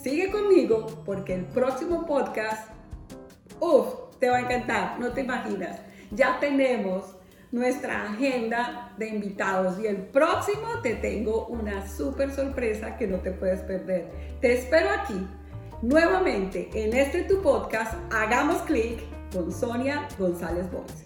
sigue 0.07 0.30
conmigo 0.30 0.86
porque 1.04 1.34
el 1.34 1.46
próximo 1.46 2.07
podcast, 2.07 2.70
uff, 3.59 3.86
te 4.20 4.30
va 4.30 4.36
a 4.36 4.40
encantar, 4.42 5.00
no 5.00 5.11
te 5.11 5.22
imaginas. 5.22 5.80
Ya 6.12 6.38
tenemos 6.38 7.16
nuestra 7.50 8.04
agenda 8.04 8.94
de 8.98 9.09
invitados 9.09 9.80
y 9.80 9.88
el 9.88 9.96
próximo 9.96 10.80
te 10.80 10.94
tengo 10.94 11.46
una 11.46 11.88
súper 11.88 12.30
sorpresa 12.30 12.96
que 12.96 13.09
no 13.09 13.18
te 13.18 13.32
puedes 13.32 13.62
perder. 13.62 14.09
Te 14.40 14.52
espero 14.52 14.90
aquí 14.90 15.26
nuevamente 15.82 16.70
en 16.72 16.96
este 16.96 17.24
tu 17.24 17.42
podcast 17.42 17.94
Hagamos 18.12 18.59
Clic 18.62 19.00
con 19.32 19.50
Sonia 19.50 20.07
González 20.20 20.70
Boys. 20.70 21.05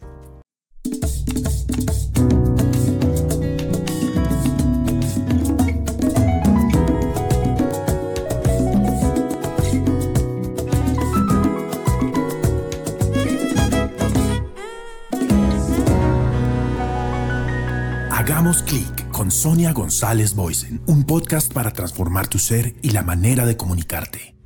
Hagamos 18.31 18.63
clic 18.63 19.11
con 19.11 19.33
Sonia 19.33 19.73
González 19.73 20.37
Boysen, 20.37 20.81
un 20.87 21.03
podcast 21.03 21.53
para 21.53 21.73
transformar 21.73 22.29
tu 22.29 22.39
ser 22.39 22.77
y 22.81 22.91
la 22.91 23.03
manera 23.03 23.45
de 23.45 23.57
comunicarte. 23.57 24.40